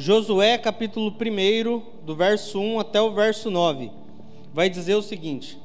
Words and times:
Josué, 0.00 0.56
capítulo 0.56 1.10
1, 1.10 2.04
do 2.04 2.14
verso 2.14 2.60
1 2.60 2.78
até 2.78 3.02
o 3.02 3.10
verso 3.10 3.50
9, 3.50 3.90
vai 4.54 4.70
dizer 4.70 4.94
o 4.94 5.02
seguinte: 5.02 5.60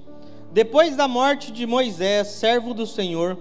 Depois 0.52 0.96
da 0.96 1.08
morte 1.08 1.52
de 1.52 1.68
Moisés, 1.68 2.30
servo 2.30 2.74
do 2.74 2.88
Senhor, 2.88 3.38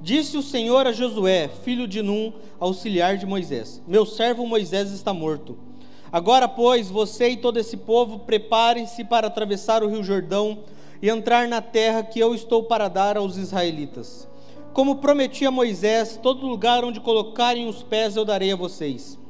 disse 0.00 0.36
o 0.36 0.42
Senhor 0.42 0.84
a 0.84 0.90
Josué, 0.90 1.48
filho 1.62 1.86
de 1.86 2.02
Num, 2.02 2.32
auxiliar 2.58 3.16
de 3.16 3.24
Moisés: 3.24 3.80
Meu 3.86 4.04
servo 4.04 4.44
Moisés 4.44 4.90
está 4.90 5.14
morto. 5.14 5.56
Agora, 6.10 6.48
pois, 6.48 6.90
você 6.90 7.28
e 7.28 7.36
todo 7.36 7.60
esse 7.60 7.76
povo 7.76 8.18
preparem-se 8.18 9.04
para 9.04 9.28
atravessar 9.28 9.84
o 9.84 9.88
rio 9.88 10.02
Jordão 10.02 10.64
e 11.00 11.08
entrar 11.08 11.46
na 11.46 11.62
terra 11.62 12.02
que 12.02 12.18
eu 12.18 12.34
estou 12.34 12.64
para 12.64 12.88
dar 12.88 13.16
aos 13.16 13.36
israelitas. 13.36 14.28
Como 14.72 14.96
prometi 14.96 15.46
a 15.46 15.52
Moisés, 15.52 16.18
todo 16.20 16.48
lugar 16.48 16.84
onde 16.84 16.98
colocarem 16.98 17.68
os 17.68 17.84
pés 17.84 18.16
eu 18.16 18.24
darei 18.24 18.50
a 18.50 18.56
vocês. 18.56 19.21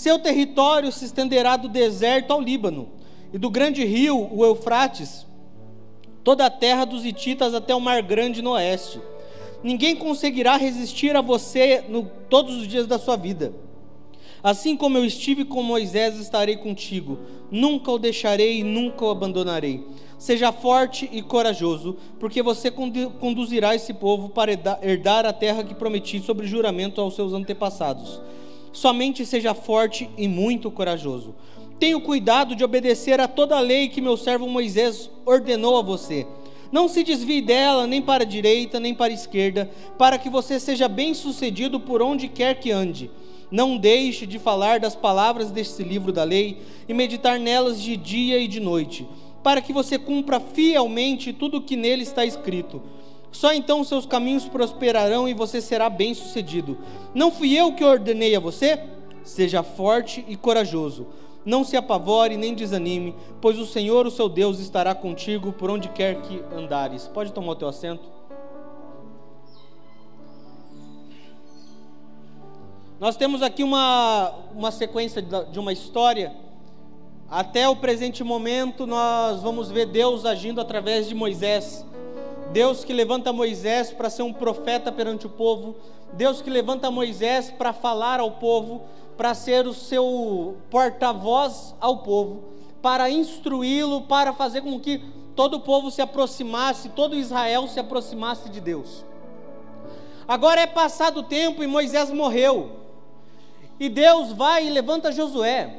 Seu 0.00 0.18
território 0.18 0.90
se 0.90 1.04
estenderá 1.04 1.58
do 1.58 1.68
deserto 1.68 2.30
ao 2.30 2.40
Líbano, 2.40 2.88
e 3.34 3.36
do 3.36 3.50
grande 3.50 3.84
rio, 3.84 4.30
o 4.34 4.46
Eufrates, 4.46 5.26
toda 6.24 6.46
a 6.46 6.50
terra 6.50 6.86
dos 6.86 7.04
Hititas 7.04 7.52
até 7.52 7.74
o 7.74 7.80
Mar 7.82 8.00
Grande 8.00 8.40
no 8.40 8.52
oeste. 8.52 8.98
Ninguém 9.62 9.94
conseguirá 9.94 10.56
resistir 10.56 11.14
a 11.14 11.20
você 11.20 11.84
no, 11.86 12.10
todos 12.30 12.56
os 12.56 12.66
dias 12.66 12.86
da 12.86 12.98
sua 12.98 13.14
vida. 13.14 13.52
Assim 14.42 14.74
como 14.74 14.96
eu 14.96 15.04
estive 15.04 15.44
com 15.44 15.62
Moisés, 15.62 16.18
estarei 16.18 16.56
contigo. 16.56 17.18
Nunca 17.50 17.92
o 17.92 17.98
deixarei 17.98 18.60
e 18.60 18.64
nunca 18.64 19.04
o 19.04 19.10
abandonarei. 19.10 19.86
Seja 20.16 20.50
forte 20.50 21.10
e 21.12 21.20
corajoso, 21.20 21.98
porque 22.18 22.42
você 22.42 22.70
conduzirá 22.70 23.74
esse 23.74 23.92
povo 23.92 24.30
para 24.30 24.50
herdar 24.80 25.26
a 25.26 25.32
terra 25.34 25.62
que 25.62 25.74
prometi 25.74 26.20
sobre 26.20 26.46
juramento 26.46 27.02
aos 27.02 27.14
seus 27.14 27.34
antepassados. 27.34 28.18
Somente 28.72 29.26
seja 29.26 29.54
forte 29.54 30.08
e 30.16 30.28
muito 30.28 30.70
corajoso. 30.70 31.34
Tenha 31.78 31.98
cuidado 32.00 32.54
de 32.54 32.62
obedecer 32.62 33.20
a 33.20 33.26
toda 33.26 33.56
a 33.56 33.60
lei 33.60 33.88
que 33.88 34.00
meu 34.00 34.16
servo 34.16 34.48
Moisés 34.48 35.10
ordenou 35.24 35.78
a 35.78 35.82
você. 35.82 36.26
Não 36.70 36.88
se 36.88 37.02
desvie 37.02 37.40
dela, 37.40 37.86
nem 37.86 38.00
para 38.00 38.22
a 38.22 38.26
direita, 38.26 38.78
nem 38.78 38.94
para 38.94 39.10
a 39.12 39.14
esquerda, 39.14 39.70
para 39.98 40.18
que 40.18 40.28
você 40.28 40.60
seja 40.60 40.88
bem-sucedido 40.88 41.80
por 41.80 42.00
onde 42.00 42.28
quer 42.28 42.60
que 42.60 42.70
ande. 42.70 43.10
Não 43.50 43.76
deixe 43.76 44.26
de 44.26 44.38
falar 44.38 44.78
das 44.78 44.94
palavras 44.94 45.50
deste 45.50 45.82
livro 45.82 46.12
da 46.12 46.22
lei 46.22 46.58
e 46.88 46.94
meditar 46.94 47.40
nelas 47.40 47.82
de 47.82 47.96
dia 47.96 48.38
e 48.38 48.46
de 48.46 48.60
noite 48.60 49.06
para 49.42 49.60
que 49.60 49.72
você 49.72 49.98
cumpra 49.98 50.40
fielmente 50.40 51.32
tudo 51.32 51.58
o 51.58 51.62
que 51.62 51.76
nele 51.76 52.02
está 52.02 52.24
escrito. 52.24 52.82
Só 53.32 53.52
então 53.52 53.84
seus 53.84 54.06
caminhos 54.06 54.48
prosperarão 54.48 55.28
e 55.28 55.34
você 55.34 55.60
será 55.60 55.88
bem-sucedido. 55.88 56.76
Não 57.14 57.30
fui 57.30 57.56
eu 57.56 57.72
que 57.72 57.84
ordenei 57.84 58.34
a 58.34 58.40
você? 58.40 58.82
Seja 59.22 59.62
forte 59.62 60.24
e 60.28 60.36
corajoso. 60.36 61.06
Não 61.44 61.64
se 61.64 61.76
apavore 61.76 62.36
nem 62.36 62.54
desanime, 62.54 63.14
pois 63.40 63.58
o 63.58 63.66
Senhor, 63.66 64.06
o 64.06 64.10
seu 64.10 64.28
Deus, 64.28 64.58
estará 64.58 64.94
contigo 64.94 65.52
por 65.52 65.70
onde 65.70 65.88
quer 65.88 66.20
que 66.22 66.42
andares. 66.54 67.06
Pode 67.06 67.32
tomar 67.32 67.52
o 67.52 67.56
teu 67.56 67.68
assento? 67.68 68.04
Nós 72.98 73.16
temos 73.16 73.40
aqui 73.40 73.62
uma, 73.62 74.34
uma 74.54 74.70
sequência 74.70 75.22
de 75.22 75.58
uma 75.58 75.72
história 75.72 76.36
até 77.30 77.68
o 77.68 77.76
presente 77.76 78.24
momento, 78.24 78.88
nós 78.88 79.40
vamos 79.40 79.70
ver 79.70 79.86
Deus 79.86 80.26
agindo 80.26 80.60
através 80.60 81.08
de 81.08 81.14
Moisés. 81.14 81.86
Deus 82.52 82.84
que 82.84 82.92
levanta 82.92 83.32
Moisés 83.32 83.92
para 83.92 84.10
ser 84.10 84.22
um 84.22 84.32
profeta 84.32 84.90
perante 84.90 85.26
o 85.26 85.30
povo. 85.30 85.76
Deus 86.12 86.42
que 86.42 86.50
levanta 86.50 86.90
Moisés 86.90 87.50
para 87.50 87.72
falar 87.72 88.18
ao 88.18 88.32
povo, 88.32 88.82
para 89.16 89.34
ser 89.34 89.66
o 89.66 89.74
seu 89.74 90.56
porta-voz 90.68 91.74
ao 91.80 91.98
povo, 91.98 92.42
para 92.82 93.08
instruí-lo, 93.08 94.02
para 94.02 94.32
fazer 94.32 94.62
com 94.62 94.80
que 94.80 94.98
todo 95.36 95.58
o 95.58 95.60
povo 95.60 95.90
se 95.90 96.02
aproximasse, 96.02 96.88
todo 96.88 97.14
Israel 97.14 97.68
se 97.68 97.78
aproximasse 97.78 98.48
de 98.48 98.60
Deus. 98.60 99.04
Agora 100.26 100.60
é 100.60 100.66
passado 100.66 101.20
o 101.20 101.22
tempo 101.22 101.62
e 101.62 101.68
Moisés 101.68 102.10
morreu. 102.10 102.72
E 103.78 103.88
Deus 103.88 104.32
vai 104.32 104.66
e 104.66 104.70
levanta 104.70 105.12
Josué. 105.12 105.74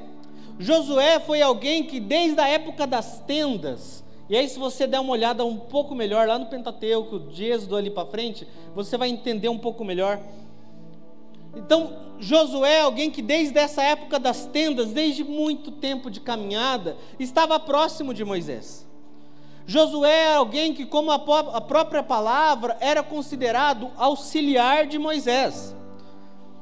Josué 0.57 1.19
foi 1.19 1.41
alguém 1.41 1.83
que, 1.83 1.99
desde 1.99 2.39
a 2.39 2.47
época 2.47 2.87
das 2.87 3.19
tendas, 3.19 4.00
e 4.31 4.37
aí, 4.37 4.47
se 4.47 4.57
você 4.57 4.87
der 4.87 5.01
uma 5.01 5.11
olhada 5.11 5.43
um 5.43 5.57
pouco 5.57 5.93
melhor 5.93 6.25
lá 6.25 6.39
no 6.39 6.45
Pentateuco, 6.45 7.19
de 7.19 7.43
Êxodo 7.43 7.75
ali 7.75 7.89
para 7.89 8.07
frente, 8.07 8.47
você 8.73 8.97
vai 8.97 9.09
entender 9.09 9.49
um 9.49 9.57
pouco 9.57 9.83
melhor. 9.83 10.21
Então, 11.53 11.97
Josué 12.17 12.75
é 12.75 12.81
alguém 12.81 13.11
que, 13.11 13.21
desde 13.21 13.59
essa 13.59 13.83
época 13.83 14.17
das 14.17 14.45
tendas, 14.45 14.93
desde 14.93 15.21
muito 15.21 15.69
tempo 15.69 16.09
de 16.09 16.21
caminhada, 16.21 16.95
estava 17.19 17.59
próximo 17.59 18.13
de 18.13 18.23
Moisés. 18.23 18.87
Josué 19.65 20.29
é 20.29 20.35
alguém 20.35 20.73
que, 20.73 20.85
como 20.85 21.11
a 21.11 21.19
própria 21.19 22.01
palavra, 22.01 22.77
era 22.79 23.03
considerado 23.03 23.91
auxiliar 23.97 24.87
de 24.87 24.97
Moisés. 24.97 25.75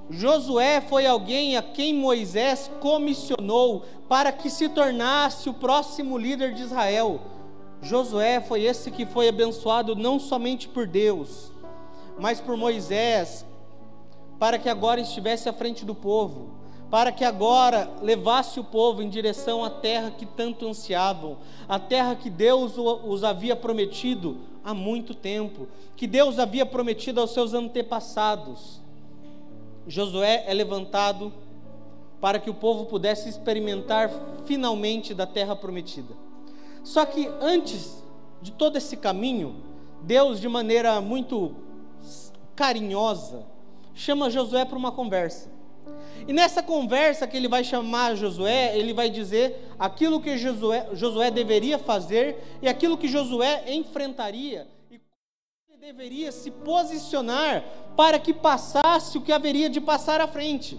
Josué 0.10 0.82
foi 0.82 1.06
alguém 1.06 1.56
a 1.56 1.62
quem 1.62 1.94
Moisés 1.94 2.72
comissionou 2.80 3.86
para 4.08 4.32
que 4.32 4.50
se 4.50 4.68
tornasse 4.70 5.48
o 5.48 5.54
próximo 5.54 6.18
líder 6.18 6.56
de 6.56 6.64
Israel. 6.64 7.20
Josué 7.82 8.42
foi 8.42 8.64
esse 8.64 8.92
que 8.92 9.06
foi 9.06 9.30
abençoado 9.30 9.96
não 9.96 10.20
somente 10.20 10.68
por 10.68 10.86
Deus, 10.86 11.52
mas 12.20 12.42
por 12.42 12.58
Moisés, 12.58 13.46
para 14.38 14.58
que 14.58 14.68
agora 14.68 15.00
estivesse 15.00 15.48
à 15.48 15.54
frente 15.54 15.86
do 15.86 15.96
povo, 15.96 16.50
para 16.90 17.12
que 17.12 17.24
agora 17.24 17.90
levasse 18.02 18.60
o 18.60 18.64
povo 18.64 19.02
em 19.02 19.10
direção 19.10 19.64
à 19.64 19.70
terra 19.70 20.12
que 20.12 20.26
tanto 20.26 20.68
ansiavam, 20.68 21.38
a 21.68 21.80
terra 21.80 22.16
que 22.16 22.30
Deus 22.30 22.74
os 22.78 23.24
havia 23.24 23.56
prometido 23.56 24.38
há 24.64 24.74
muito 24.74 25.14
tempo, 25.14 25.68
que 25.96 26.08
Deus 26.08 26.40
havia 26.40 26.66
prometido 26.66 27.22
aos 27.22 27.32
seus 27.32 27.54
antepassados. 27.54 28.82
Josué 29.88 30.44
é 30.48 30.54
levantado 30.54 31.32
para 32.20 32.40
que 32.40 32.50
o 32.50 32.54
povo 32.54 32.86
pudesse 32.86 33.30
experimentar 33.30 34.12
finalmente 34.46 35.14
da 35.14 35.26
terra 35.26 35.56
prometida. 35.56 36.29
Só 36.84 37.06
que 37.06 37.30
antes 37.42 38.04
de 38.42 38.52
todo 38.52 38.78
esse 38.78 38.98
caminho, 38.98 39.64
Deus, 40.02 40.40
de 40.40 40.48
maneira 40.48 41.00
muito 41.02 41.56
carinhosa, 42.56 43.46
chama 43.94 44.30
Josué 44.30 44.66
para 44.66 44.78
uma 44.78 44.92
conversa. 44.92 45.50
E 46.28 46.34
nessa 46.34 46.62
conversa 46.62 47.28
que 47.28 47.36
ele 47.36 47.48
vai 47.48 47.64
chamar 47.64 48.16
Josué, 48.16 48.78
ele 48.78 48.94
vai 48.94 49.10
dizer 49.10 49.70
aquilo 49.78 50.22
que 50.22 50.38
Josué, 50.38 50.90
Josué 50.94 51.32
deveria 51.32 51.78
fazer 51.78 52.38
e 52.62 52.68
aquilo 52.68 52.98
que 52.98 53.08
Josué 53.08 53.64
enfrentaria 53.68 54.68
deveria 55.80 56.32
se 56.32 56.52
posicionar 56.52 57.64
para 57.96 58.20
que 58.20 58.32
passasse 58.32 59.18
o 59.18 59.22
que 59.22 59.32
haveria 59.32 59.70
de 59.70 59.82
passar 59.82 60.22
à 60.22 60.28
frente. 60.28 60.78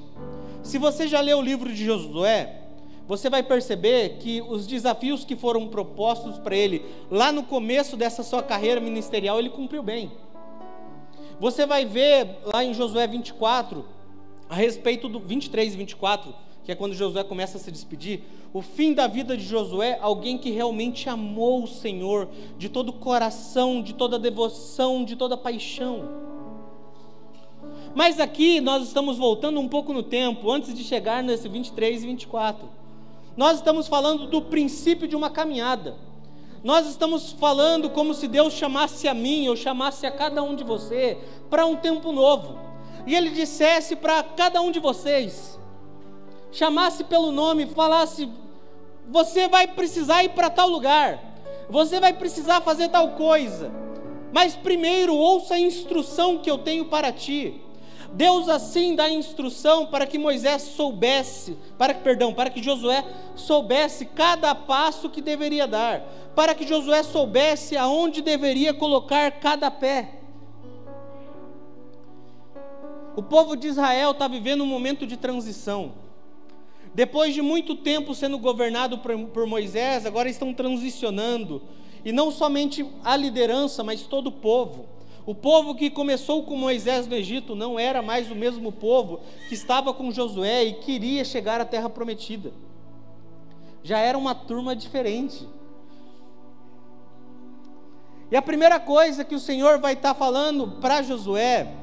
Se 0.63 0.79
você 0.79 1.09
já 1.09 1.21
leu 1.21 1.39
o 1.39 1.43
livro 1.43 1.73
de 1.73 1.85
Josué, 1.85 2.69
você 3.11 3.29
vai 3.29 3.43
perceber 3.43 4.19
que 4.21 4.41
os 4.41 4.69
desafios 4.69 5.25
que 5.25 5.35
foram 5.35 5.67
propostos 5.67 6.39
para 6.39 6.55
ele 6.55 6.85
lá 7.11 7.33
no 7.33 7.43
começo 7.43 7.97
dessa 7.97 8.23
sua 8.23 8.41
carreira 8.41 8.81
ministerial, 8.81 9.37
ele 9.41 9.51
cumpriu 9.51 9.83
bem. 9.83 10.13
Você 11.41 11.67
vai 11.67 11.85
ver 11.85 12.39
lá 12.45 12.63
em 12.63 12.73
Josué 12.73 13.09
24, 13.09 13.85
a 14.49 14.55
respeito 14.55 15.09
do 15.09 15.19
23 15.19 15.75
e 15.75 15.77
24, 15.77 16.33
que 16.63 16.71
é 16.71 16.77
quando 16.77 16.95
Josué 16.95 17.25
começa 17.25 17.59
a 17.59 17.61
se 17.61 17.73
despedir, 17.73 18.23
o 18.53 18.63
fim 18.63 18.95
da 18.95 19.09
vida 19.09 19.37
de 19.37 19.43
Josué, 19.43 19.99
alguém 20.01 20.39
que 20.39 20.53
realmente 20.53 21.09
amou 21.09 21.65
o 21.65 21.67
Senhor 21.67 22.29
de 22.57 22.69
todo 22.69 22.91
o 22.91 22.93
coração, 22.93 23.83
de 23.83 23.93
toda 23.93 24.21
devoção, 24.21 25.05
de 25.05 25.17
toda 25.17 25.37
paixão. 25.37 26.09
Mas 27.93 28.21
aqui 28.21 28.61
nós 28.61 28.85
estamos 28.85 29.19
voltando 29.19 29.59
um 29.59 29.67
pouco 29.67 29.93
no 29.93 30.05
tempo, 30.05 30.49
antes 30.49 30.73
de 30.73 30.85
chegar 30.85 31.25
nesse 31.25 31.49
23 31.49 32.05
e 32.05 32.07
24. 32.07 32.80
Nós 33.37 33.59
estamos 33.59 33.87
falando 33.87 34.27
do 34.27 34.43
princípio 34.43 35.07
de 35.07 35.17
uma 35.17 35.31
caminhada. 35.31 35.97
Nós 36.63 36.87
estamos 36.87 37.33
falando 37.33 37.89
como 37.89 38.13
se 38.13 38.29
Deus 38.29 38.53
chamasse 38.53 39.09
a 39.09 39.15
mim, 39.15 39.49
ou 39.49 39.57
chamasse 39.57 40.07
a 40.07 40.11
cada 40.11 40.43
um 40.43 40.55
de 40.55 40.63
você 40.63 41.17
para 41.49 41.65
um 41.65 41.77
tempo 41.77 42.13
novo. 42.13 42.59
E 43.07 43.15
Ele 43.15 43.31
dissesse 43.31 43.97
para 43.97 44.23
cada 44.23 44.61
um 44.61 44.71
de 44.71 44.79
vocês: 44.79 45.59
chamasse 46.53 47.05
pelo 47.05 47.33
nome, 47.33 47.67
falasse: 47.67 48.29
você 49.09 49.49
vai 49.49 49.67
precisar 49.67 50.23
ir 50.23 50.31
para 50.31 50.51
tal 50.51 50.69
lugar, 50.69 51.19
você 51.71 51.99
vai 51.99 52.13
precisar 52.13 52.61
fazer 52.61 52.89
tal 52.89 53.13
coisa, 53.13 53.73
mas 54.33 54.55
primeiro 54.55 55.17
ouça 55.17 55.55
a 55.55 55.61
instrução 55.61 56.39
que 56.39 56.51
eu 56.51 56.59
tenho 56.59 56.85
para 56.87 57.11
ti. 57.11 57.61
Deus 58.13 58.49
assim 58.49 58.95
dá 58.97 59.09
instrução 59.09 59.87
para 59.87 60.07
que 60.07 60.19
Moisés 60.19 60.63
soubesse, 60.63 61.57
para 61.79 61.95
que 61.95 62.03
perdão, 62.03 62.35
para 62.35 62.51
que 62.51 62.63
Josué 62.63 63.05
soubesse 63.37 64.05
cada 64.05 64.55
passo 64.55 65.09
que 65.09 65.21
deveria 65.21 65.67
dar, 65.67 66.01
para 66.35 66.55
que 66.55 66.67
Josué 66.67 67.03
soubesse 67.03 67.77
aonde 67.77 68.21
deveria 68.21 68.75
colocar 68.75 69.31
cada 69.33 69.71
pé. 69.71 70.21
O 73.17 73.23
povo 73.23 73.57
de 73.57 73.69
Israel 73.69 74.13
está 74.13 74.27
vivendo 74.27 74.63
um 74.63 74.67
momento 74.67 75.07
de 75.07 75.17
transição. 75.17 75.93
Depois 76.93 77.35
de 77.35 77.43
muito 77.43 77.77
tempo 77.77 78.15
sendo 78.15 78.39
governado 78.39 78.99
por 78.99 79.47
Moisés, 79.47 80.07
agora 80.07 80.29
estão 80.29 80.53
transicionando. 80.53 81.63
E 82.05 82.13
não 82.13 82.31
somente 82.31 82.85
a 83.05 83.17
liderança, 83.17 83.85
mas 83.85 84.03
todo 84.03 84.29
o 84.29 84.33
povo. 84.33 84.87
O 85.27 85.35
povo 85.35 85.75
que 85.75 85.91
começou 85.91 86.43
com 86.45 86.57
Moisés 86.57 87.07
no 87.07 87.15
Egito 87.15 87.55
não 87.55 87.79
era 87.79 88.01
mais 88.01 88.31
o 88.31 88.35
mesmo 88.35 88.73
povo 88.73 89.21
que 89.49 89.55
estava 89.55 89.93
com 89.93 90.11
Josué 90.11 90.65
e 90.65 90.75
queria 90.75 91.25
chegar 91.25 91.61
à 91.61 91.65
terra 91.65 91.91
prometida. 91.91 92.53
Já 93.83 93.99
era 93.99 94.17
uma 94.17 94.35
turma 94.35 94.75
diferente. 94.75 95.47
E 98.31 98.37
a 98.37 98.43
primeira 98.43 98.79
coisa 98.79 99.25
que 99.25 99.35
o 99.35 99.41
Senhor 99.41 99.79
vai 99.79 99.95
estar 99.95 100.15
falando 100.15 100.81
para 100.81 101.03
Josué 101.03 101.75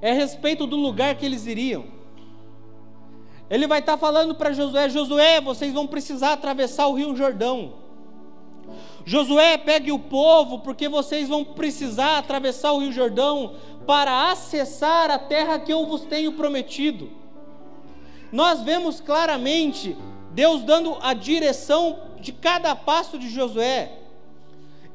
é 0.00 0.10
a 0.10 0.14
respeito 0.14 0.66
do 0.66 0.76
lugar 0.76 1.16
que 1.16 1.24
eles 1.24 1.46
iriam. 1.46 1.84
Ele 3.48 3.66
vai 3.66 3.80
estar 3.80 3.96
falando 3.96 4.34
para 4.34 4.52
Josué: 4.52 4.88
Josué, 4.88 5.40
vocês 5.40 5.72
vão 5.72 5.86
precisar 5.86 6.32
atravessar 6.32 6.86
o 6.88 6.94
rio 6.94 7.16
Jordão. 7.16 7.85
Josué, 9.08 9.56
pegue 9.56 9.92
o 9.92 10.00
povo, 10.00 10.58
porque 10.58 10.88
vocês 10.88 11.28
vão 11.28 11.44
precisar 11.44 12.18
atravessar 12.18 12.72
o 12.72 12.80
rio 12.80 12.90
Jordão 12.90 13.54
para 13.86 14.32
acessar 14.32 15.12
a 15.12 15.18
terra 15.18 15.60
que 15.60 15.72
eu 15.72 15.86
vos 15.86 16.02
tenho 16.02 16.32
prometido. 16.32 17.08
Nós 18.32 18.62
vemos 18.62 19.00
claramente 19.00 19.96
Deus 20.32 20.62
dando 20.64 20.96
a 21.00 21.14
direção 21.14 22.00
de 22.20 22.32
cada 22.32 22.74
passo 22.74 23.16
de 23.16 23.28
Josué, 23.30 23.92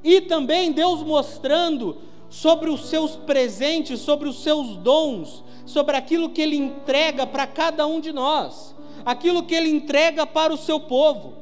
e 0.03 0.19
também 0.19 0.73
Deus 0.73 1.01
mostrando 1.01 1.97
sobre 2.29 2.69
os 2.69 2.87
seus 2.87 3.15
presentes, 3.15 4.01
sobre 4.01 4.27
os 4.27 4.43
seus 4.43 4.75
dons, 4.75 5.41
sobre 5.65 5.95
aquilo 5.95 6.29
que 6.29 6.41
Ele 6.41 6.57
entrega 6.57 7.25
para 7.25 7.47
cada 7.47 7.87
um 7.87 8.01
de 8.01 8.11
nós, 8.11 8.75
aquilo 9.05 9.43
que 9.43 9.55
Ele 9.55 9.69
entrega 9.69 10.27
para 10.27 10.53
o 10.53 10.57
seu 10.57 10.81
povo, 10.81 11.40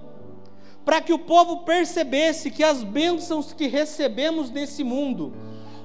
para 0.89 1.01
que 1.01 1.13
o 1.13 1.19
povo 1.19 1.57
percebesse 1.57 2.49
que 2.49 2.63
as 2.63 2.83
bênçãos 2.83 3.53
que 3.53 3.67
recebemos 3.67 4.49
nesse 4.49 4.83
mundo, 4.83 5.31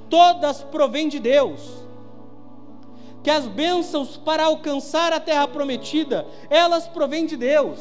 todas 0.09 0.63
provêm 0.63 1.11
de 1.11 1.19
Deus, 1.19 1.61
que 3.23 3.29
as 3.29 3.45
bênçãos 3.45 4.17
para 4.17 4.47
alcançar 4.47 5.13
a 5.13 5.21
terra 5.21 5.47
prometida, 5.47 6.27
elas 6.49 6.89
provêm 6.89 7.27
de 7.27 7.37
Deus. 7.37 7.79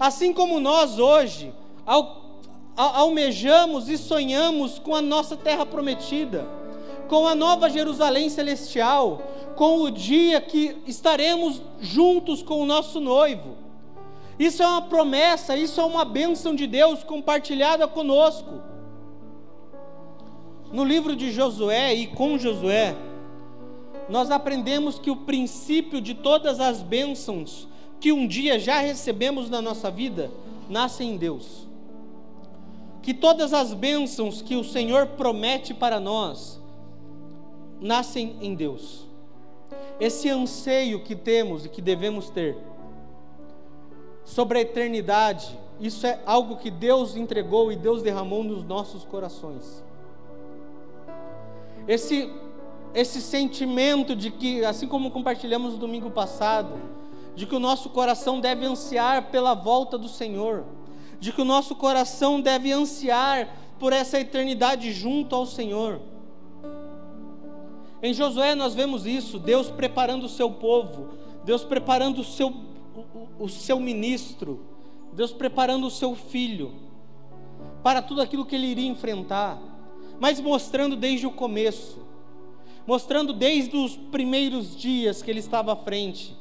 Assim 0.00 0.32
como 0.32 0.58
nós 0.58 0.98
hoje, 0.98 1.52
almejamos 2.74 3.90
e 3.90 3.98
sonhamos 3.98 4.78
com 4.78 4.94
a 4.94 5.02
nossa 5.02 5.36
terra 5.36 5.66
prometida, 5.66 6.48
com 7.08 7.26
a 7.26 7.34
nova 7.34 7.68
Jerusalém 7.68 8.30
celestial, 8.30 9.22
com 9.54 9.82
o 9.82 9.90
dia 9.90 10.40
que 10.40 10.78
estaremos 10.86 11.60
juntos 11.78 12.42
com 12.42 12.62
o 12.62 12.64
nosso 12.64 13.00
noivo. 13.00 13.63
Isso 14.38 14.62
é 14.62 14.66
uma 14.66 14.82
promessa, 14.82 15.56
isso 15.56 15.80
é 15.80 15.84
uma 15.84 16.04
bênção 16.04 16.54
de 16.54 16.66
Deus 16.66 17.04
compartilhada 17.04 17.86
conosco. 17.86 18.62
No 20.72 20.84
livro 20.84 21.14
de 21.14 21.30
Josué 21.30 21.94
e 21.94 22.06
com 22.08 22.36
Josué, 22.36 22.96
nós 24.08 24.30
aprendemos 24.30 24.98
que 24.98 25.10
o 25.10 25.16
princípio 25.16 26.00
de 26.00 26.14
todas 26.14 26.60
as 26.60 26.82
bênçãos 26.82 27.68
que 28.00 28.12
um 28.12 28.26
dia 28.26 28.58
já 28.58 28.80
recebemos 28.80 29.48
na 29.48 29.62
nossa 29.62 29.90
vida 29.90 30.30
nascem 30.68 31.12
em 31.12 31.16
Deus 31.16 31.64
que 33.04 33.12
todas 33.12 33.52
as 33.52 33.74
bênçãos 33.74 34.40
que 34.40 34.56
o 34.56 34.64
Senhor 34.64 35.08
promete 35.08 35.74
para 35.74 36.00
nós 36.00 36.58
nascem 37.78 38.34
em 38.40 38.54
Deus. 38.54 39.06
Esse 40.00 40.30
anseio 40.30 41.04
que 41.04 41.14
temos 41.14 41.66
e 41.66 41.68
que 41.68 41.82
devemos 41.82 42.30
ter 42.30 42.56
sobre 44.24 44.58
a 44.58 44.60
eternidade, 44.62 45.58
isso 45.80 46.06
é 46.06 46.20
algo 46.24 46.56
que 46.56 46.70
Deus 46.70 47.16
entregou 47.16 47.70
e 47.70 47.76
Deus 47.76 48.02
derramou 48.02 48.42
nos 48.42 48.64
nossos 48.64 49.04
corações. 49.04 49.82
Esse 51.86 52.30
esse 52.94 53.20
sentimento 53.20 54.14
de 54.14 54.30
que, 54.30 54.64
assim 54.64 54.86
como 54.86 55.10
compartilhamos 55.10 55.72
no 55.72 55.80
domingo 55.80 56.12
passado, 56.12 56.74
de 57.34 57.44
que 57.44 57.56
o 57.56 57.58
nosso 57.58 57.90
coração 57.90 58.38
deve 58.38 58.64
ansiar 58.64 59.32
pela 59.32 59.52
volta 59.52 59.98
do 59.98 60.08
Senhor 60.08 60.64
de 61.24 61.32
que 61.32 61.40
o 61.40 61.44
nosso 61.44 61.74
coração 61.74 62.38
deve 62.38 62.70
ansiar 62.70 63.48
por 63.78 63.94
essa 63.94 64.20
eternidade 64.20 64.92
junto 64.92 65.34
ao 65.34 65.46
Senhor. 65.46 66.02
Em 68.02 68.12
Josué 68.12 68.54
nós 68.54 68.74
vemos 68.74 69.06
isso, 69.06 69.38
Deus 69.38 69.70
preparando 69.70 70.24
o 70.24 70.28
seu 70.28 70.50
povo, 70.50 71.14
Deus 71.42 71.64
preparando 71.64 72.20
o 72.20 72.24
seu, 72.24 72.52
o, 73.38 73.48
seu 73.48 73.78
ministro, 73.80 74.60
Deus 75.12 75.32
preparando 75.32 75.86
o 75.86 75.90
seu 75.90 76.14
filho 76.14 76.72
para 77.82 78.00
tudo 78.00 78.20
aquilo 78.20 78.44
que 78.44 78.54
ele 78.54 78.66
iria 78.66 78.88
enfrentar, 78.88 79.60
mas 80.18 80.40
mostrando 80.40 80.96
desde 80.96 81.26
o 81.26 81.30
começo, 81.30 81.98
mostrando 82.86 83.32
desde 83.32 83.76
os 83.76 83.96
primeiros 83.96 84.76
dias 84.76 85.22
que 85.22 85.30
ele 85.30 85.40
estava 85.40 85.72
à 85.72 85.76
frente, 85.76 86.36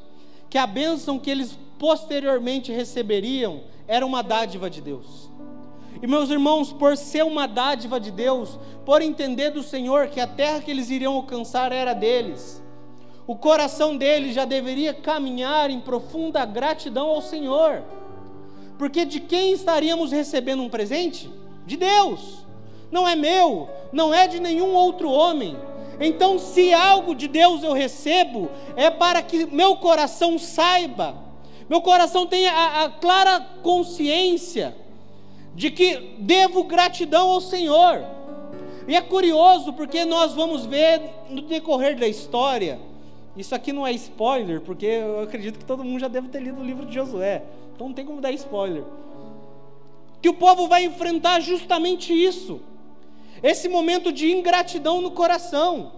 que 0.50 0.58
a 0.58 0.68
bênção 0.68 1.20
que 1.20 1.30
eles 1.30 1.58
posteriormente 1.78 2.72
receberiam 2.72 3.62
era 3.88 4.06
uma 4.06 4.22
dádiva 4.22 4.70
de 4.70 4.82
Deus. 4.82 5.30
E 6.02 6.08
meus 6.08 6.30
irmãos, 6.30 6.72
por 6.72 6.98
ser 6.98 7.24
uma 7.24 7.48
dádiva 7.48 8.00
de 8.00 8.12
Deus, 8.12 8.60
por 8.86 9.02
entender 9.02 9.52
do 9.52 9.64
Senhor 9.64 10.08
que 10.08 10.20
a 10.20 10.28
terra 10.28 10.62
que 10.62 10.72
eles 10.72 10.90
iriam 10.90 11.14
alcançar 11.14 11.72
era 11.72 11.94
deles, 11.94 12.63
o 13.26 13.36
coração 13.36 13.96
deles 13.96 14.34
já 14.36 14.46
deveria 14.46 14.94
caminhar 14.94 15.70
em 15.70 15.80
profunda 15.80 16.46
gratidão 16.46 17.08
ao 17.08 17.22
Senhor. 17.22 17.84
Porque 18.78 19.06
de 19.06 19.20
quem 19.20 19.54
estaríamos 19.54 20.12
recebendo 20.12 20.64
um 20.64 20.70
presente? 20.70 21.30
De 21.66 21.78
Deus. 21.78 22.46
Não 22.92 23.08
é 23.08 23.16
meu, 23.16 23.70
não 23.92 24.14
é 24.14 24.28
de 24.28 24.40
nenhum 24.40 24.74
outro 24.74 25.10
homem. 25.10 25.58
Então, 26.00 26.38
se 26.38 26.74
algo 26.74 27.16
de 27.16 27.28
Deus 27.28 27.64
eu 27.64 27.72
recebo, 27.72 28.50
é 28.76 28.90
para 28.90 29.22
que 29.22 29.46
meu 29.46 29.78
coração 29.78 30.38
saiba 30.38 31.24
meu 31.70 31.82
coração 31.82 32.28
tem 32.28 32.48
a, 32.48 32.84
a 32.84 32.90
clara 32.90 33.40
consciência 33.62 34.76
de 35.56 35.72
que 35.72 36.16
devo 36.20 36.64
gratidão 36.64 37.30
ao 37.30 37.42
Senhor. 37.42 38.04
E 38.88 38.96
é 38.96 39.02
curioso 39.02 39.72
porque 39.74 40.04
nós 40.04 40.34
vamos 40.34 40.66
ver 40.66 41.02
no 41.30 41.42
decorrer 41.42 41.98
da 41.98 42.08
história. 42.08 42.80
Isso 43.36 43.56
aqui 43.56 43.74
não 43.74 43.86
é 43.86 43.92
spoiler, 43.94 44.62
porque 44.62 44.86
eu 44.86 45.22
acredito 45.22 45.60
que 45.60 45.66
todo 45.66 45.84
mundo 45.84 46.00
já 46.00 46.08
deve 46.08 46.28
ter 46.30 46.40
lido 46.40 46.62
o 46.62 46.64
livro 46.64 46.86
de 46.86 46.94
Josué. 46.94 47.44
Então 47.74 47.88
não 47.88 47.94
tem 47.94 48.06
como 48.06 48.22
dar 48.22 48.32
spoiler. 48.32 48.84
Que 50.22 50.30
o 50.30 50.34
povo 50.34 50.68
vai 50.68 50.86
enfrentar 50.86 51.40
justamente 51.40 52.14
isso. 52.14 52.62
Esse 53.42 53.68
momento 53.68 54.12
de 54.12 54.32
ingratidão 54.32 55.02
no 55.02 55.12
coração. 55.12 55.92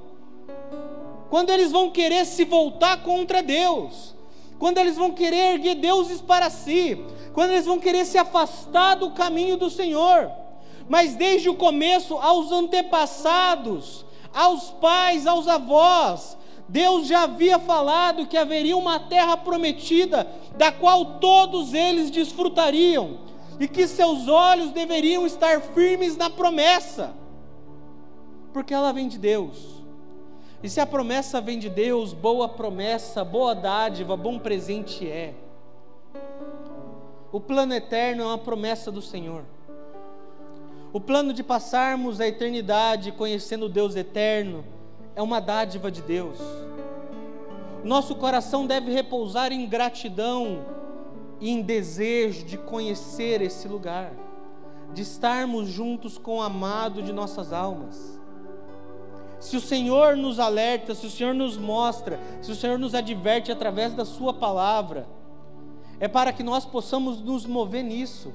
Quando 1.30 1.50
eles 1.50 1.72
vão 1.72 1.92
querer 1.92 2.26
se 2.26 2.46
voltar 2.46 3.04
contra 3.04 3.44
Deus 3.44 4.16
quando 4.58 4.78
eles 4.78 4.96
vão 4.96 5.12
querer 5.12 5.54
erguer 5.54 5.76
deuses 5.76 6.22
para 6.22 6.50
si, 6.50 7.00
quando 7.34 7.52
eles 7.52 7.66
vão 7.66 7.80
querer 7.80 8.06
se 8.06 8.18
afastar 8.18 8.96
do 8.96 9.12
caminho 9.12 9.58
do 9.58 9.70
Senhor. 9.70 10.32
Mas 10.88 11.16
desde 11.16 11.50
o 11.50 11.56
começo, 11.56 12.16
aos 12.16 12.52
antepassados, 12.52 14.06
aos 14.34 14.70
pais, 14.72 15.28
aos 15.28 15.48
avós, 15.48 16.38
Deus 16.68 17.08
já 17.08 17.24
havia 17.24 17.60
falado 17.60 18.26
que 18.26 18.38
haveria 18.38 18.76
uma 18.76 19.00
terra 19.00 19.38
prometida, 19.38 20.28
da 20.58 20.72
qual 20.72 21.20
todos 21.20 21.74
eles 21.74 22.10
desfrutariam, 22.10 23.20
e 23.60 23.68
que 23.68 23.88
seus 23.88 24.28
olhos 24.28 24.72
deveriam 24.72 25.26
estar 25.26 25.62
firmes 25.62 26.18
na 26.18 26.30
promessa, 26.30 27.14
porque 28.52 28.74
ela 28.74 28.92
vem 28.92 29.08
de 29.08 29.18
Deus. 29.18 29.76
E 30.64 30.70
se 30.70 30.82
a 30.82 30.86
promessa 30.86 31.40
vem 31.40 31.60
de 31.60 31.70
Deus, 31.70 32.14
boa 32.14 32.50
promessa, 32.50 33.24
boa 33.24 33.54
dádiva, 33.54 34.18
bom 34.18 34.40
presente 34.40 35.08
é. 35.08 35.36
O 37.32 37.40
plano 37.40 37.74
eterno 37.74 38.24
é 38.24 38.26
uma 38.26 38.38
promessa 38.38 38.92
do 38.92 39.02
Senhor. 39.02 39.44
O 40.92 41.00
plano 41.00 41.34
de 41.34 41.44
passarmos 41.44 42.20
a 42.20 42.28
eternidade 42.28 43.12
conhecendo 43.12 43.70
Deus 43.70 43.96
eterno 43.96 44.64
é 45.16 45.22
uma 45.22 45.40
dádiva 45.40 45.90
de 45.90 46.02
Deus. 46.02 46.40
Nosso 47.84 48.16
coração 48.16 48.66
deve 48.66 48.92
repousar 48.92 49.52
em 49.52 49.68
gratidão 49.68 50.66
e 51.40 51.50
em 51.50 51.62
desejo 51.62 52.46
de 52.46 52.58
conhecer 52.58 53.42
esse 53.42 53.68
lugar, 53.68 54.12
de 54.94 55.02
estarmos 55.02 55.68
juntos 55.68 56.18
com 56.18 56.38
o 56.38 56.42
amado 56.42 57.02
de 57.02 57.14
nossas 57.14 57.54
almas. 57.54 58.20
Se 59.40 59.56
o 59.56 59.62
Senhor 59.62 60.18
nos 60.18 60.40
alerta, 60.40 60.96
se 60.96 61.06
o 61.06 61.10
Senhor 61.12 61.34
nos 61.34 61.58
mostra, 61.58 62.20
se 62.42 62.52
o 62.52 62.56
Senhor 62.56 62.80
nos 62.80 62.96
adverte 62.96 63.52
através 63.52 63.94
da 63.94 64.04
Sua 64.04 64.34
palavra, 64.34 65.08
é 66.00 66.08
para 66.08 66.34
que 66.34 66.44
nós 66.44 66.66
possamos 66.66 67.22
nos 67.22 67.46
mover 67.46 67.84
nisso, 67.84 68.34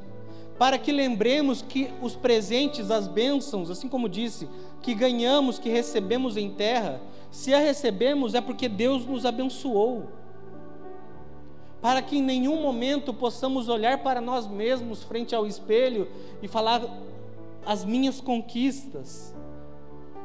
para 0.60 0.76
que 0.76 0.92
lembremos 0.92 1.62
que 1.62 1.90
os 2.02 2.14
presentes, 2.14 2.90
as 2.90 3.08
bênçãos, 3.08 3.70
assim 3.70 3.88
como 3.88 4.10
disse, 4.10 4.46
que 4.82 4.94
ganhamos, 4.94 5.58
que 5.58 5.70
recebemos 5.70 6.36
em 6.36 6.50
terra, 6.50 7.00
se 7.30 7.54
a 7.54 7.58
recebemos 7.58 8.34
é 8.34 8.42
porque 8.42 8.68
Deus 8.68 9.06
nos 9.06 9.24
abençoou. 9.24 10.10
Para 11.80 12.02
que 12.02 12.18
em 12.18 12.22
nenhum 12.22 12.60
momento 12.60 13.14
possamos 13.14 13.70
olhar 13.70 14.02
para 14.02 14.20
nós 14.20 14.46
mesmos 14.46 15.02
frente 15.02 15.34
ao 15.34 15.46
espelho 15.46 16.06
e 16.42 16.46
falar 16.46 16.82
as 17.64 17.82
minhas 17.82 18.20
conquistas. 18.20 19.34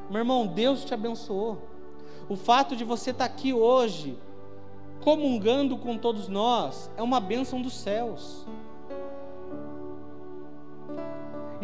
Meu 0.09 0.19
irmão, 0.19 0.45
Deus 0.45 0.83
te 0.83 0.93
abençoou. 0.93 1.59
O 2.27 2.35
fato 2.35 2.75
de 2.75 2.83
você 2.83 3.11
estar 3.11 3.23
aqui 3.23 3.53
hoje, 3.53 4.17
comungando 5.01 5.77
com 5.77 5.97
todos 5.97 6.27
nós, 6.27 6.91
é 6.97 7.01
uma 7.01 7.21
bênção 7.21 7.61
dos 7.61 7.73
céus. 7.73 8.45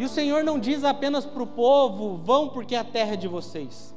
E 0.02 0.04
o 0.04 0.08
Senhor 0.08 0.42
não 0.42 0.58
diz 0.58 0.82
apenas 0.82 1.24
para 1.24 1.44
o 1.44 1.46
povo: 1.46 2.16
vão 2.24 2.48
porque 2.48 2.74
a 2.74 2.82
terra 2.82 3.12
é 3.12 3.16
de 3.16 3.28
vocês. 3.28 3.94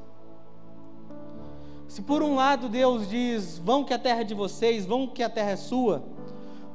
Se 1.87 1.99
por 1.99 2.21
um 2.21 2.35
lado 2.35 2.69
Deus 2.69 3.09
diz: 3.09 3.57
vão 3.57 3.83
que 3.83 3.91
a 3.91 3.97
terra 3.97 4.21
é 4.21 4.23
de 4.23 4.35
vocês, 4.35 4.85
vão 4.85 5.07
que 5.07 5.23
a 5.23 5.29
terra 5.31 5.49
é 5.49 5.55
sua, 5.55 6.03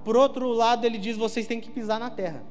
por 0.04 0.16
outro 0.16 0.48
lado 0.48 0.84
Ele 0.84 0.98
diz: 0.98 1.16
vocês 1.16 1.46
têm 1.46 1.60
que 1.60 1.70
pisar 1.70 2.00
na 2.00 2.10
terra. 2.10 2.42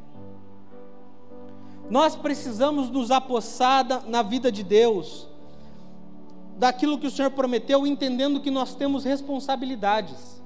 Nós 1.90 2.16
precisamos 2.16 2.90
nos 2.90 3.12
apossar 3.12 4.08
na 4.08 4.22
vida 4.22 4.50
de 4.50 4.64
Deus, 4.64 5.28
daquilo 6.58 6.98
que 6.98 7.08
o 7.08 7.12
Senhor 7.12 7.32
prometeu, 7.32 7.86
entendendo 7.86 8.40
que 8.40 8.50
nós 8.50 8.74
temos 8.74 9.04
responsabilidades. 9.04 10.42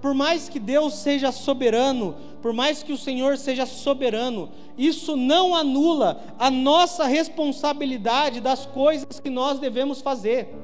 Por 0.00 0.14
mais 0.14 0.48
que 0.48 0.60
Deus 0.60 0.94
seja 0.94 1.32
soberano, 1.32 2.14
por 2.40 2.52
mais 2.52 2.82
que 2.82 2.92
o 2.92 2.98
Senhor 2.98 3.36
seja 3.36 3.66
soberano, 3.66 4.50
isso 4.76 5.16
não 5.16 5.54
anula 5.54 6.20
a 6.38 6.50
nossa 6.50 7.04
responsabilidade 7.04 8.40
das 8.40 8.64
coisas 8.64 9.18
que 9.18 9.28
nós 9.28 9.58
devemos 9.58 10.00
fazer. 10.00 10.54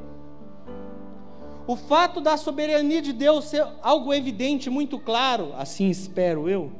O 1.66 1.76
fato 1.76 2.20
da 2.20 2.36
soberania 2.36 3.02
de 3.02 3.12
Deus 3.12 3.46
ser 3.46 3.66
algo 3.82 4.12
evidente, 4.12 4.70
muito 4.70 4.98
claro, 4.98 5.52
assim 5.56 5.88
espero 5.88 6.48
eu, 6.48 6.70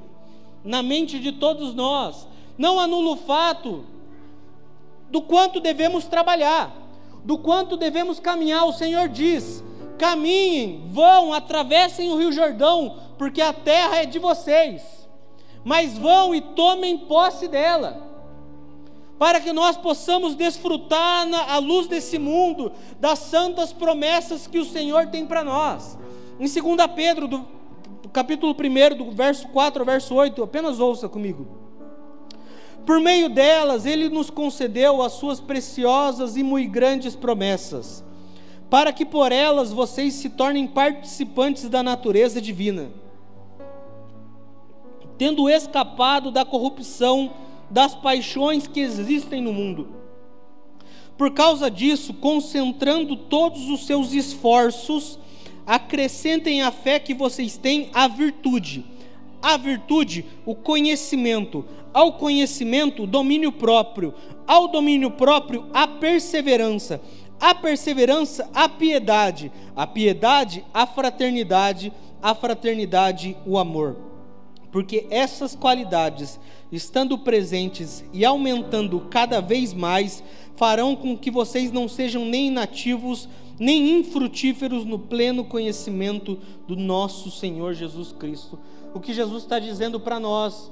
na 0.62 0.82
mente 0.82 1.18
de 1.18 1.32
todos 1.32 1.74
nós, 1.74 2.28
não 2.56 2.78
anula 2.78 3.12
o 3.12 3.16
fato 3.16 3.84
do 5.10 5.22
quanto 5.22 5.58
devemos 5.58 6.04
trabalhar, 6.04 6.72
do 7.24 7.38
quanto 7.38 7.76
devemos 7.76 8.20
caminhar. 8.20 8.64
O 8.64 8.72
Senhor 8.72 9.08
diz: 9.08 9.64
caminhem, 9.98 10.88
vão, 10.90 11.32
atravessem 11.32 12.10
o 12.10 12.16
Rio 12.16 12.32
Jordão, 12.32 12.96
porque 13.18 13.40
a 13.40 13.52
terra 13.52 13.98
é 13.98 14.06
de 14.06 14.18
vocês. 14.18 14.82
Mas 15.64 15.96
vão 15.96 16.34
e 16.34 16.40
tomem 16.40 16.98
posse 16.98 17.48
dela, 17.48 18.02
para 19.18 19.40
que 19.40 19.52
nós 19.52 19.76
possamos 19.76 20.34
desfrutar 20.34 21.26
na, 21.26 21.54
à 21.54 21.58
luz 21.58 21.86
desse 21.86 22.18
mundo 22.18 22.72
das 23.00 23.18
santas 23.18 23.72
promessas 23.72 24.46
que 24.46 24.58
o 24.58 24.64
Senhor 24.64 25.06
tem 25.06 25.24
para 25.24 25.42
nós. 25.42 25.96
Em 26.38 26.46
2 26.46 26.86
Pedro, 26.94 27.26
do 27.26 27.46
capítulo 28.12 28.54
1, 28.54 28.96
do 28.96 29.10
verso 29.10 29.48
4 29.48 29.80
ao 29.80 29.86
verso 29.86 30.14
8, 30.14 30.42
apenas 30.42 30.80
ouça 30.80 31.08
comigo. 31.08 31.46
Por 32.84 33.00
meio 33.00 33.30
delas, 33.30 33.86
Ele 33.86 34.10
nos 34.10 34.28
concedeu 34.28 35.00
as 35.00 35.12
suas 35.14 35.40
preciosas 35.40 36.36
e 36.36 36.42
muito 36.42 36.70
grandes 36.70 37.16
promessas 37.16 38.04
para 38.74 38.92
que 38.92 39.04
por 39.04 39.30
elas 39.30 39.70
vocês 39.72 40.14
se 40.14 40.28
tornem 40.28 40.66
participantes 40.66 41.68
da 41.68 41.80
natureza 41.80 42.40
divina, 42.40 42.90
tendo 45.16 45.48
escapado 45.48 46.32
da 46.32 46.44
corrupção 46.44 47.32
das 47.70 47.94
paixões 47.94 48.66
que 48.66 48.80
existem 48.80 49.40
no 49.40 49.52
mundo. 49.52 49.90
Por 51.16 51.30
causa 51.30 51.70
disso, 51.70 52.14
concentrando 52.14 53.14
todos 53.14 53.70
os 53.70 53.86
seus 53.86 54.12
esforços, 54.12 55.20
acrescentem 55.64 56.60
à 56.60 56.72
fé 56.72 56.98
que 56.98 57.14
vocês 57.14 57.56
têm 57.56 57.90
a 57.94 58.08
virtude. 58.08 58.84
A 59.40 59.56
virtude, 59.56 60.24
o 60.44 60.52
conhecimento. 60.52 61.64
Ao 61.92 62.14
conhecimento, 62.14 63.04
o 63.04 63.06
domínio 63.06 63.52
próprio. 63.52 64.12
Ao 64.48 64.66
domínio 64.66 65.12
próprio, 65.12 65.66
a 65.72 65.86
perseverança 65.86 67.00
a 67.40 67.54
perseverança, 67.54 68.48
a 68.54 68.68
piedade, 68.68 69.50
a 69.74 69.86
piedade, 69.86 70.64
a 70.72 70.86
fraternidade, 70.86 71.92
a 72.22 72.34
fraternidade, 72.34 73.36
o 73.46 73.58
amor. 73.58 73.96
Porque 74.72 75.06
essas 75.10 75.54
qualidades, 75.54 76.40
estando 76.72 77.18
presentes 77.18 78.04
e 78.12 78.24
aumentando 78.24 79.00
cada 79.10 79.40
vez 79.40 79.72
mais, 79.72 80.22
farão 80.56 80.96
com 80.96 81.16
que 81.16 81.30
vocês 81.30 81.70
não 81.70 81.88
sejam 81.88 82.24
nem 82.24 82.48
inativos, 82.48 83.28
nem 83.58 83.98
infrutíferos 83.98 84.84
no 84.84 84.98
pleno 84.98 85.44
conhecimento 85.44 86.38
do 86.66 86.74
nosso 86.74 87.30
Senhor 87.30 87.74
Jesus 87.74 88.10
Cristo. 88.12 88.58
O 88.92 89.00
que 89.00 89.12
Jesus 89.12 89.42
está 89.44 89.58
dizendo 89.58 90.00
para 90.00 90.18
nós 90.18 90.70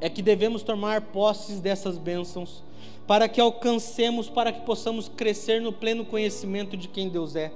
é 0.00 0.08
que 0.08 0.22
devemos 0.22 0.62
tomar 0.62 1.00
posses 1.02 1.60
dessas 1.60 1.98
bênçãos 1.98 2.62
para 3.10 3.28
que 3.28 3.40
alcancemos, 3.40 4.28
para 4.28 4.52
que 4.52 4.60
possamos 4.60 5.08
crescer 5.08 5.60
no 5.60 5.72
pleno 5.72 6.04
conhecimento 6.04 6.76
de 6.76 6.86
quem 6.86 7.08
Deus 7.08 7.34
é. 7.34 7.50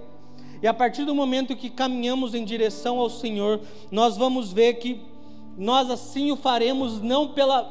E 0.61 0.67
a 0.67 0.75
partir 0.75 1.05
do 1.05 1.15
momento 1.15 1.55
que 1.55 1.71
caminhamos 1.71 2.35
em 2.35 2.45
direção 2.45 2.99
ao 2.99 3.09
Senhor, 3.09 3.61
nós 3.89 4.17
vamos 4.17 4.53
ver 4.53 4.75
que 4.81 5.01
nós 5.57 5.89
assim 5.93 6.33
o 6.33 6.37
faremos 6.37 7.01
não 7.01 7.29
pela, 7.29 7.71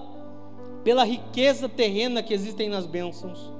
pela 0.81 1.03
riqueza 1.03 1.67
terrena 1.67 2.23
que 2.23 2.33
existem 2.33 2.69
nas 2.69 2.85
bênçãos, 2.85 3.51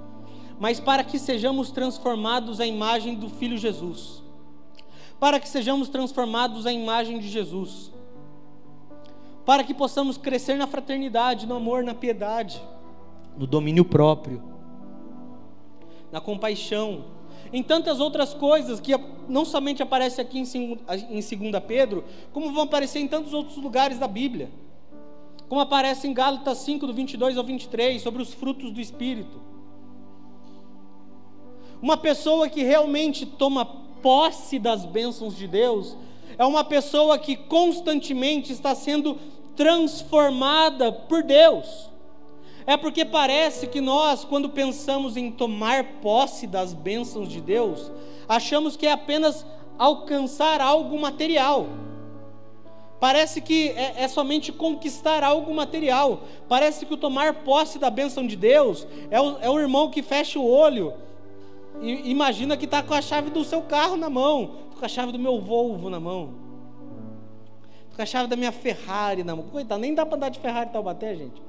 mas 0.58 0.80
para 0.80 1.04
que 1.04 1.20
sejamos 1.20 1.70
transformados 1.70 2.62
à 2.62 2.66
imagem 2.66 3.16
do 3.16 3.28
Filho 3.28 3.58
Jesus. 3.58 4.24
Para 5.20 5.38
que 5.38 5.50
sejamos 5.50 5.90
transformados 5.90 6.66
à 6.66 6.72
imagem 6.72 7.20
de 7.20 7.28
Jesus. 7.28 7.92
Para 9.46 9.66
que 9.66 9.74
possamos 9.74 10.16
crescer 10.16 10.56
na 10.56 10.66
fraternidade, 10.66 11.46
no 11.46 11.56
amor, 11.56 11.84
na 11.84 11.94
piedade 11.94 12.62
no 13.38 13.48
domínio 13.48 13.86
próprio, 13.86 14.42
na 16.12 16.22
compaixão, 16.22 17.06
em 17.52 17.62
tantas 17.62 18.00
outras 18.00 18.34
coisas 18.34 18.80
que 18.80 18.92
não 19.28 19.46
somente 19.46 19.84
aparece 19.84 20.20
aqui 20.20 20.40
em 20.40 20.44
2 20.44 21.64
Pedro, 21.68 22.04
como 22.32 22.52
vão 22.52 22.64
aparecer 22.64 23.00
em 23.00 23.08
tantos 23.08 23.34
outros 23.34 23.58
lugares 23.58 24.00
da 24.00 24.08
Bíblia. 24.08 24.52
Como 25.48 25.62
aparece 25.62 26.08
em 26.08 26.14
Gálatas 26.14 26.60
5, 26.60 26.88
do 26.88 26.94
22 26.94 27.38
ao 27.38 27.44
23, 27.44 28.02
sobre 28.02 28.22
os 28.22 28.34
frutos 28.34 28.72
do 28.72 28.82
Espírito. 28.82 29.40
Uma 31.82 31.98
pessoa 31.98 32.50
que 32.50 32.64
realmente 32.64 33.26
toma 33.26 33.66
posse 34.02 34.58
das 34.58 34.86
bênçãos 34.86 35.38
de 35.38 35.48
Deus, 35.48 35.96
é 36.38 36.46
uma 36.46 36.64
pessoa 36.64 37.20
que 37.20 37.36
constantemente 37.36 38.52
está 38.52 38.74
sendo 38.74 39.18
transformada 39.56 40.92
por 40.92 41.22
Deus. 41.22 41.93
É 42.66 42.78
porque 42.78 43.04
parece 43.04 43.68
que 43.68 43.82
nós, 43.82 44.24
quando 44.24 44.50
pensamos 44.50 45.18
em 45.18 45.32
tomar 45.32 45.84
posse 46.02 46.48
das 46.48 46.74
bênçãos 46.74 47.28
de 47.28 47.42
Deus, 47.42 47.92
achamos 48.28 48.76
que 48.76 48.88
é 48.88 48.92
apenas 48.92 49.46
alcançar 49.78 50.62
algo 50.62 51.00
material. 51.00 51.68
Parece 53.00 53.42
que 53.42 53.70
é, 53.70 54.04
é, 54.04 54.08
somente 54.08 54.52
conquistar 54.52 55.24
algo 55.24 55.54
material. 55.54 56.22
Parece 56.48 56.86
que 56.86 56.94
o 56.94 56.98
tomar 56.98 57.44
posse 57.44 57.78
da 57.78 57.90
bênção 57.90 58.26
de 58.26 58.38
Deus 58.38 58.88
é 59.12 59.20
o, 59.20 59.38
é 59.40 59.50
o 59.50 59.60
irmão 59.60 59.90
que 59.90 60.02
fecha 60.02 60.40
o 60.40 60.50
olho 60.50 60.94
e 61.82 62.10
imagina 62.10 62.56
que 62.56 62.66
está 62.66 62.84
com 62.84 62.94
a 62.94 63.02
chave 63.02 63.30
do 63.30 63.44
seu 63.44 63.62
carro 63.62 63.98
na 63.98 64.10
mão, 64.10 64.56
com 64.78 64.86
a 64.86 64.88
chave 64.88 65.12
do 65.12 65.20
meu 65.20 65.42
Volvo 65.42 65.90
na 65.90 66.00
mão, 66.00 66.34
com 67.96 68.02
a 68.02 68.06
chave 68.06 68.28
da 68.28 68.36
minha 68.36 68.52
Ferrari 68.52 69.24
na 69.24 69.36
mão. 69.36 69.46
Coitado, 69.46 69.82
nem 69.82 69.94
dá 69.94 70.06
para 70.06 70.16
andar 70.16 70.30
de 70.30 70.40
Ferrari 70.40 70.70
e 70.70 70.74
Taubaté, 70.74 71.16
gente. 71.16 71.42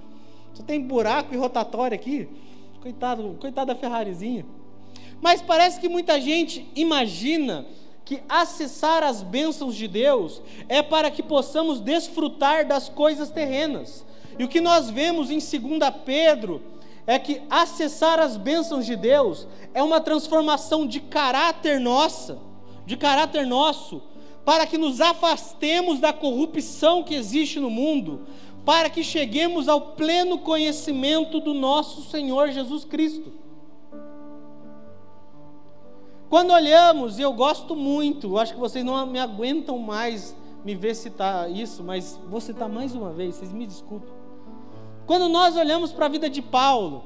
Só 0.55 0.63
tem 0.63 0.81
buraco 0.81 1.35
e 1.35 1.37
rotatória 1.37 1.95
aqui. 1.95 2.29
Coitado, 2.81 3.37
coitado 3.41 3.75
da 3.75 3.79
Ferrarizinha. 3.79 4.47
Mas 5.21 5.43
parece 5.43 5.81
que 5.81 5.89
muita 5.89 6.21
gente 6.21 6.67
imagina 6.75 7.67
que 8.05 8.23
acessar 8.29 9.03
as 9.03 9.23
bênçãos 9.23 9.75
de 9.75 9.89
Deus 9.89 10.43
é 10.69 10.83
para 10.83 11.11
que 11.11 11.23
possamos 11.23 11.81
desfrutar 11.81 12.67
das 12.67 12.89
coisas 12.89 13.31
terrenas. 13.31 14.05
E 14.39 14.45
o 14.45 14.49
que 14.49 14.61
nós 14.61 14.91
vemos 14.91 15.31
em 15.31 15.39
2 15.39 15.51
Pedro 16.05 16.63
é 17.07 17.19
que 17.19 17.43
acessar 17.49 18.19
as 18.19 18.37
bênçãos 18.37 18.85
de 18.87 18.97
Deus 18.97 19.47
é 19.73 19.83
uma 19.83 20.01
transformação 20.01 20.87
de 20.87 21.01
caráter 21.01 21.81
nossa, 21.81 22.39
de 22.87 22.97
caráter 22.97 23.47
nosso, 23.47 24.03
para 24.45 24.67
que 24.67 24.77
nos 24.77 25.01
afastemos 25.01 26.01
da 26.01 26.13
corrupção 26.13 27.03
que 27.03 27.15
existe 27.15 27.59
no 27.59 27.71
mundo, 27.71 28.27
para 28.65 28.89
que 28.89 29.05
cheguemos 29.05 29.69
ao 29.69 29.81
pleno 29.81 30.39
conhecimento 30.39 31.39
do 31.39 31.53
nosso 31.53 32.03
Senhor 32.03 32.51
Jesus 32.51 32.85
Cristo. 32.85 33.33
Quando 36.31 36.53
olhamos, 36.53 37.19
e 37.19 37.23
eu 37.23 37.33
gosto 37.33 37.77
muito, 37.77 38.39
acho 38.39 38.55
que 38.55 38.61
vocês 38.61 38.85
não 38.85 39.07
me 39.07 39.19
aguentam 39.19 39.79
mais 39.79 40.35
me 40.65 40.75
ver 40.75 40.95
citar 40.95 41.51
isso, 41.51 41.85
mas 41.85 42.19
vou 42.29 42.41
citar 42.41 42.69
mais 42.69 42.95
uma 42.95 43.13
vez, 43.13 43.37
vocês 43.37 43.53
me 43.53 43.67
desculpem. 43.67 44.13
Quando 45.07 45.29
nós 45.29 45.55
olhamos 45.57 45.93
para 45.93 46.07
a 46.07 46.09
vida 46.09 46.31
de 46.31 46.41
Paulo, 46.41 47.05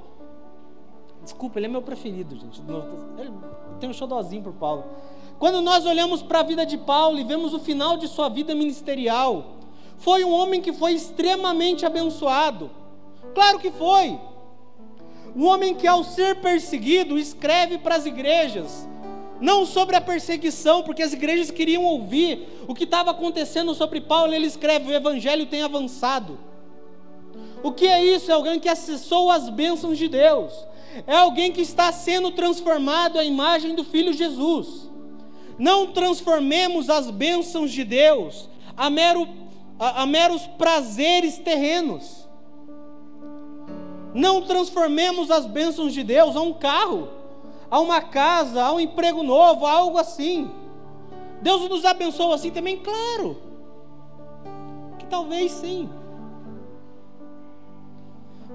desculpa, 1.24 1.58
ele 1.58 1.66
é 1.66 1.68
meu 1.68 1.82
preferido, 1.82 2.36
gente. 2.36 2.62
Ele 3.18 3.32
tem 3.80 3.90
um 3.90 3.92
xodózinho 3.92 4.42
por 4.44 4.52
Paulo. 4.52 4.84
Quando 5.38 5.60
nós 5.60 5.84
olhamos 5.84 6.22
para 6.22 6.40
a 6.40 6.42
vida 6.44 6.64
de 6.64 6.78
Paulo 6.78 7.18
e 7.18 7.24
vemos 7.24 7.52
o 7.52 7.58
final 7.58 7.96
de 7.96 8.06
sua 8.06 8.28
vida 8.28 8.54
ministerial, 8.54 9.57
foi 9.98 10.24
um 10.24 10.32
homem 10.32 10.60
que 10.60 10.72
foi 10.72 10.92
extremamente 10.92 11.84
abençoado. 11.84 12.70
Claro 13.34 13.58
que 13.58 13.70
foi. 13.70 14.18
Um 15.36 15.44
homem 15.44 15.74
que, 15.74 15.86
ao 15.86 16.02
ser 16.02 16.36
perseguido, 16.36 17.18
escreve 17.18 17.78
para 17.78 17.96
as 17.96 18.06
igrejas, 18.06 18.88
não 19.40 19.66
sobre 19.66 19.94
a 19.96 20.00
perseguição, 20.00 20.82
porque 20.82 21.02
as 21.02 21.12
igrejas 21.12 21.50
queriam 21.50 21.84
ouvir 21.84 22.48
o 22.66 22.74
que 22.74 22.84
estava 22.84 23.10
acontecendo 23.10 23.74
sobre 23.74 24.00
Paulo. 24.00 24.32
Ele 24.32 24.46
escreve: 24.46 24.90
o 24.90 24.94
evangelho 24.94 25.46
tem 25.46 25.62
avançado. 25.62 26.38
O 27.62 27.72
que 27.72 27.86
é 27.86 28.04
isso? 28.04 28.30
É 28.30 28.34
alguém 28.34 28.58
que 28.58 28.68
acessou 28.68 29.30
as 29.30 29.48
bênçãos 29.48 29.98
de 29.98 30.08
Deus, 30.08 30.52
é 31.06 31.16
alguém 31.16 31.52
que 31.52 31.60
está 31.60 31.90
sendo 31.92 32.30
transformado 32.30 33.18
à 33.18 33.24
imagem 33.24 33.74
do 33.74 33.84
Filho 33.84 34.12
Jesus. 34.12 34.88
Não 35.58 35.88
transformemos 35.88 36.88
as 36.88 37.10
bênçãos 37.10 37.72
de 37.72 37.82
Deus 37.82 38.48
a, 38.76 38.88
mero, 38.88 39.28
a, 39.78 40.02
a 40.02 40.06
meros 40.06 40.46
prazeres 40.46 41.38
terrenos. 41.38 42.28
Não 44.14 44.42
transformemos 44.42 45.30
as 45.30 45.46
bênçãos 45.46 45.92
de 45.92 46.02
Deus 46.02 46.34
a 46.34 46.40
um 46.40 46.52
carro, 46.52 47.08
a 47.70 47.78
uma 47.78 48.00
casa, 48.00 48.62
a 48.62 48.72
um 48.72 48.80
emprego 48.80 49.22
novo, 49.22 49.66
a 49.66 49.72
algo 49.72 49.98
assim. 49.98 50.50
Deus 51.40 51.68
nos 51.68 51.84
abençoa 51.84 52.34
assim 52.34 52.50
também? 52.50 52.78
Claro. 52.78 53.40
Que 54.98 55.06
talvez 55.06 55.52
sim. 55.52 55.88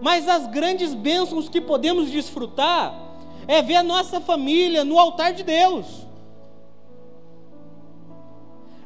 Mas 0.02 0.28
as 0.28 0.48
grandes 0.48 0.94
bênçãos 0.94 1.48
que 1.48 1.62
podemos 1.62 2.12
desfrutar 2.12 2.94
é 3.48 3.62
ver 3.62 3.76
a 3.76 3.84
nossa 3.84 4.20
família 4.20 4.84
no 4.84 5.00
altar 5.00 5.34
de 5.34 5.44
Deus. 5.44 6.06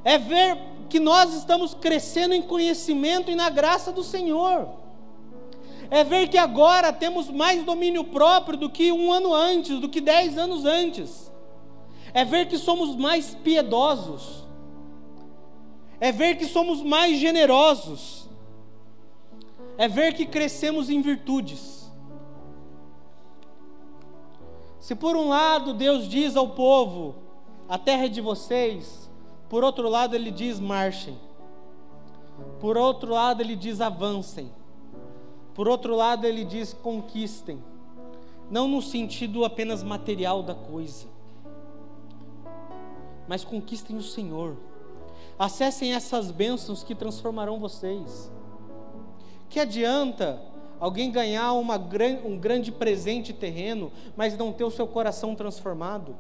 É 0.03 0.17
ver 0.17 0.57
que 0.89 0.99
nós 0.99 1.33
estamos 1.33 1.73
crescendo 1.73 2.33
em 2.33 2.41
conhecimento 2.41 3.29
e 3.29 3.35
na 3.35 3.49
graça 3.49 3.91
do 3.91 4.03
Senhor. 4.03 4.69
É 5.89 6.03
ver 6.03 6.27
que 6.27 6.37
agora 6.37 6.91
temos 6.91 7.29
mais 7.29 7.63
domínio 7.63 8.03
próprio 8.03 8.57
do 8.57 8.69
que 8.69 8.91
um 8.91 9.11
ano 9.11 9.33
antes, 9.33 9.79
do 9.79 9.87
que 9.87 10.01
dez 10.01 10.37
anos 10.37 10.65
antes. 10.65 11.31
É 12.13 12.25
ver 12.25 12.47
que 12.47 12.57
somos 12.57 12.95
mais 12.95 13.35
piedosos. 13.35 14.45
É 15.99 16.11
ver 16.11 16.37
que 16.37 16.45
somos 16.45 16.81
mais 16.81 17.17
generosos. 17.17 18.27
É 19.77 19.87
ver 19.87 20.13
que 20.13 20.25
crescemos 20.25 20.89
em 20.89 21.01
virtudes. 21.01 21.89
Se 24.79 24.95
por 24.95 25.15
um 25.15 25.29
lado 25.29 25.73
Deus 25.73 26.07
diz 26.07 26.35
ao 26.35 26.49
povo: 26.49 27.15
a 27.67 27.77
terra 27.77 28.05
é 28.05 28.09
de 28.09 28.21
vocês, 28.21 29.06
por 29.49 29.63
outro 29.63 29.89
lado 29.89 30.15
ele 30.15 30.31
diz: 30.31 30.59
marchem. 30.59 31.17
Por 32.59 32.77
outro 32.77 33.13
lado 33.13 33.41
ele 33.41 33.55
diz: 33.55 33.81
avancem. 33.81 34.51
Por 35.57 35.67
outro 35.67 35.95
lado, 35.95 36.27
ele 36.27 36.45
diz: 36.45 36.71
conquistem, 36.71 37.63
não 38.47 38.67
no 38.67 38.79
sentido 38.79 39.43
apenas 39.43 39.81
material 39.81 40.43
da 40.43 40.53
coisa, 40.53 41.07
mas 43.27 43.43
conquistem 43.43 43.97
o 43.97 44.03
Senhor. 44.03 44.55
Acessem 45.39 45.95
essas 45.95 46.29
bênçãos 46.29 46.83
que 46.83 46.93
transformarão 46.93 47.59
vocês. 47.59 48.31
Que 49.49 49.59
adianta 49.59 50.39
alguém 50.79 51.09
ganhar 51.09 51.53
uma, 51.53 51.75
um 52.23 52.37
grande 52.37 52.71
presente 52.71 53.33
terreno, 53.33 53.91
mas 54.15 54.37
não 54.37 54.53
ter 54.53 54.63
o 54.63 54.69
seu 54.69 54.85
coração 54.85 55.33
transformado? 55.33 56.15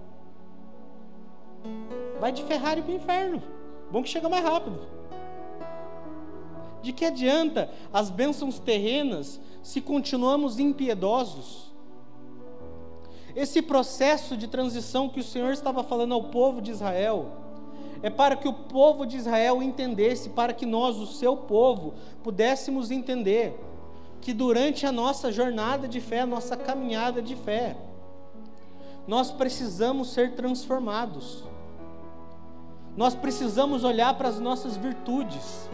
Vai 2.19 2.31
de 2.31 2.43
Ferrari 2.43 2.81
para 2.81 2.91
o 2.91 2.95
inferno. 2.95 3.43
Bom 3.91 4.03
que 4.03 4.09
chega 4.09 4.27
mais 4.27 4.43
rápido. 4.43 4.79
De 6.81 6.91
que 6.93 7.05
adianta 7.05 7.69
as 7.91 8.09
bênçãos 8.09 8.59
terrenas 8.59 9.39
se 9.63 9.81
continuamos 9.81 10.59
impiedosos? 10.59 11.71
Esse 13.35 13.61
processo 13.61 14.35
de 14.35 14.47
transição 14.47 15.09
que 15.09 15.19
o 15.19 15.23
Senhor 15.23 15.51
estava 15.51 15.83
falando 15.83 16.13
ao 16.13 16.23
povo 16.25 16.61
de 16.61 16.71
Israel, 16.71 17.27
é 18.01 18.09
para 18.09 18.35
que 18.35 18.47
o 18.47 18.53
povo 18.53 19.05
de 19.05 19.17
Israel 19.17 19.61
entendesse, 19.61 20.29
para 20.29 20.53
que 20.53 20.65
nós, 20.65 20.97
o 20.97 21.05
seu 21.05 21.35
povo, 21.35 21.93
pudéssemos 22.23 22.91
entender 22.91 23.59
que 24.21 24.33
durante 24.33 24.85
a 24.85 24.91
nossa 24.91 25.31
jornada 25.31 25.87
de 25.87 25.99
fé, 25.99 26.21
a 26.21 26.25
nossa 26.25 26.57
caminhada 26.57 27.21
de 27.21 27.35
fé, 27.35 27.77
nós 29.07 29.31
precisamos 29.31 30.09
ser 30.09 30.35
transformados. 30.35 31.43
Nós 32.97 33.15
precisamos 33.15 33.85
olhar 33.85 34.13
para 34.15 34.27
as 34.27 34.39
nossas 34.39 34.75
virtudes 34.75 35.69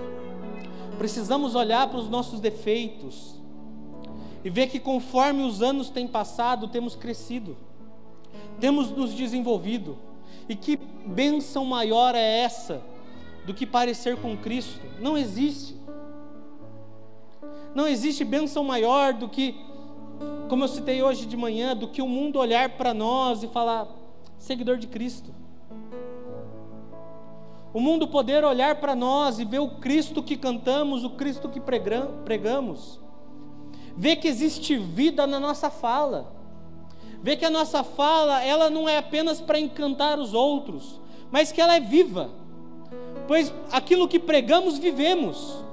precisamos 0.98 1.56
olhar 1.56 1.88
para 1.88 2.00
os 2.00 2.10
nossos 2.10 2.40
defeitos 2.40 3.36
e 4.44 4.50
ver 4.50 4.68
que 4.68 4.80
conforme 4.80 5.44
os 5.44 5.62
anos 5.62 5.90
têm 5.90 6.08
passado, 6.08 6.68
temos 6.68 6.96
crescido, 6.96 7.58
temos 8.60 8.92
nos 8.92 9.14
desenvolvido. 9.14 9.98
E 10.48 10.56
que 10.56 10.78
bênção 10.78 11.64
maior 11.64 12.16
é 12.16 12.40
essa 12.40 12.82
do 13.46 13.54
que 13.54 13.66
parecer 13.66 14.18
com 14.18 14.38
Cristo? 14.38 14.82
Não 15.00 15.18
existe. 15.18 15.76
Não 17.74 17.88
existe 17.88 18.24
bênção 18.24 18.64
maior 18.64 19.14
do 19.14 19.30
que, 19.30 19.56
como 20.50 20.64
eu 20.64 20.68
citei 20.68 21.02
hoje 21.02 21.26
de 21.26 21.38
manhã, 21.38 21.76
do 21.76 21.88
que 21.88 22.02
o 22.02 22.08
mundo 22.08 22.38
olhar 22.38 22.70
para 22.78 22.94
nós 22.94 23.44
e 23.44 23.48
falar: 23.48 23.88
seguidor 24.38 24.78
de 24.78 24.88
Cristo. 24.88 25.34
O 27.74 27.80
mundo 27.80 28.08
poder 28.08 28.46
olhar 28.46 28.76
para 28.76 28.96
nós 28.96 29.40
e 29.40 29.46
ver 29.46 29.60
o 29.60 29.68
Cristo 29.68 30.22
que 30.22 30.38
cantamos, 30.38 31.04
o 31.04 31.10
Cristo 31.10 31.50
que 31.50 31.60
pregamos. 31.60 33.00
Ver 33.98 34.18
que 34.18 34.28
existe 34.28 34.78
vida 34.78 35.26
na 35.26 35.40
nossa 35.40 35.72
fala. 35.72 36.32
Ver 37.22 37.38
que 37.38 37.46
a 37.46 37.50
nossa 37.50 37.84
fala, 37.84 38.44
ela 38.44 38.70
não 38.70 38.88
é 38.88 38.98
apenas 38.98 39.42
para 39.42 39.60
encantar 39.60 40.20
os 40.20 40.34
outros, 40.34 41.02
mas 41.32 41.52
que 41.52 41.60
ela 41.60 41.76
é 41.76 41.80
viva. 41.80 42.30
Pois 43.28 43.52
aquilo 43.72 44.08
que 44.08 44.20
pregamos, 44.20 44.78
vivemos. 44.78 45.64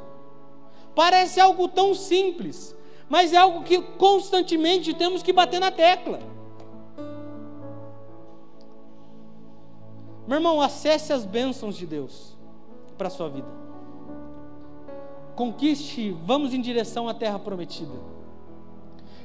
Parece 0.94 1.38
algo 1.38 1.68
tão 1.68 1.94
simples, 1.94 2.74
mas 3.08 3.32
é 3.32 3.36
algo 3.36 3.62
que 3.62 3.80
constantemente 3.98 4.94
temos 4.94 5.22
que 5.22 5.32
bater 5.32 5.60
na 5.60 5.70
tecla. 5.70 6.20
Meu 10.30 10.36
irmão, 10.36 10.60
acesse 10.60 11.12
as 11.12 11.24
bênçãos 11.24 11.76
de 11.76 11.84
Deus 11.84 12.36
para 12.96 13.08
a 13.08 13.10
sua 13.10 13.28
vida. 13.28 13.48
Conquiste, 15.34 16.16
vamos 16.24 16.54
em 16.54 16.60
direção 16.60 17.08
à 17.08 17.14
terra 17.14 17.36
prometida. 17.36 17.90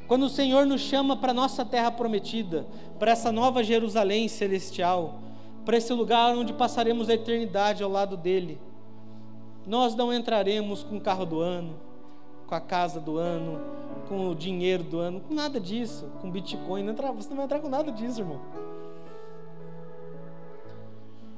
Quando 0.08 0.24
o 0.24 0.30
Senhor 0.30 0.65
nos 0.65 0.82
chama 0.82 1.15
para 1.15 1.30
a 1.30 1.36
nossa 1.36 1.63
terra 1.63 1.91
prometida, 1.91 2.65
para 2.98 3.12
essa 3.12 3.32
nova 3.32 3.63
Jerusalém 3.63 4.28
celestial, 4.28 5.20
para 5.63 5.78
esse 5.78 5.94
lugar 5.94 6.36
onde 6.36 6.54
passaremos 6.54 7.08
a 7.08 7.13
eternidade 7.13 7.84
ao 7.84 7.91
lado 7.91 8.18
dele, 8.18 8.60
nós 9.63 9.94
não 9.94 10.12
entraremos 10.12 10.84
com 10.84 10.98
o 10.98 11.02
carro 11.02 11.24
do 11.24 11.39
ano, 11.39 11.76
com 12.48 12.56
a 12.56 12.60
casa 12.60 13.00
do 13.00 13.20
ano, 13.20 13.62
com 14.10 14.30
o 14.30 14.34
dinheiro 14.34 14.84
do 14.84 14.98
ano, 14.98 15.22
com 15.22 15.36
nada 15.36 15.60
disso, 15.60 16.10
com 16.20 16.32
Bitcoin. 16.32 16.82
Não 16.82 16.94
entra, 16.94 17.12
você 17.12 17.30
não 17.30 17.36
vai 17.36 17.46
entrar 17.46 17.60
com 17.60 17.70
nada 17.70 17.91
disso, 17.91 18.22
irmão. 18.22 18.41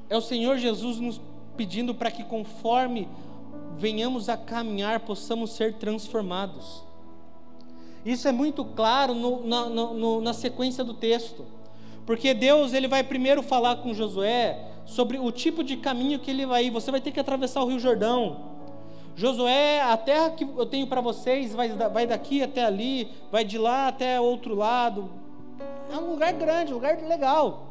É 0.08 0.16
o 0.16 0.20
Senhor 0.20 0.58
Jesus 0.58 0.98
nos 0.98 1.20
pedindo 1.56 1.94
para 1.94 2.10
que, 2.10 2.24
conforme 2.24 3.08
venhamos 3.76 4.28
a 4.28 4.36
caminhar, 4.36 5.00
possamos 5.00 5.52
ser 5.52 5.74
transformados. 5.74 6.82
Isso 8.04 8.26
é 8.28 8.32
muito 8.32 8.64
claro 8.64 9.14
no, 9.14 9.46
na, 9.46 9.68
no, 9.68 10.20
na 10.20 10.32
sequência 10.32 10.82
do 10.82 10.94
texto, 10.94 11.44
porque 12.06 12.32
Deus 12.32 12.72
ele 12.72 12.88
vai 12.88 13.02
primeiro 13.02 13.42
falar 13.42 13.76
com 13.76 13.92
Josué 13.92 14.66
sobre 14.86 15.18
o 15.18 15.30
tipo 15.30 15.62
de 15.62 15.76
caminho 15.76 16.18
que 16.18 16.30
ele 16.30 16.46
vai 16.46 16.66
ir. 16.66 16.70
Você 16.70 16.90
vai 16.90 17.00
ter 17.00 17.10
que 17.10 17.20
atravessar 17.20 17.62
o 17.62 17.66
Rio 17.66 17.78
Jordão. 17.78 18.48
Josué, 19.14 19.82
a 19.82 19.96
terra 19.96 20.30
que 20.30 20.44
eu 20.44 20.64
tenho 20.64 20.86
para 20.86 21.00
vocês 21.00 21.54
vai, 21.54 21.68
vai 21.68 22.06
daqui 22.06 22.42
até 22.42 22.64
ali, 22.64 23.10
vai 23.30 23.44
de 23.44 23.58
lá 23.58 23.88
até 23.88 24.18
outro 24.20 24.54
lado. 24.54 25.10
É 25.92 25.96
um 25.96 26.12
lugar 26.12 26.32
grande, 26.32 26.72
um 26.72 26.76
lugar 26.76 26.96
legal. 27.02 27.67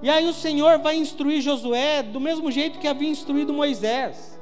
E 0.00 0.08
aí 0.08 0.28
o 0.28 0.32
Senhor 0.32 0.78
vai 0.78 0.96
instruir 0.96 1.40
Josué 1.40 2.02
do 2.02 2.20
mesmo 2.20 2.50
jeito 2.50 2.78
que 2.78 2.86
havia 2.86 3.08
instruído 3.08 3.52
Moisés. 3.52 4.38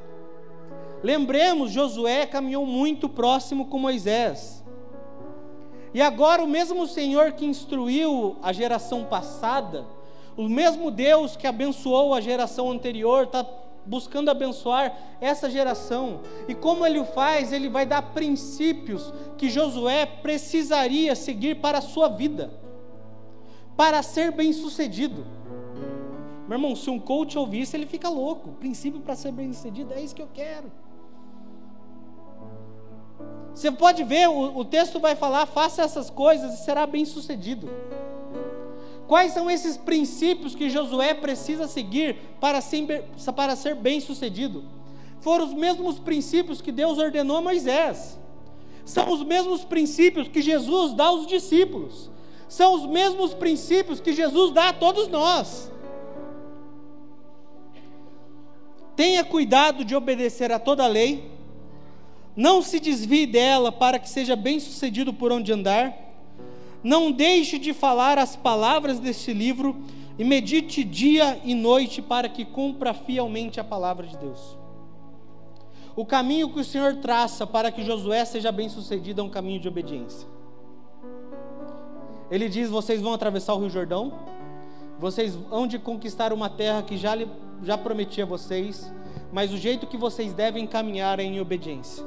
Lembremos, 1.03 1.71
Josué 1.71 2.27
caminhou 2.27 2.67
muito 2.67 3.09
próximo 3.09 3.67
com 3.67 3.79
Moisés. 3.79 4.63
E 5.95 6.03
agora 6.03 6.45
o 6.45 6.49
mesmo 6.49 6.87
Senhor 6.87 7.33
que 7.33 7.47
instruiu 7.47 8.37
a 8.43 8.53
geração 8.53 9.05
passada, 9.05 9.87
Meu 26.49 26.57
irmão, 26.57 26.77
se 26.77 26.89
um 26.89 26.99
coach 26.99 27.37
ouvir 27.37 27.63
isso, 27.63 27.77
ele 27.77 27.87
fica 27.87 28.09
louco. 28.09 28.53
princípio 28.53 29.01
para 29.01 29.17
ser 29.17 29.33
bem-sucedido 29.33 29.93
é 29.93 30.01
isso 30.01 30.15
que 30.15 30.23
eu 30.23 30.29
quero. 30.33 30.71
Você 33.55 33.73
pode 33.73 34.05
ver, 34.05 34.29
o, 34.29 34.59
o 34.59 34.65
texto 34.65 35.01
vai 35.01 35.17
falar: 35.17 35.47
faça 35.47 35.83
essas 35.83 36.09
coisas 36.11 36.55
e 36.55 36.65
será 36.65 36.87
bem-sucedido. 36.87 37.69
Quais 39.09 39.33
são 39.33 39.51
esses 39.51 39.77
princípios 39.77 40.55
que 40.55 40.69
Josué 40.69 41.15
precisa 41.15 41.67
seguir 41.67 42.17
para 42.41 42.61
ser, 42.61 43.05
para 43.35 43.57
ser 43.57 43.75
bem-sucedido? 43.75 44.65
Foram 45.21 45.47
os 45.47 45.55
mesmos 45.55 45.99
princípios 45.99 46.61
que 46.61 46.71
Deus 46.71 46.99
ordenou 46.99 47.39
a 47.39 47.41
Moisés. 47.41 48.19
São 48.85 49.13
os 49.13 49.25
mesmos 49.25 49.65
princípios 49.65 50.29
que 50.29 50.41
Jesus 50.43 50.93
dá 50.93 51.07
aos 51.07 51.27
discípulos. 51.27 52.11
São 52.49 52.75
os 52.75 52.87
mesmos 52.87 53.35
princípios 53.35 54.01
que 54.01 54.13
Jesus 54.13 54.53
dá 54.53 54.69
a 54.69 54.73
todos 54.73 55.09
nós. 55.09 55.71
Tenha 58.97 59.23
cuidado 59.23 59.85
de 59.85 59.95
obedecer 59.95 60.51
a 60.51 60.59
toda 60.59 60.83
a 60.83 60.89
lei. 60.89 61.31
Não 62.35 62.63
se 62.63 62.81
desvie 62.81 63.27
dela 63.27 63.71
para 63.71 63.99
que 63.99 64.09
seja 64.09 64.35
bem-sucedido 64.35 65.13
por 65.13 65.31
onde 65.31 65.53
andar 65.53 66.07
não 66.87 67.11
deixe 67.11 67.59
de 67.59 67.73
falar 67.73 68.17
as 68.17 68.37
palavras 68.37 69.01
deste 69.01 69.33
livro 69.33 69.77
e 70.17 70.25
medite 70.25 70.85
dia 70.85 71.37
e 71.43 71.53
noite 71.53 72.01
para 72.01 72.29
que 72.29 72.45
cumpra 72.45 72.95
fielmente 72.95 73.59
a 73.59 73.65
palavra 73.65 74.07
de 74.07 74.17
Deus. 74.17 74.57
O 75.97 76.07
caminho 76.07 76.49
que 76.51 76.61
o 76.61 76.65
Senhor 76.65 76.95
traça 76.97 77.45
para 77.45 77.73
que 77.73 77.83
Josué 77.83 78.25
seja 78.25 78.53
bem-sucedido 78.53 79.21
é 79.21 79.25
um 79.25 79.29
caminho 79.29 79.59
de 79.59 79.67
obediência. 79.67 80.29
Ele 82.31 82.49
diz: 82.49 82.71
vocês 82.71 83.03
vão 83.03 83.13
atravessar 83.13 83.55
o 83.55 83.59
Rio 83.59 83.71
Jordão, 83.71 84.13
vocês 84.99 85.35
vão 85.35 85.67
de 85.67 85.79
conquistar 85.79 86.33
uma 86.33 86.49
terra 86.49 86.83
que 86.83 86.97
já, 86.97 87.13
já 87.63 87.77
prometi 87.77 88.23
a 88.23 88.27
vocês, 88.27 88.91
mas 89.33 89.53
o 89.53 89.57
jeito 89.57 89.87
que 89.87 89.97
vocês 89.97 90.33
devem 90.33 90.67
caminhar 90.67 91.21
é 91.21 91.23
em 91.23 91.41
obediência. 91.41 92.05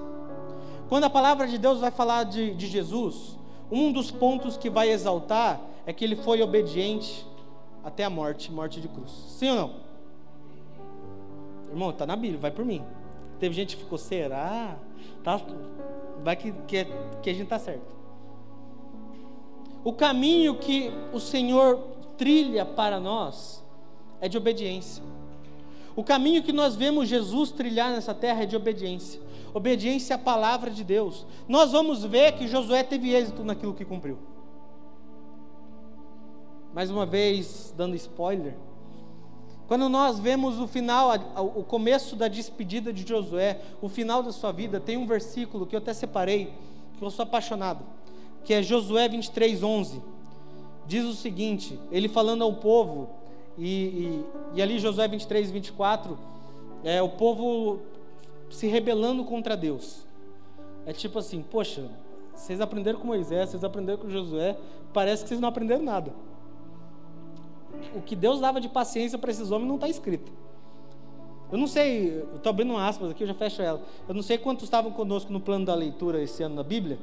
Quando 0.88 1.04
a 1.04 1.10
palavra 1.10 1.48
de 1.48 1.58
Deus 1.58 1.80
vai 1.80 1.92
falar 1.92 2.24
de, 2.24 2.54
de 2.56 2.68
Jesus, 2.68 3.38
um 3.72 3.92
dos 3.92 4.10
pontos 4.10 4.58
que 4.58 4.70
vai 4.70 4.90
exaltar 4.90 5.62
é 5.86 5.94
que 5.94 6.04
ele 6.04 6.16
foi 6.16 6.42
obediente 6.42 7.26
até 7.84 8.04
a 8.04 8.10
morte, 8.10 8.52
morte 8.52 8.82
de 8.82 8.88
cruz. 8.88 9.12
Sim 9.12 9.50
ou 9.50 9.56
não? 9.56 9.72
Irmão, 11.70 11.92
está 11.92 12.08
na 12.08 12.16
Bíblia, 12.16 12.40
vai 12.40 12.52
por 12.52 12.66
mim. 12.66 12.84
Teve 13.40 13.54
gente 13.54 13.78
que 13.78 13.84
ficou, 13.84 13.98
será? 13.98 14.76
Tá, 15.24 15.40
vai 16.24 16.36
que, 16.36 16.52
que, 16.68 16.86
que 17.22 17.30
a 17.30 17.34
gente 17.34 17.44
está 17.44 17.60
certo. 17.60 18.00
O 19.84 19.94
caminho 19.94 20.56
que 20.56 20.92
o 21.14 21.20
Senhor 21.20 21.99
trilha 22.20 22.64
para 22.64 23.00
nós 23.00 23.64
é 24.22 24.30
de 24.30 24.38
obediência. 24.38 25.04
O 25.96 26.04
caminho 26.04 26.44
que 26.44 26.54
nós 26.54 26.76
vemos 26.76 27.10
Jesus 27.10 27.50
trilhar 27.50 27.90
nessa 27.90 28.14
terra 28.14 28.44
é 28.44 28.46
de 28.46 28.56
obediência 28.56 29.20
obediência 29.54 30.16
à 30.16 30.20
palavra 30.20 30.70
de 30.70 30.84
Deus. 30.84 31.26
Nós 31.48 31.72
vamos 31.72 32.04
ver 32.04 32.34
que 32.34 32.48
Josué 32.48 32.84
teve 32.84 33.14
êxito 33.14 33.44
naquilo 33.44 33.74
que 33.74 33.86
cumpriu. 33.86 34.18
Mais 36.74 36.92
uma 36.92 37.06
vez, 37.06 37.74
dando 37.76 37.96
spoiler. 37.96 38.56
Quando 39.68 39.88
nós 39.88 40.20
vemos 40.20 40.60
o 40.60 40.68
final, 40.68 41.12
o 41.56 41.64
começo 41.64 42.16
da 42.16 42.28
despedida 42.28 42.92
de 42.92 43.08
Josué, 43.08 43.60
o 43.82 43.90
final 43.90 44.24
da 44.24 44.32
sua 44.32 44.52
vida, 44.52 44.80
tem 44.80 44.98
um 44.98 45.06
versículo 45.06 45.66
que 45.66 45.76
eu 45.76 45.80
até 45.80 45.94
separei, 45.94 46.54
que 46.98 47.04
eu 47.04 47.12
sou 47.12 47.24
apaixonado, 47.24 47.84
que 48.44 48.54
é 48.54 48.64
Josué 48.64 49.08
23, 49.08 49.62
11. 49.62 50.02
Diz 50.90 51.06
o 51.06 51.14
seguinte: 51.14 51.80
ele 51.92 52.10
falando 52.10 52.44
ao 52.44 52.52
povo, 52.52 53.12
e, 53.56 53.68
e, 53.68 54.26
e 54.56 54.62
ali 54.62 54.80
Josué 54.80 55.08
23, 55.08 55.52
24, 55.52 56.18
é, 56.84 57.00
o 57.00 57.10
povo 57.10 57.78
se 58.50 58.66
rebelando 58.66 59.24
contra 59.24 59.56
Deus. 59.56 60.08
É 60.88 60.92
tipo 60.92 61.20
assim, 61.20 61.44
poxa, 61.44 61.92
vocês 62.34 62.60
aprenderam 62.60 63.00
com 63.00 63.06
Moisés, 63.06 63.52
vocês 63.52 63.64
aprenderam 63.64 64.00
com 64.00 64.10
Josué, 64.10 64.58
parece 64.92 65.22
que 65.22 65.30
vocês 65.30 65.40
não 65.40 65.50
aprenderam 65.50 65.84
nada. 65.84 66.12
O 67.96 68.02
que 68.02 68.16
Deus 68.16 68.40
dava 68.40 68.60
de 68.60 68.68
paciência 68.68 69.20
para 69.20 69.30
esses 69.30 69.52
homens 69.52 69.68
não 69.68 69.76
está 69.76 69.88
escrito. 69.88 70.32
Eu 71.52 71.60
não 71.60 71.68
sei, 71.68 72.24
estou 72.34 72.50
abrindo 72.50 72.76
aspas 72.76 73.12
aqui, 73.12 73.24
eu 73.24 73.28
já 73.28 73.36
fecho 73.36 73.62
ela. 73.62 73.80
Eu 74.08 74.16
não 74.16 74.24
sei 74.24 74.40
quantos 74.40 74.64
estavam 74.64 74.92
conosco 74.92 75.32
no 75.32 75.40
plano 75.40 75.68
da 75.68 75.76
leitura 75.76 76.20
esse 76.20 76.42
ano 76.42 76.56
na 76.56 76.64
Bíblia, 76.64 76.98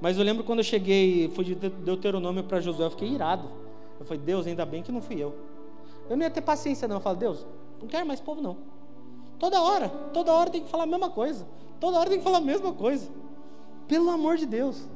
mas 0.00 0.18
eu 0.18 0.24
lembro 0.24 0.44
quando 0.44 0.58
eu 0.58 0.64
cheguei, 0.64 1.30
fui 1.34 1.44
de 1.44 1.54
Deuteronômio 1.54 2.44
para 2.44 2.60
Josué, 2.60 2.86
eu 2.86 2.90
fiquei 2.90 3.08
irado. 3.08 3.48
Eu 3.98 4.04
falei, 4.04 4.22
Deus, 4.22 4.46
ainda 4.46 4.66
bem 4.66 4.82
que 4.82 4.92
não 4.92 5.00
fui 5.00 5.16
eu. 5.22 5.34
Eu 6.08 6.16
não 6.16 6.24
ia 6.24 6.30
ter 6.30 6.42
paciência, 6.42 6.86
não. 6.86 6.96
Eu 6.96 7.00
falei, 7.00 7.18
Deus, 7.18 7.46
não 7.80 7.88
quero 7.88 8.06
mais 8.06 8.20
povo, 8.20 8.40
não. 8.40 8.56
Toda 9.38 9.60
hora, 9.60 9.88
toda 10.12 10.32
hora 10.32 10.50
tem 10.50 10.62
que 10.62 10.68
falar 10.68 10.84
a 10.84 10.86
mesma 10.86 11.10
coisa. 11.10 11.46
Toda 11.80 11.98
hora 11.98 12.08
tem 12.08 12.18
que 12.18 12.24
falar 12.24 12.38
a 12.38 12.42
mesma 12.42 12.72
coisa. 12.72 13.10
Pelo 13.88 14.10
amor 14.10 14.36
de 14.36 14.46
Deus. 14.46 14.86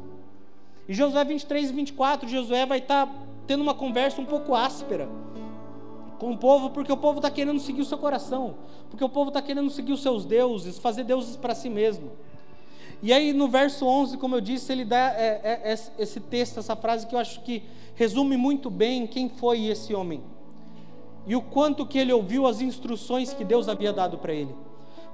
E 0.88 0.94
Josué 0.94 1.24
23 1.24 1.70
e 1.70 1.72
24, 1.72 2.28
Josué 2.28 2.66
vai 2.66 2.78
estar 2.78 3.06
tá 3.06 3.14
tendo 3.46 3.62
uma 3.62 3.74
conversa 3.74 4.20
um 4.20 4.24
pouco 4.24 4.54
áspera 4.54 5.08
com 6.18 6.32
o 6.32 6.36
povo, 6.36 6.70
porque 6.70 6.92
o 6.92 6.96
povo 6.96 7.18
está 7.18 7.30
querendo 7.30 7.58
seguir 7.60 7.80
o 7.80 7.84
seu 7.84 7.96
coração, 7.96 8.56
porque 8.90 9.02
o 9.02 9.08
povo 9.08 9.28
está 9.28 9.40
querendo 9.40 9.70
seguir 9.70 9.92
os 9.92 10.02
seus 10.02 10.26
deuses, 10.26 10.78
fazer 10.78 11.04
deuses 11.04 11.34
para 11.34 11.54
si 11.54 11.70
mesmo. 11.70 12.12
E 13.02 13.12
aí 13.12 13.32
no 13.32 13.48
verso 13.48 13.86
11, 13.86 14.18
como 14.18 14.36
eu 14.36 14.40
disse, 14.40 14.70
ele 14.70 14.84
dá 14.84 15.14
é, 15.14 15.40
é, 15.42 15.72
é, 15.72 15.78
esse 15.98 16.20
texto, 16.20 16.58
essa 16.58 16.76
frase 16.76 17.06
que 17.06 17.14
eu 17.14 17.18
acho 17.18 17.40
que 17.40 17.62
resume 17.94 18.36
muito 18.36 18.70
bem 18.70 19.06
quem 19.06 19.28
foi 19.28 19.66
esse 19.66 19.94
homem 19.94 20.22
e 21.26 21.36
o 21.36 21.42
quanto 21.42 21.86
que 21.86 21.98
ele 21.98 22.12
ouviu 22.12 22.46
as 22.46 22.60
instruções 22.60 23.32
que 23.32 23.44
Deus 23.44 23.68
havia 23.68 23.92
dado 23.92 24.18
para 24.18 24.32
ele. 24.32 24.54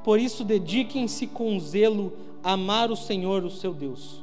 Por 0.04 0.20
isso, 0.20 0.44
dediquem-se 0.44 1.26
com 1.26 1.58
zelo 1.58 2.12
a 2.42 2.52
amar 2.52 2.90
o 2.90 2.96
Senhor, 2.96 3.44
o 3.44 3.50
seu 3.50 3.74
Deus. 3.74 4.22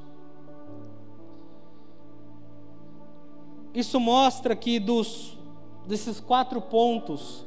Isso 3.73 3.99
mostra 3.99 4.56
que 4.56 4.80
dos 4.80 5.38
desses 5.86 6.19
quatro 6.19 6.62
pontos, 6.62 7.43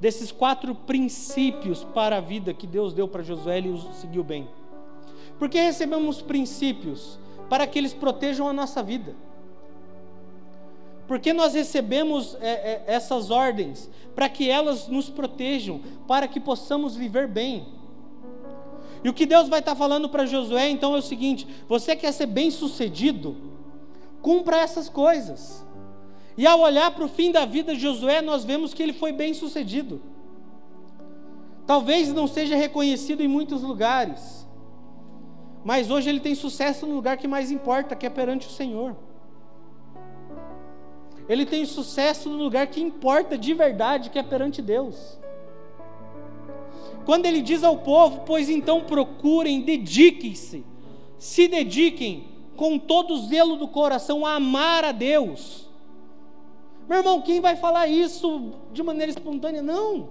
desses 0.00 0.32
quatro 0.32 0.74
princípios 0.74 1.84
para 1.84 2.16
a 2.16 2.20
vida 2.20 2.54
que 2.54 2.66
Deus 2.66 2.94
deu 2.94 3.06
para 3.06 3.22
Josué, 3.22 3.58
ele 3.58 3.70
os 3.70 3.84
seguiu 3.96 4.24
bem. 4.24 4.48
Porque 5.38 5.60
recebemos 5.60 6.22
princípios 6.22 7.18
para 7.48 7.66
que 7.66 7.78
eles 7.78 7.92
protejam 7.92 8.48
a 8.48 8.52
nossa 8.52 8.82
vida. 8.82 9.14
Porque 11.06 11.32
nós 11.32 11.54
recebemos 11.54 12.36
é, 12.40 12.48
é, 12.48 12.84
essas 12.86 13.30
ordens 13.30 13.90
para 14.14 14.28
que 14.28 14.48
elas 14.48 14.88
nos 14.88 15.10
protejam, 15.10 15.80
para 16.08 16.26
que 16.26 16.40
possamos 16.40 16.96
viver 16.96 17.28
bem. 17.28 17.66
E 19.02 19.08
o 19.08 19.12
que 19.12 19.26
Deus 19.26 19.48
vai 19.48 19.58
estar 19.58 19.74
falando 19.74 20.08
para 20.08 20.24
Josué 20.24 20.70
então 20.70 20.94
é 20.94 20.98
o 20.98 21.02
seguinte: 21.02 21.46
você 21.68 21.94
quer 21.94 22.12
ser 22.12 22.26
bem 22.26 22.50
sucedido? 22.50 23.36
Cumpra 24.22 24.56
essas 24.58 24.88
coisas. 24.88 25.62
E 26.36 26.46
ao 26.46 26.60
olhar 26.60 26.90
para 26.92 27.04
o 27.04 27.08
fim 27.08 27.30
da 27.30 27.44
vida 27.44 27.74
de 27.74 27.80
Josué, 27.80 28.22
nós 28.22 28.44
vemos 28.44 28.72
que 28.72 28.82
ele 28.82 28.94
foi 28.94 29.12
bem 29.12 29.34
sucedido. 29.34 30.00
Talvez 31.66 32.12
não 32.12 32.26
seja 32.26 32.56
reconhecido 32.56 33.22
em 33.22 33.28
muitos 33.28 33.62
lugares, 33.62 34.43
mas 35.64 35.90
hoje 35.90 36.08
ele 36.08 36.20
tem 36.20 36.34
sucesso 36.34 36.86
no 36.86 36.94
lugar 36.94 37.16
que 37.16 37.26
mais 37.26 37.50
importa, 37.50 37.96
que 37.96 38.06
é 38.06 38.10
perante 38.10 38.46
o 38.46 38.50
Senhor 38.50 38.94
ele 41.28 41.46
tem 41.46 41.64
sucesso 41.64 42.28
no 42.28 42.36
lugar 42.36 42.66
que 42.66 42.82
importa 42.82 43.38
de 43.38 43.54
verdade, 43.54 44.10
que 44.10 44.18
é 44.18 44.22
perante 44.22 44.60
Deus. 44.60 45.18
Quando 47.06 47.26
ele 47.26 47.40
diz 47.40 47.62
ao 47.62 47.78
povo, 47.78 48.22
pois 48.26 48.48
então 48.48 48.82
procurem, 48.82 49.60
dediquem-se, 49.60 50.64
se 51.18 51.48
dediquem 51.48 52.28
com 52.56 52.78
todo 52.78 53.14
o 53.14 53.18
zelo 53.18 53.56
do 53.56 53.68
coração 53.68 54.24
a 54.24 54.34
amar 54.34 54.84
a 54.84 54.92
Deus. 54.92 55.68
Meu 56.88 56.98
irmão, 56.98 57.22
quem 57.22 57.40
vai 57.40 57.56
falar 57.56 57.86
isso 57.86 58.52
de 58.72 58.82
maneira 58.82 59.10
espontânea? 59.10 59.62
Não. 59.62 60.08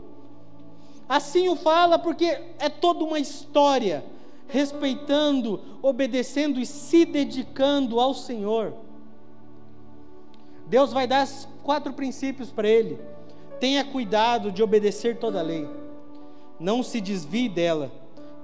Assim 1.08 1.48
o 1.48 1.56
fala 1.56 2.00
porque 2.00 2.26
é 2.58 2.70
toda 2.70 3.04
uma 3.04 3.20
história, 3.20 4.04
respeitando, 4.54 5.60
obedecendo 5.82 6.60
e 6.60 6.66
se 6.68 7.06
dedicando 7.06 8.00
ao 8.00 8.14
Senhor. 8.14 8.72
Deus 10.68 10.94
vai 10.94 11.08
dar 11.08 11.28
quatro 11.64 11.92
princípios 11.92 12.52
para 12.52 12.68
ele. 12.68 13.00
Tenha 13.60 13.84
cuidado 13.84 14.52
de 14.52 14.62
obedecer 14.62 15.18
toda 15.18 15.40
a 15.40 15.42
lei. 15.42 15.68
Não 16.60 16.84
se 16.84 17.02
desvie 17.02 17.50
dela, 17.50 17.92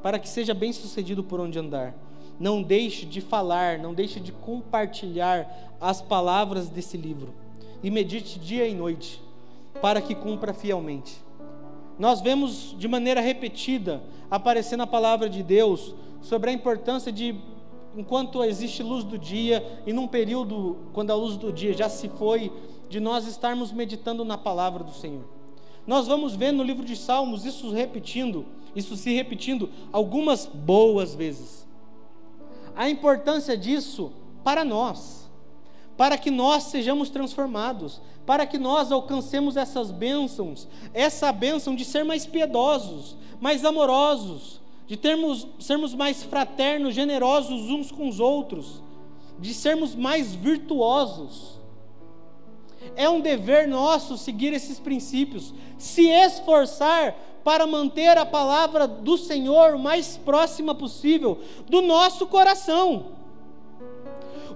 para 0.01 0.17
que 0.17 0.27
seja 0.27 0.51
bem 0.51 0.73
sucedido 0.73 1.23
por 1.23 1.39
onde 1.39 1.59
andar. 1.59 1.93
Não 2.39 2.63
deixe 2.63 3.05
de 3.05 3.21
falar, 3.21 3.77
não 3.77 3.93
deixe 3.93 4.19
de 4.19 4.31
compartilhar 4.31 5.75
as 5.79 6.01
palavras 6.01 6.69
desse 6.69 6.97
livro. 6.97 7.35
E 7.83 7.91
medite 7.91 8.39
dia 8.39 8.67
e 8.67 8.73
noite, 8.73 9.21
para 9.79 10.01
que 10.01 10.15
cumpra 10.15 10.55
fielmente. 10.55 11.21
Nós 11.99 12.21
vemos 12.21 12.73
de 12.77 12.87
maneira 12.87 13.19
repetida 13.19 14.01
aparecer 14.31 14.77
na 14.77 14.87
palavra 14.87 15.29
de 15.29 15.43
Deus 15.43 15.93
sobre 16.21 16.49
a 16.49 16.53
importância 16.53 17.11
de, 17.11 17.35
enquanto 17.95 18.41
existe 18.41 18.81
luz 18.81 19.03
do 19.03 19.17
dia, 19.17 19.81
e 19.85 19.91
num 19.91 20.07
período 20.07 20.77
quando 20.93 21.11
a 21.11 21.15
luz 21.15 21.35
do 21.35 21.51
dia 21.51 21.73
já 21.73 21.89
se 21.89 22.07
foi, 22.07 22.53
de 22.87 23.01
nós 23.01 23.27
estarmos 23.27 23.73
meditando 23.73 24.23
na 24.23 24.37
palavra 24.37 24.81
do 24.81 24.93
Senhor. 24.93 25.25
Nós 25.85 26.07
vamos 26.07 26.35
ver 26.35 26.53
no 26.53 26.63
livro 26.63 26.85
de 26.85 26.95
Salmos 26.95 27.43
isso 27.43 27.69
repetindo, 27.71 28.45
isso 28.73 28.95
se 28.95 29.13
repetindo 29.13 29.69
algumas 29.91 30.45
boas 30.45 31.13
vezes. 31.13 31.67
A 32.75 32.89
importância 32.89 33.57
disso 33.57 34.11
para 34.41 34.63
nós, 34.63 35.18
para 35.99 36.17
que 36.17 36.31
nós 36.31 36.63
sejamos 36.63 37.09
transformados, 37.09 37.99
para 38.25 38.45
que 38.45 38.57
nós 38.57 38.89
alcancemos 38.89 39.57
essas 39.57 39.91
bênçãos, 39.91 40.65
essa 40.93 41.29
bênção 41.29 41.75
de 41.75 41.83
ser 41.83 42.05
mais 42.05 42.25
piedosos, 42.25 43.17
mais 43.41 43.65
amorosos, 43.65 44.61
de 44.87 44.95
termos, 44.95 45.45
sermos 45.59 45.93
mais 45.93 46.23
fraternos, 46.23 46.95
generosos 46.95 47.69
uns 47.69 47.91
com 47.91 48.07
os 48.07 48.17
outros, 48.17 48.81
de 49.39 49.53
sermos 49.53 49.93
mais 49.93 50.33
virtuosos. 50.33 51.59
É 52.95 53.09
um 53.09 53.19
dever 53.19 53.67
nosso 53.67 54.17
seguir 54.17 54.53
esses 54.53 54.79
princípios, 54.79 55.53
se 55.77 56.07
esforçar 56.07 57.13
para 57.43 57.67
manter 57.67 58.17
a 58.17 58.25
palavra 58.25 58.87
do 58.87 59.17
Senhor 59.17 59.75
o 59.75 59.79
mais 59.79 60.15
próxima 60.15 60.73
possível 60.73 61.39
do 61.67 61.81
nosso 61.81 62.25
coração. 62.25 63.18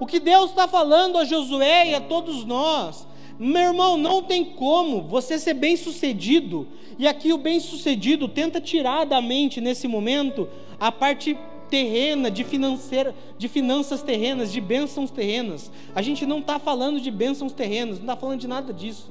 O 0.04 0.06
que 0.06 0.20
Deus 0.20 0.50
está 0.50 0.68
falando 0.68 1.18
a 1.18 1.24
Josué 1.24 1.92
e 1.92 1.96
a 1.96 2.02
todos 2.02 2.44
nós, 2.44 3.08
meu 3.40 3.62
irmão, 3.62 3.96
não 3.96 4.22
tem 4.22 4.44
como 4.44 5.02
você 5.04 5.40
ser 5.40 5.54
bem 5.54 5.78
sucedido, 5.78 6.68
e 7.00 7.08
aqui 7.08 7.32
o 7.32 7.38
bem 7.38 7.58
sucedido 7.62 8.28
tenta 8.28 8.60
tirar 8.60 9.06
da 9.06 9.22
mente 9.22 9.62
nesse 9.62 9.88
momento 9.88 10.50
a 10.78 10.92
parte 10.92 11.38
terrena, 11.70 12.30
de, 12.30 12.44
financeira, 12.44 13.16
de 13.38 13.48
finanças 13.48 14.04
terrenas, 14.04 14.52
de 14.52 14.60
bênçãos 14.60 15.10
terrenas. 15.10 15.72
A 15.96 16.02
gente 16.02 16.26
não 16.26 16.40
está 16.40 16.60
falando 16.60 17.00
de 17.00 17.10
bênçãos 17.10 17.54
terrenas, 17.54 17.96
não 17.96 18.04
está 18.04 18.18
falando 18.18 18.42
de 18.42 18.48
nada 18.50 18.74
disso, 18.74 19.10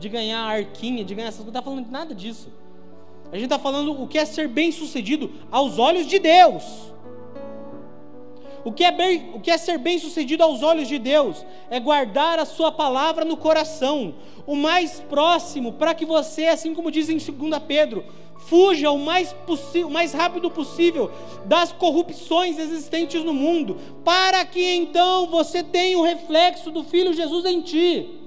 de 0.00 0.08
ganhar 0.08 0.40
arquinha, 0.40 1.04
de 1.04 1.14
ganhar 1.14 1.28
essas 1.28 1.44
coisas, 1.44 1.54
não 1.54 1.60
está 1.60 1.62
falando 1.62 1.84
de 1.86 1.92
nada 1.92 2.12
disso. 2.12 2.48
A 3.30 3.36
gente 3.36 3.44
está 3.44 3.58
falando 3.60 4.02
o 4.02 4.08
que 4.08 4.18
é 4.18 4.24
ser 4.24 4.48
bem 4.48 4.72
sucedido 4.72 5.30
aos 5.48 5.78
olhos 5.78 6.08
de 6.08 6.18
Deus. 6.18 6.92
O 8.64 8.72
que, 8.72 8.82
é 8.82 8.90
bem, 8.90 9.30
o 9.34 9.40
que 9.40 9.50
é 9.50 9.58
ser 9.58 9.76
bem 9.76 9.98
sucedido 9.98 10.42
aos 10.42 10.62
olhos 10.62 10.88
de 10.88 10.98
Deus? 10.98 11.44
É 11.68 11.78
guardar 11.78 12.38
a 12.38 12.46
sua 12.46 12.72
palavra 12.72 13.22
no 13.22 13.36
coração, 13.36 14.14
o 14.46 14.56
mais 14.56 15.00
próximo, 15.00 15.74
para 15.74 15.94
que 15.94 16.06
você, 16.06 16.46
assim 16.46 16.74
como 16.74 16.90
diz 16.90 17.10
em 17.10 17.18
2 17.18 17.62
Pedro, 17.68 18.04
fuja 18.46 18.90
o 18.90 18.98
mais, 18.98 19.36
o 19.84 19.90
mais 19.90 20.14
rápido 20.14 20.50
possível 20.50 21.10
das 21.44 21.72
corrupções 21.72 22.58
existentes 22.58 23.22
no 23.22 23.34
mundo, 23.34 23.76
para 24.02 24.42
que 24.46 24.64
então 24.74 25.26
você 25.26 25.62
tenha 25.62 25.98
o 25.98 26.02
reflexo 26.02 26.70
do 26.70 26.82
Filho 26.82 27.12
Jesus 27.12 27.44
em 27.44 27.60
ti. 27.60 28.20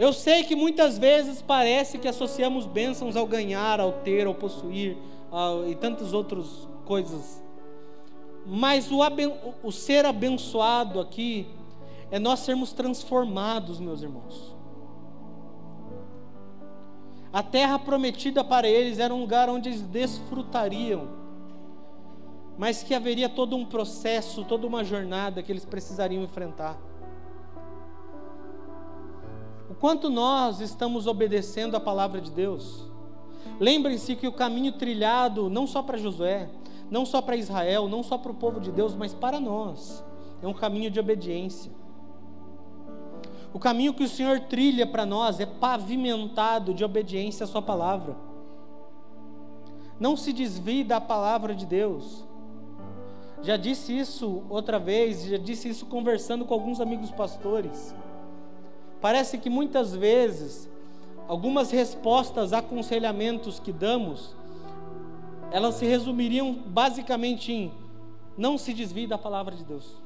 Eu 0.00 0.12
sei 0.12 0.42
que 0.42 0.56
muitas 0.56 0.98
vezes 0.98 1.40
parece 1.40 1.96
que 1.96 2.08
associamos 2.08 2.66
bênçãos 2.66 3.16
ao 3.16 3.24
ganhar, 3.24 3.78
ao 3.78 3.92
ter, 3.92 4.26
ao 4.26 4.34
possuir 4.34 4.96
ao, 5.30 5.68
e 5.68 5.76
tantas 5.76 6.12
outras 6.12 6.66
coisas 6.84 7.41
mas 8.46 8.90
o, 8.90 8.98
o 9.62 9.70
ser 9.70 10.04
abençoado 10.04 11.00
aqui 11.00 11.46
é 12.10 12.18
nós 12.18 12.40
sermos 12.40 12.72
transformados, 12.72 13.80
meus 13.80 14.02
irmãos. 14.02 14.54
A 17.32 17.42
terra 17.42 17.78
prometida 17.78 18.44
para 18.44 18.68
eles 18.68 18.98
era 18.98 19.14
um 19.14 19.20
lugar 19.20 19.48
onde 19.48 19.70
eles 19.70 19.80
desfrutariam, 19.80 21.08
mas 22.58 22.82
que 22.82 22.94
haveria 22.94 23.28
todo 23.28 23.56
um 23.56 23.64
processo, 23.64 24.44
toda 24.44 24.66
uma 24.66 24.84
jornada 24.84 25.42
que 25.42 25.50
eles 25.50 25.64
precisariam 25.64 26.22
enfrentar. 26.22 26.78
O 29.70 29.74
quanto 29.74 30.10
nós 30.10 30.60
estamos 30.60 31.06
obedecendo 31.06 31.74
a 31.74 31.80
palavra 31.80 32.20
de 32.20 32.30
Deus. 32.30 32.86
Lembrem-se 33.58 34.14
que 34.14 34.28
o 34.28 34.32
caminho 34.32 34.72
trilhado, 34.72 35.48
não 35.48 35.66
só 35.66 35.82
para 35.82 35.96
Josué, 35.96 36.50
não 36.92 37.06
só 37.06 37.22
para 37.22 37.36
Israel, 37.36 37.88
não 37.88 38.02
só 38.02 38.18
para 38.18 38.30
o 38.30 38.34
povo 38.34 38.60
de 38.60 38.70
Deus, 38.70 38.94
mas 38.94 39.14
para 39.14 39.40
nós. 39.40 40.04
É 40.42 40.46
um 40.46 40.52
caminho 40.52 40.90
de 40.90 41.00
obediência. 41.00 41.72
O 43.50 43.58
caminho 43.58 43.94
que 43.94 44.04
o 44.04 44.08
Senhor 44.08 44.40
trilha 44.40 44.86
para 44.86 45.06
nós 45.06 45.40
é 45.40 45.46
pavimentado 45.46 46.74
de 46.74 46.84
obediência 46.84 47.44
à 47.44 47.46
Sua 47.46 47.62
palavra. 47.62 48.14
Não 49.98 50.18
se 50.18 50.34
desvie 50.34 50.84
da 50.84 51.00
palavra 51.00 51.54
de 51.54 51.64
Deus. 51.64 52.26
Já 53.40 53.56
disse 53.56 53.98
isso 53.98 54.42
outra 54.50 54.78
vez, 54.78 55.24
já 55.24 55.38
disse 55.38 55.70
isso 55.70 55.86
conversando 55.86 56.44
com 56.44 56.52
alguns 56.52 56.78
amigos 56.78 57.10
pastores. 57.10 57.94
Parece 59.00 59.38
que 59.38 59.48
muitas 59.48 59.94
vezes, 59.96 60.68
algumas 61.26 61.70
respostas, 61.70 62.52
aconselhamentos 62.52 63.58
que 63.58 63.72
damos, 63.72 64.36
elas 65.52 65.74
se 65.74 65.84
resumiriam 65.84 66.54
basicamente 66.54 67.52
em: 67.52 67.72
não 68.36 68.56
se 68.56 68.72
desvie 68.72 69.06
da 69.06 69.18
palavra 69.18 69.54
de 69.54 69.62
Deus. 69.62 70.02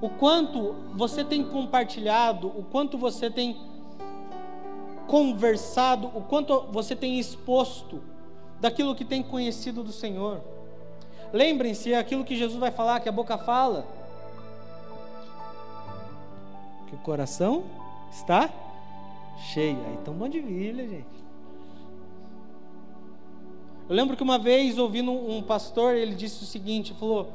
O 0.00 0.08
quanto 0.08 0.74
você 0.94 1.22
tem 1.24 1.44
compartilhado, 1.44 2.48
o 2.48 2.62
quanto 2.62 2.96
você 2.96 3.30
tem 3.30 3.56
conversado, 5.06 6.10
o 6.14 6.22
quanto 6.22 6.66
você 6.70 6.94
tem 6.94 7.18
exposto 7.18 8.00
daquilo 8.60 8.94
que 8.94 9.04
tem 9.04 9.22
conhecido 9.22 9.82
do 9.82 9.92
Senhor. 9.92 10.40
Lembrem-se, 11.32 11.92
é 11.92 11.98
aquilo 11.98 12.24
que 12.24 12.36
Jesus 12.36 12.58
vai 12.58 12.70
falar, 12.70 13.00
que 13.00 13.08
a 13.08 13.12
boca 13.12 13.36
fala, 13.36 13.86
que 16.86 16.94
o 16.94 16.98
coração 16.98 17.64
está 18.10 18.48
cheio. 19.38 19.78
Aí 19.86 19.98
tão 20.04 20.14
bom 20.14 20.28
de 20.28 20.40
Bíblia, 20.40 20.88
gente. 20.88 21.18
Eu 23.88 23.96
lembro 23.96 24.16
que 24.16 24.22
uma 24.22 24.38
vez, 24.38 24.76
ouvindo 24.76 25.10
um 25.10 25.42
pastor, 25.42 25.94
ele 25.94 26.14
disse 26.14 26.42
o 26.42 26.46
seguinte: 26.46 26.94
falou, 26.94 27.32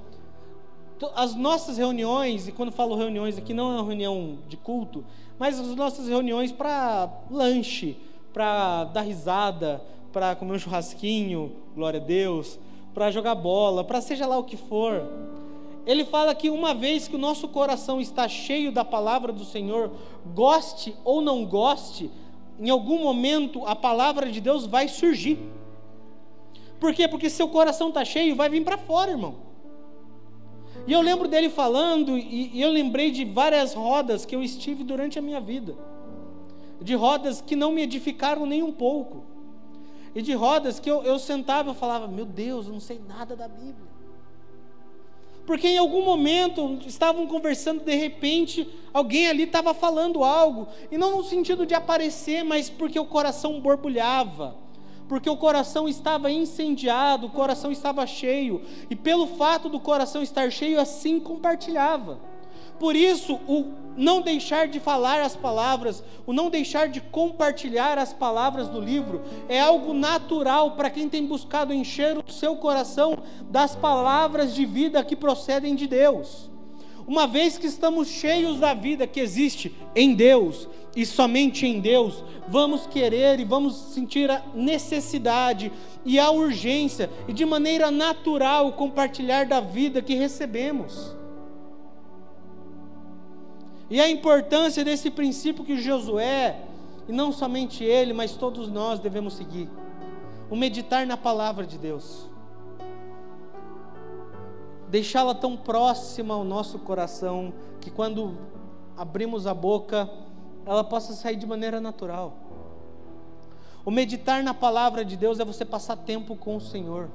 as 1.15 1.35
nossas 1.35 1.77
reuniões, 1.77 2.47
e 2.47 2.51
quando 2.51 2.71
falo 2.71 2.95
reuniões 2.95 3.37
aqui, 3.37 3.53
não 3.53 3.71
é 3.71 3.75
uma 3.75 3.87
reunião 3.87 4.37
de 4.47 4.55
culto, 4.55 5.03
mas 5.39 5.59
as 5.59 5.75
nossas 5.75 6.07
reuniões 6.07 6.51
para 6.51 7.11
lanche, 7.29 7.97
para 8.31 8.85
dar 8.85 9.01
risada, 9.01 9.81
para 10.11 10.35
comer 10.35 10.53
um 10.53 10.59
churrasquinho, 10.59 11.51
glória 11.75 11.99
a 11.99 12.03
Deus, 12.03 12.59
para 12.93 13.09
jogar 13.11 13.35
bola, 13.35 13.83
para 13.83 13.99
seja 13.99 14.27
lá 14.27 14.37
o 14.37 14.43
que 14.43 14.55
for. 14.55 15.01
Ele 15.85 16.05
fala 16.05 16.33
que 16.33 16.49
uma 16.49 16.73
vez 16.73 17.07
que 17.07 17.15
o 17.15 17.19
nosso 17.19 17.47
coração 17.49 17.99
está 17.99 18.27
cheio 18.27 18.71
da 18.71 18.85
palavra 18.85 19.33
do 19.33 19.43
Senhor, 19.43 19.91
goste 20.33 20.95
ou 21.03 21.21
não 21.21 21.45
goste, 21.45 22.09
em 22.59 22.69
algum 22.69 23.03
momento 23.03 23.65
a 23.65 23.75
palavra 23.75 24.31
de 24.31 24.39
Deus 24.39 24.65
vai 24.65 24.87
surgir. 24.87 25.39
Por 26.79 26.93
quê? 26.93 27.07
Porque 27.07 27.29
seu 27.29 27.47
coração 27.47 27.89
está 27.89 28.05
cheio, 28.05 28.35
vai 28.35 28.49
vir 28.49 28.63
para 28.63 28.77
fora, 28.77 29.11
irmão. 29.11 29.35
E 30.87 30.91
eu 30.91 31.01
lembro 31.01 31.27
dele 31.27 31.49
falando, 31.49 32.17
e, 32.17 32.59
eu 32.59 32.69
lembrei 32.69 33.11
de 33.11 33.23
várias 33.23 33.73
rodas 33.73 34.25
que 34.25 34.35
eu 34.35 34.43
estive 34.43 34.83
durante 34.83 35.17
a 35.17 35.21
minha 35.21 35.39
vida. 35.39 35.75
De 36.81 36.95
rodas 36.95 37.41
que 37.41 37.55
não 37.55 37.71
me 37.71 37.81
edificaram 37.81 38.45
nem 38.45 38.61
um 38.61 38.71
pouco. 38.71 39.23
E 40.15 40.21
de 40.21 40.33
rodas 40.33 40.79
que 40.79 40.89
eu, 40.89 41.01
eu 41.03 41.17
sentava 41.17 41.71
e 41.71 41.75
falava: 41.75 42.07
Meu 42.07 42.25
Deus, 42.25 42.67
eu 42.67 42.73
não 42.73 42.79
sei 42.79 42.99
nada 43.07 43.35
da 43.35 43.47
Bíblia. 43.47 43.92
Porque 45.45 45.67
em 45.67 45.77
algum 45.77 46.03
momento 46.03 46.79
estavam 46.85 47.27
conversando, 47.27 47.83
de 47.83 47.95
repente, 47.95 48.67
alguém 48.93 49.27
ali 49.27 49.43
estava 49.43 49.73
falando 49.73 50.23
algo, 50.23 50.67
e 50.91 50.97
não 50.97 51.17
no 51.17 51.23
sentido 51.23 51.65
de 51.65 51.73
aparecer, 51.73 52.43
mas 52.43 52.69
porque 52.69 52.99
o 52.99 53.05
coração 53.05 53.59
borbulhava 53.59 54.63
porque 55.07 55.29
o 55.29 55.37
coração 55.37 55.87
estava 55.87 56.31
incendiado, 56.31 57.27
o 57.27 57.29
coração 57.29 57.71
estava 57.71 58.07
cheio, 58.07 58.61
e 58.89 58.95
pelo 58.95 59.27
fato 59.27 59.69
do 59.69 59.79
coração 59.79 60.23
estar 60.23 60.51
cheio, 60.51 60.79
assim 60.79 61.19
compartilhava. 61.19 62.19
Por 62.79 62.95
isso, 62.95 63.39
o 63.47 63.83
não 63.95 64.21
deixar 64.21 64.67
de 64.67 64.79
falar 64.79 65.21
as 65.21 65.35
palavras, 65.35 66.03
o 66.25 66.33
não 66.33 66.49
deixar 66.49 66.87
de 66.87 66.99
compartilhar 66.99 67.97
as 67.97 68.13
palavras 68.13 68.67
do 68.67 68.79
livro, 68.79 69.21
é 69.47 69.59
algo 69.59 69.93
natural 69.93 70.71
para 70.71 70.89
quem 70.89 71.07
tem 71.07 71.25
buscado 71.25 71.73
encher 71.73 72.17
o 72.17 72.31
seu 72.31 72.55
coração 72.55 73.17
das 73.49 73.75
palavras 73.75 74.53
de 74.55 74.65
vida 74.65 75.03
que 75.03 75.15
procedem 75.15 75.75
de 75.75 75.87
Deus. 75.87 76.51
Uma 77.05 77.27
vez 77.27 77.57
que 77.57 77.67
estamos 77.67 78.07
cheios 78.07 78.59
da 78.59 78.73
vida 78.73 79.05
que 79.05 79.19
existe 79.19 79.75
em 79.93 80.13
Deus 80.13 80.69
e 80.95 81.05
somente 81.05 81.65
em 81.67 81.81
Deus, 81.81 82.23
vamos 82.47 82.87
querer 82.87 83.39
e 83.39 83.43
vamos 83.43 83.75
sentir 83.93 84.31
a 84.31 84.41
necessidade 84.55 85.71
e 86.05 86.17
a 86.17 86.31
urgência 86.31 87.09
e 87.27 87.33
de 87.33 87.45
maneira 87.45 87.91
natural 87.91 88.71
compartilhar 88.73 89.45
da 89.45 89.59
vida 89.59 90.01
que 90.01 90.13
recebemos. 90.13 91.22
E 93.93 94.01
a 94.01 94.09
importância 94.09 94.83
desse 94.83 95.11
princípio 95.11 95.63
que 95.63 95.77
Josué, 95.77 96.59
e 97.07 97.11
não 97.11 97.31
somente 97.31 97.83
ele, 97.83 98.11
mas 98.11 98.35
todos 98.35 98.67
nós 98.67 98.99
devemos 98.99 99.35
seguir: 99.35 99.69
o 100.49 100.55
meditar 100.55 101.05
na 101.05 101.15
palavra 101.15 101.63
de 101.63 101.77
Deus, 101.77 102.27
deixá-la 104.89 105.35
tão 105.35 105.55
próxima 105.55 106.33
ao 106.33 106.43
nosso 106.43 106.79
coração 106.79 107.53
que 107.79 107.91
quando 107.91 108.35
abrimos 108.97 109.45
a 109.45 109.53
boca, 109.53 110.09
ela 110.65 110.83
possa 110.83 111.13
sair 111.13 111.35
de 111.35 111.45
maneira 111.45 111.79
natural. 111.79 112.33
O 113.85 113.91
meditar 113.91 114.43
na 114.43 114.55
palavra 114.55 115.05
de 115.05 115.15
Deus 115.15 115.39
é 115.39 115.45
você 115.45 115.63
passar 115.63 115.97
tempo 115.97 116.35
com 116.35 116.55
o 116.55 116.61
Senhor, 116.61 117.11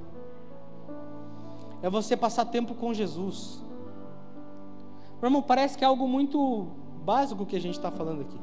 é 1.83 1.91
você 1.91 2.17
passar 2.17 2.45
tempo 2.45 2.73
com 2.77 2.95
Jesus. 2.95 3.67
Meu 5.21 5.29
irmão, 5.29 5.43
parece 5.43 5.77
que 5.77 5.85
é 5.85 5.87
algo 5.87 6.07
muito 6.07 6.69
básico 7.05 7.45
que 7.45 7.57
a 7.57 7.61
gente 7.61 7.75
está 7.75 7.91
falando 7.91 8.23
aqui. 8.23 8.39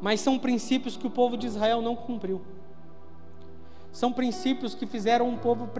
Mas 0.00 0.20
são 0.20 0.38
princípios 0.38 0.96
que 0.96 1.06
o 1.06 1.10
povo 1.10 1.36
de 1.36 1.46
Israel 1.46 1.80
não 1.80 1.94
cumpriu. 1.94 2.40
São 3.92 4.12
princípios 4.12 4.74
que 4.74 4.86
fizeram 4.86 5.28
um 5.28 5.36
povo, 5.36 5.70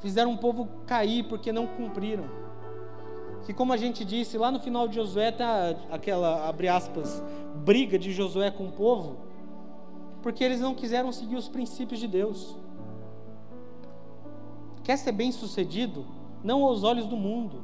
fizeram 0.00 0.32
um 0.32 0.36
povo 0.36 0.68
cair 0.86 1.22
porque 1.24 1.52
não 1.52 1.66
cumpriram. 1.66 2.24
Que 3.46 3.54
como 3.54 3.72
a 3.72 3.76
gente 3.76 4.04
disse, 4.04 4.36
lá 4.36 4.50
no 4.50 4.60
final 4.60 4.86
de 4.86 4.96
Josué 4.96 5.32
tá 5.32 5.74
aquela, 5.90 6.48
abre 6.48 6.68
aspas, 6.68 7.22
briga 7.64 7.98
de 7.98 8.12
Josué 8.12 8.50
com 8.50 8.66
o 8.66 8.72
povo, 8.72 9.16
porque 10.20 10.44
eles 10.44 10.60
não 10.60 10.74
quiseram 10.74 11.10
seguir 11.10 11.36
os 11.36 11.48
princípios 11.48 11.98
de 11.98 12.06
Deus. 12.06 12.56
Quer 14.84 14.96
ser 14.96 15.12
bem 15.12 15.32
sucedido? 15.32 16.04
Não 16.44 16.64
aos 16.64 16.84
olhos 16.84 17.06
do 17.06 17.16
mundo, 17.16 17.62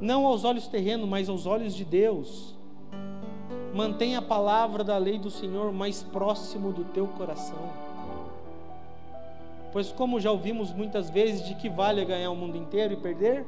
não 0.00 0.26
aos 0.26 0.44
olhos 0.44 0.66
terrenos, 0.66 1.08
mas 1.08 1.28
aos 1.28 1.46
olhos 1.46 1.74
de 1.74 1.84
Deus. 1.84 2.54
Mantenha 3.74 4.18
a 4.18 4.22
palavra 4.22 4.82
da 4.82 4.96
lei 4.96 5.18
do 5.18 5.30
Senhor 5.30 5.72
mais 5.72 6.02
próximo 6.02 6.72
do 6.72 6.84
teu 6.84 7.06
coração. 7.06 7.58
Pois, 9.72 9.92
como 9.92 10.18
já 10.18 10.30
ouvimos 10.30 10.72
muitas 10.72 11.10
vezes, 11.10 11.46
de 11.46 11.54
que 11.54 11.68
vale 11.68 12.04
ganhar 12.04 12.30
o 12.30 12.36
mundo 12.36 12.56
inteiro 12.56 12.94
e 12.94 12.96
perder? 12.96 13.46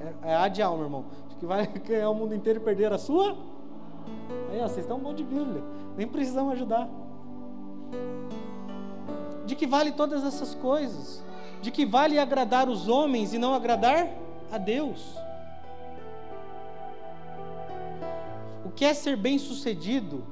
É, 0.00 0.30
é 0.30 0.36
a 0.36 0.48
de 0.48 0.62
alma, 0.62 0.84
irmão. 0.84 1.04
De 1.28 1.36
que 1.36 1.46
vale 1.46 1.66
ganhar 1.86 2.08
o 2.10 2.14
mundo 2.14 2.34
inteiro 2.34 2.60
e 2.60 2.62
perder 2.62 2.92
a 2.92 2.98
sua? 2.98 3.36
Aí, 4.50 4.60
ó, 4.60 4.62
vocês 4.62 4.78
estão 4.78 4.98
bom 4.98 5.12
de 5.12 5.22
Bíblia. 5.22 5.62
Nem 5.96 6.06
precisamos 6.06 6.52
ajudar. 6.54 6.88
De 9.44 9.54
que 9.54 9.66
vale 9.66 9.92
todas 9.92 10.24
essas 10.24 10.54
coisas? 10.54 11.22
De 11.60 11.70
que 11.70 11.84
vale 11.84 12.18
agradar 12.18 12.68
os 12.68 12.88
homens 12.88 13.34
e 13.34 13.38
não 13.38 13.52
agradar 13.54 14.08
a 14.50 14.58
Deus. 14.58 15.16
O 18.64 18.70
que 18.70 18.84
é 18.84 18.94
ser 18.94 19.16
bem-sucedido 19.16 20.24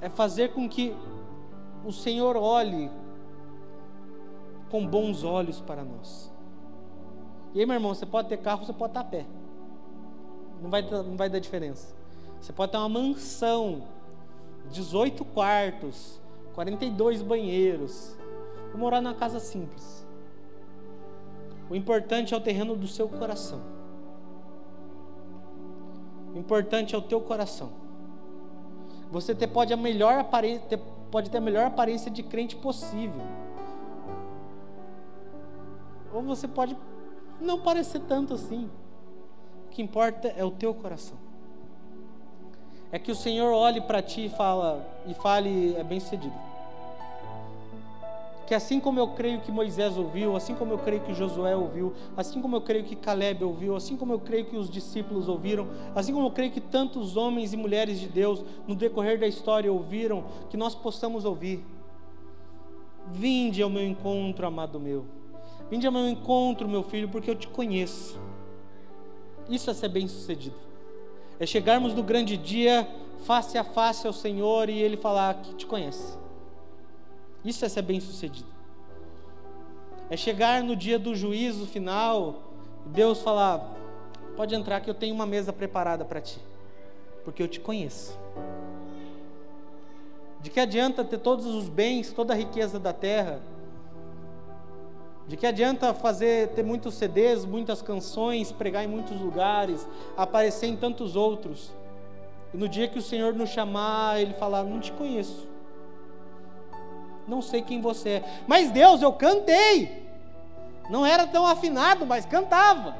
é 0.00 0.08
fazer 0.08 0.52
com 0.52 0.68
que 0.68 0.94
o 1.84 1.92
Senhor 1.92 2.36
olhe 2.36 2.90
com 4.70 4.86
bons 4.86 5.22
olhos 5.22 5.60
para 5.60 5.84
nós. 5.84 6.32
E 7.54 7.60
aí, 7.60 7.66
meu 7.66 7.74
irmão, 7.74 7.94
você 7.94 8.04
pode 8.04 8.28
ter 8.28 8.38
carro, 8.38 8.64
você 8.64 8.72
pode 8.72 8.90
estar 8.90 9.00
a 9.00 9.04
pé. 9.04 9.24
Não 10.60 10.70
vai, 10.70 10.82
não 10.82 11.16
vai 11.16 11.30
dar 11.30 11.38
diferença. 11.38 11.94
Você 12.40 12.52
pode 12.52 12.72
ter 12.72 12.78
uma 12.78 12.88
mansão, 12.88 13.84
18 14.70 15.24
quartos, 15.26 16.20
42 16.54 17.22
banheiros. 17.22 18.16
Vou 18.70 18.80
morar 18.80 19.00
numa 19.00 19.14
casa 19.14 19.38
simples. 19.38 20.03
O 21.68 21.74
importante 21.74 22.34
é 22.34 22.36
o 22.36 22.40
terreno 22.40 22.76
do 22.76 22.86
seu 22.86 23.08
coração. 23.08 23.60
O 26.34 26.38
importante 26.38 26.94
é 26.94 26.98
o 26.98 27.02
teu 27.02 27.20
coração. 27.20 27.70
Você 29.10 29.34
pode, 29.46 29.72
a 29.72 29.76
melhor 29.76 30.18
aparência, 30.18 30.66
ter, 30.68 30.78
pode 31.10 31.30
ter 31.30 31.38
a 31.38 31.40
melhor 31.40 31.66
aparência 31.66 32.10
de 32.10 32.22
crente 32.22 32.56
possível. 32.56 33.22
Ou 36.12 36.22
você 36.22 36.46
pode 36.46 36.76
não 37.40 37.60
parecer 37.60 38.00
tanto 38.00 38.34
assim. 38.34 38.68
O 39.66 39.70
que 39.70 39.82
importa 39.82 40.28
é 40.28 40.44
o 40.44 40.50
teu 40.50 40.74
coração. 40.74 41.16
É 42.92 42.98
que 42.98 43.10
o 43.10 43.14
Senhor 43.16 43.52
olhe 43.52 43.80
para 43.80 44.02
ti 44.02 44.26
e 44.26 44.28
fala 44.28 44.86
e 45.06 45.14
fale 45.14 45.74
é 45.76 45.82
bem 45.82 45.98
sucedido 45.98 46.53
que 48.46 48.54
assim 48.54 48.78
como 48.78 49.00
eu 49.00 49.08
creio 49.08 49.40
que 49.40 49.50
Moisés 49.50 49.96
ouviu, 49.96 50.36
assim 50.36 50.54
como 50.54 50.72
eu 50.72 50.78
creio 50.78 51.00
que 51.02 51.14
Josué 51.14 51.56
ouviu, 51.56 51.94
assim 52.16 52.42
como 52.42 52.56
eu 52.56 52.60
creio 52.60 52.84
que 52.84 52.94
Caleb 52.94 53.42
ouviu, 53.42 53.74
assim 53.74 53.96
como 53.96 54.12
eu 54.12 54.18
creio 54.18 54.44
que 54.44 54.56
os 54.56 54.68
discípulos 54.68 55.28
ouviram, 55.28 55.68
assim 55.94 56.12
como 56.12 56.26
eu 56.26 56.30
creio 56.30 56.52
que 56.52 56.60
tantos 56.60 57.16
homens 57.16 57.52
e 57.52 57.56
mulheres 57.56 57.98
de 57.98 58.06
Deus 58.06 58.44
no 58.66 58.74
decorrer 58.74 59.18
da 59.18 59.26
história 59.26 59.72
ouviram, 59.72 60.24
que 60.50 60.56
nós 60.56 60.74
possamos 60.74 61.24
ouvir. 61.24 61.64
Vinde 63.12 63.62
ao 63.62 63.70
meu 63.70 63.86
encontro, 63.86 64.46
amado 64.46 64.78
meu. 64.78 65.06
Vinde 65.70 65.86
ao 65.86 65.92
meu 65.92 66.08
encontro, 66.08 66.68
meu 66.68 66.82
filho, 66.82 67.08
porque 67.08 67.30
eu 67.30 67.34
te 67.34 67.48
conheço. 67.48 68.18
Isso 69.48 69.70
é 69.70 69.74
ser 69.74 69.88
bem-sucedido. 69.88 70.56
É 71.38 71.46
chegarmos 71.46 71.94
no 71.94 72.02
grande 72.02 72.36
dia 72.36 72.86
face 73.20 73.56
a 73.56 73.64
face 73.64 74.06
ao 74.06 74.12
Senhor 74.12 74.68
e 74.68 74.78
ele 74.78 74.96
falar 74.96 75.34
que 75.42 75.54
te 75.54 75.66
conhece 75.66 76.23
isso 77.44 77.64
é 77.64 77.68
ser 77.68 77.82
bem-sucedido. 77.82 78.48
É 80.08 80.16
chegar 80.16 80.62
no 80.62 80.74
dia 80.74 80.98
do 80.98 81.14
juízo 81.14 81.66
final 81.66 82.42
e 82.86 82.88
Deus 82.90 83.20
falar: 83.20 83.74
pode 84.36 84.54
entrar 84.54 84.80
que 84.80 84.88
eu 84.88 84.94
tenho 84.94 85.14
uma 85.14 85.26
mesa 85.26 85.52
preparada 85.52 86.04
para 86.04 86.20
ti, 86.20 86.38
porque 87.24 87.42
eu 87.42 87.48
te 87.48 87.60
conheço. 87.60 88.18
De 90.40 90.50
que 90.50 90.60
adianta 90.60 91.04
ter 91.04 91.18
todos 91.18 91.46
os 91.46 91.68
bens, 91.68 92.12
toda 92.12 92.34
a 92.34 92.36
riqueza 92.36 92.78
da 92.78 92.92
terra? 92.92 93.40
De 95.26 95.38
que 95.38 95.46
adianta 95.46 95.94
fazer 95.94 96.48
ter 96.48 96.62
muitos 96.62 96.94
CDs, 96.94 97.46
muitas 97.46 97.80
canções, 97.80 98.52
pregar 98.52 98.84
em 98.84 98.88
muitos 98.88 99.18
lugares, 99.18 99.88
aparecer 100.16 100.66
em 100.66 100.76
tantos 100.76 101.16
outros? 101.16 101.72
E 102.52 102.58
no 102.58 102.68
dia 102.68 102.88
que 102.88 102.98
o 102.98 103.02
Senhor 103.02 103.32
nos 103.32 103.48
chamar, 103.48 104.20
ele 104.20 104.34
falar: 104.34 104.64
"Não 104.64 104.80
te 104.80 104.92
conheço" 104.92 105.53
não 107.26 107.40
sei 107.42 107.62
quem 107.62 107.80
você 107.80 108.08
é. 108.08 108.42
Mas 108.46 108.70
Deus, 108.70 109.02
eu 109.02 109.12
cantei. 109.12 110.04
Não 110.90 111.04
era 111.04 111.26
tão 111.26 111.46
afinado, 111.46 112.04
mas 112.04 112.26
cantava. 112.26 112.96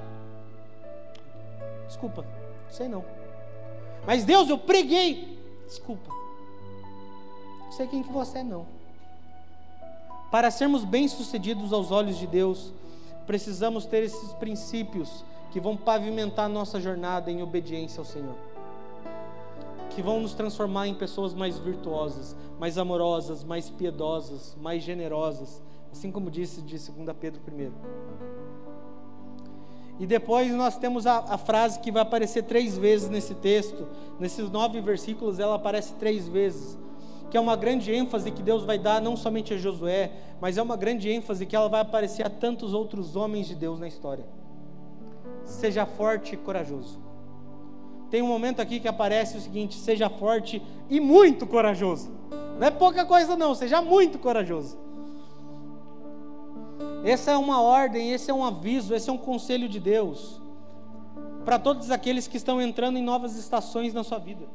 Desculpa, 1.87 2.25
sei 2.71 2.89
não. 2.89 3.05
Mas 4.07 4.25
Deus, 4.25 4.49
eu 4.49 4.59
preguei. 4.59 5.39
Desculpa. 5.67 6.11
Não 7.65 7.73
sei 7.73 7.87
quem 7.87 8.03
que 8.03 8.13
você 8.13 8.39
é 8.39 8.45
não. 8.45 8.67
Para 10.31 10.51
sermos 10.51 10.85
bem-sucedidos 10.85 11.73
aos 11.73 11.91
olhos 11.91 12.17
de 12.17 12.27
Deus, 12.27 12.73
precisamos 13.27 13.87
ter 13.87 14.03
esses 14.03 14.33
princípios 14.35 15.25
que 15.53 15.61
vão 15.61 15.77
pavimentar 15.77 16.49
nossa 16.49 16.81
jornada 16.81 17.31
em 17.31 17.43
obediência 17.43 18.01
ao 18.01 18.05
Senhor 18.05 18.54
que 19.95 20.03
vão 20.03 20.21
nos 20.21 20.35
transformar 20.35 20.89
em 20.89 20.95
pessoas 20.95 21.33
mais 21.33 21.59
virtuosas, 21.59 22.37
mais 22.59 22.77
amorosas, 22.77 23.45
mais 23.45 23.71
piedosas, 23.71 24.57
mais 24.61 24.83
generosas, 24.83 25.63
assim 25.93 26.11
como 26.11 26.31
disse 26.31 26.61
de 26.61 26.77
2 26.77 27.17
Pedro 27.19 27.41
1. 27.49 27.71
E 30.01 30.07
depois 30.07 30.53
nós 30.53 30.77
temos 30.77 31.07
a, 31.07 31.19
a, 31.19 31.39
frase 31.39 31.79
que 31.79 31.93
vai 31.93 32.03
aparecer 32.03 32.43
três 32.43 32.77
vezes 32.77 33.09
nesse 33.09 33.37
texto, 33.37 33.87
nesses 34.19 34.51
nove 34.51 34.81
versículos, 34.81 35.39
ela 35.39 35.55
aparece 35.55 35.95
três 35.95 36.27
vezes, 36.27 36.77
que 37.31 37.37
é 37.37 37.41
uma 37.41 37.55
grande 37.55 37.93
ênfase 37.95 38.33
que 38.33 38.43
Deus 38.43 38.65
vai 38.65 38.77
dar 38.77 39.01
não 39.01 39.17
somente 39.17 39.55
a 39.55 39.57
Josué, 39.57 40.11
mas 40.41 40.59
é 40.59 40.63
uma 40.63 40.77
grande 40.77 41.09
ênfase 41.09 41.47
que 41.47 41.55
ela 41.55 41.69
vai 41.69 41.81
aparecer 41.81 42.27
a 42.27 42.31
tantos 42.31 42.75
outros 42.75 43.15
homens 43.15 43.47
de 43.47 43.55
Deus 43.55 43.79
na 43.79 43.87
história. 43.87 44.25
Seja 45.45 45.87
forte 45.87 46.35
e 46.35 46.37
corajoso 46.37 47.04
tem 48.15 48.23
um 48.23 48.29
momento 48.29 48.63
aqui 48.63 48.79
que 48.79 48.87
aparece 48.87 49.37
o 49.37 49.41
seguinte: 49.41 49.75
seja 49.75 50.09
forte 50.09 50.63
e 50.89 51.01
muito 51.01 51.49
corajoso. 51.49 52.13
Não 52.61 52.65
é 52.69 52.71
pouca 52.71 53.05
coisa, 53.05 53.35
não, 53.35 53.57
seja 53.57 53.83
muito 53.83 54.21
corajoso. 54.21 54.79
Essa 57.05 57.33
é 57.33 57.37
uma 57.37 57.61
ordem, 57.61 58.13
esse 58.13 58.31
é 58.31 58.35
um 58.35 58.45
aviso, 58.45 58.95
esse 58.95 59.11
é 59.11 59.13
um 59.13 59.19
conselho 59.19 59.69
de 59.69 59.81
Deus 59.81 60.41
para 61.45 61.59
todos 61.59 61.91
aqueles 61.91 62.29
que 62.29 62.37
estão 62.37 62.63
entrando 62.63 62.97
em 62.97 63.03
novas 63.03 63.35
estações 63.35 63.93
na 63.93 64.05
sua 64.05 64.19
vida. 64.19 64.47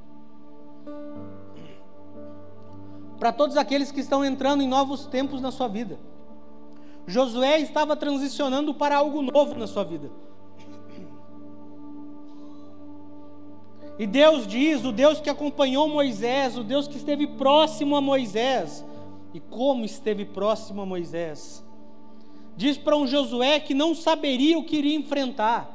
Para 3.20 3.34
todos 3.34 3.58
aqueles 3.58 3.92
que 3.92 4.00
estão 4.00 4.24
entrando 4.24 4.64
em 4.64 4.70
novos 4.70 5.06
tempos 5.06 5.42
na 5.42 5.52
sua 5.52 5.68
vida. 5.68 6.00
Josué 7.06 7.60
estava 7.60 7.94
transicionando 7.98 8.74
para 8.74 8.96
algo 8.96 9.22
novo 9.22 9.54
na 9.56 9.68
sua 9.68 9.84
vida. 9.84 10.10
E 14.00 14.08
Deus 14.08 14.48
diz, 14.48 14.86
o 14.86 14.94
Deus 14.94 15.20
que 15.20 15.30
acompanhou 15.30 15.90
Moisés, 15.90 16.58
o 16.58 16.64
Deus 16.64 16.88
que 16.88 16.96
esteve 16.96 17.28
próximo 17.28 17.98
a 17.98 18.02
Moisés. 18.02 18.86
E 19.34 19.42
como 19.42 19.84
esteve 19.84 20.24
próximo 20.24 20.82
a 20.82 20.86
Moisés? 20.86 21.62
Diz 22.56 22.78
para 22.78 22.96
um 22.96 23.06
Josué 23.06 23.60
que 23.60 23.74
não 23.74 23.94
saberia 23.94 24.58
o 24.58 24.64
que 24.64 24.78
iria 24.78 24.96
enfrentar, 24.96 25.70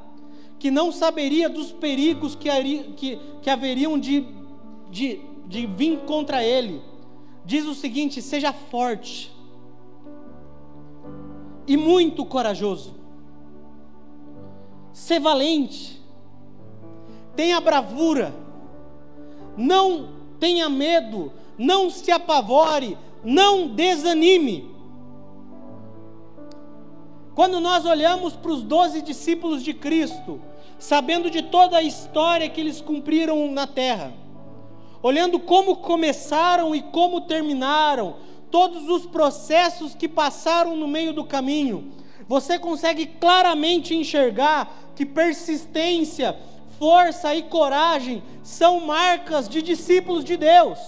que 0.58 0.70
não 0.70 0.90
saberia 0.90 1.50
dos 1.50 1.70
perigos 1.70 2.34
que, 2.34 2.48
que, 2.96 3.18
que 3.42 3.50
haveriam 3.50 3.98
de, 3.98 4.26
de, 4.90 5.20
de 5.46 5.66
vir 5.66 5.98
contra 6.00 6.42
ele, 6.42 6.82
diz 7.44 7.66
o 7.66 7.74
seguinte: 7.74 8.20
seja 8.20 8.52
forte 8.52 9.30
e 11.66 11.76
muito 11.76 12.24
corajoso, 12.24 12.94
ser 14.92 15.20
valente, 15.20 16.03
tenha 17.36 17.60
bravura, 17.60 18.34
não 19.56 20.08
tenha 20.38 20.68
medo, 20.68 21.32
não 21.58 21.90
se 21.90 22.10
apavore, 22.10 22.98
não 23.22 23.68
desanime. 23.68 24.74
Quando 27.34 27.60
nós 27.60 27.84
olhamos 27.84 28.34
para 28.34 28.52
os 28.52 28.62
doze 28.62 29.02
discípulos 29.02 29.62
de 29.62 29.74
Cristo, 29.74 30.40
sabendo 30.78 31.30
de 31.30 31.42
toda 31.42 31.78
a 31.78 31.82
história 31.82 32.48
que 32.48 32.60
eles 32.60 32.80
cumpriram 32.80 33.50
na 33.50 33.66
terra, 33.66 34.12
olhando 35.02 35.38
como 35.40 35.76
começaram 35.76 36.74
e 36.74 36.80
como 36.80 37.22
terminaram, 37.22 38.16
todos 38.50 38.88
os 38.88 39.04
processos 39.04 39.94
que 39.94 40.08
passaram 40.08 40.76
no 40.76 40.86
meio 40.86 41.12
do 41.12 41.24
caminho, 41.24 41.92
você 42.28 42.58
consegue 42.58 43.06
claramente 43.06 43.94
enxergar 43.94 44.92
que 44.94 45.04
persistência, 45.04 46.38
força 46.84 47.34
e 47.34 47.42
coragem 47.44 48.22
são 48.42 48.78
marcas 48.78 49.48
de 49.48 49.62
discípulos 49.62 50.22
de 50.22 50.36
Deus. 50.36 50.78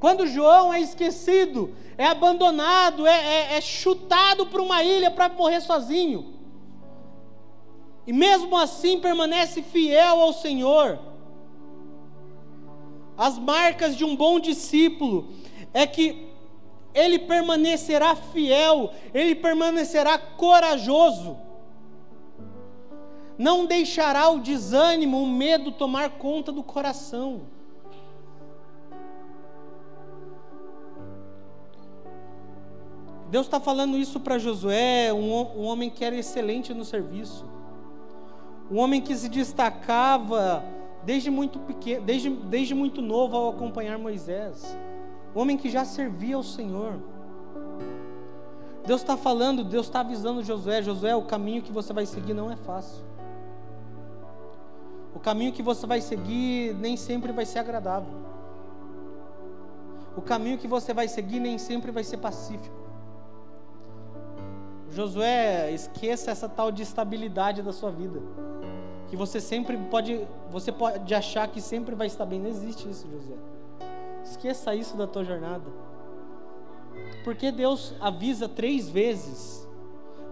Quando 0.00 0.26
João 0.26 0.74
é 0.74 0.80
esquecido, 0.80 1.72
é 1.96 2.06
abandonado, 2.06 3.06
é, 3.06 3.52
é, 3.52 3.56
é 3.58 3.60
chutado 3.60 4.46
para 4.46 4.60
uma 4.60 4.82
ilha 4.82 5.08
para 5.08 5.28
morrer 5.28 5.60
sozinho. 5.60 6.34
E 8.08 8.12
mesmo 8.12 8.58
assim 8.58 8.98
permanece 8.98 9.62
fiel 9.62 10.20
ao 10.20 10.32
Senhor. 10.32 10.98
As 13.16 13.38
marcas 13.38 13.96
de 13.96 14.04
um 14.04 14.16
bom 14.16 14.40
discípulo 14.40 15.28
é 15.72 15.86
que 15.86 16.26
ele 16.92 17.20
permanecerá 17.20 18.16
fiel, 18.16 18.90
ele 19.14 19.36
permanecerá 19.36 20.18
corajoso. 20.18 21.44
Não 23.36 23.66
deixará 23.66 24.28
o 24.28 24.38
desânimo, 24.38 25.22
o 25.22 25.26
medo 25.26 25.72
tomar 25.72 26.10
conta 26.10 26.52
do 26.52 26.62
coração. 26.62 27.42
Deus 33.30 33.46
está 33.46 33.58
falando 33.58 33.98
isso 33.98 34.20
para 34.20 34.38
Josué, 34.38 35.12
um, 35.12 35.32
um, 35.32 35.64
homem 35.64 35.90
que 35.90 36.04
era 36.04 36.14
excelente 36.14 36.72
no 36.72 36.84
serviço, 36.84 37.44
um 38.70 38.78
homem 38.78 39.00
que 39.00 39.16
se 39.16 39.28
destacava 39.28 40.64
desde 41.04 41.30
muito 41.32 41.58
pequeno, 41.58 42.04
desde, 42.04 42.30
desde 42.30 42.74
muito 42.76 43.02
novo 43.02 43.36
ao 43.36 43.50
acompanhar 43.50 43.98
Moisés, 43.98 44.78
um 45.34 45.40
homem 45.40 45.56
que 45.56 45.68
já 45.68 45.84
servia 45.84 46.36
ao 46.36 46.44
Senhor. 46.44 47.00
Deus 48.86 49.00
está 49.00 49.16
falando, 49.16 49.64
Deus 49.64 49.86
está 49.86 49.98
avisando 49.98 50.44
Josué, 50.44 50.80
Josué, 50.80 51.16
o 51.16 51.22
caminho 51.22 51.62
que 51.62 51.72
você 51.72 51.92
vai 51.92 52.06
seguir 52.06 52.34
não 52.34 52.52
é 52.52 52.56
fácil. 52.56 53.13
O 55.14 55.20
caminho 55.20 55.52
que 55.52 55.62
você 55.62 55.86
vai 55.86 56.00
seguir 56.00 56.74
nem 56.74 56.96
sempre 56.96 57.32
vai 57.32 57.46
ser 57.46 57.60
agradável. 57.60 58.12
O 60.16 60.22
caminho 60.22 60.58
que 60.58 60.68
você 60.68 60.92
vai 60.92 61.08
seguir 61.08 61.40
nem 61.40 61.58
sempre 61.58 61.90
vai 61.90 62.04
ser 62.04 62.18
pacífico. 62.18 62.84
Josué, 64.90 65.72
esqueça 65.72 66.30
essa 66.30 66.48
tal 66.48 66.70
de 66.70 66.82
estabilidade 66.82 67.62
da 67.62 67.72
sua 67.72 67.90
vida. 67.90 68.20
Que 69.08 69.16
você 69.16 69.40
sempre 69.40 69.76
pode, 69.76 70.26
você 70.50 70.70
pode 70.70 71.12
achar 71.14 71.48
que 71.48 71.60
sempre 71.60 71.94
vai 71.94 72.06
estar 72.06 72.24
bem. 72.24 72.40
Não 72.40 72.48
existe 72.48 72.88
isso, 72.88 73.08
Josué. 73.10 73.36
Esqueça 74.24 74.74
isso 74.74 74.96
da 74.96 75.06
tua 75.06 75.24
jornada. 75.24 75.64
Porque 77.24 77.50
Deus 77.50 77.94
avisa 78.00 78.48
três 78.48 78.88
vezes. 78.88 79.68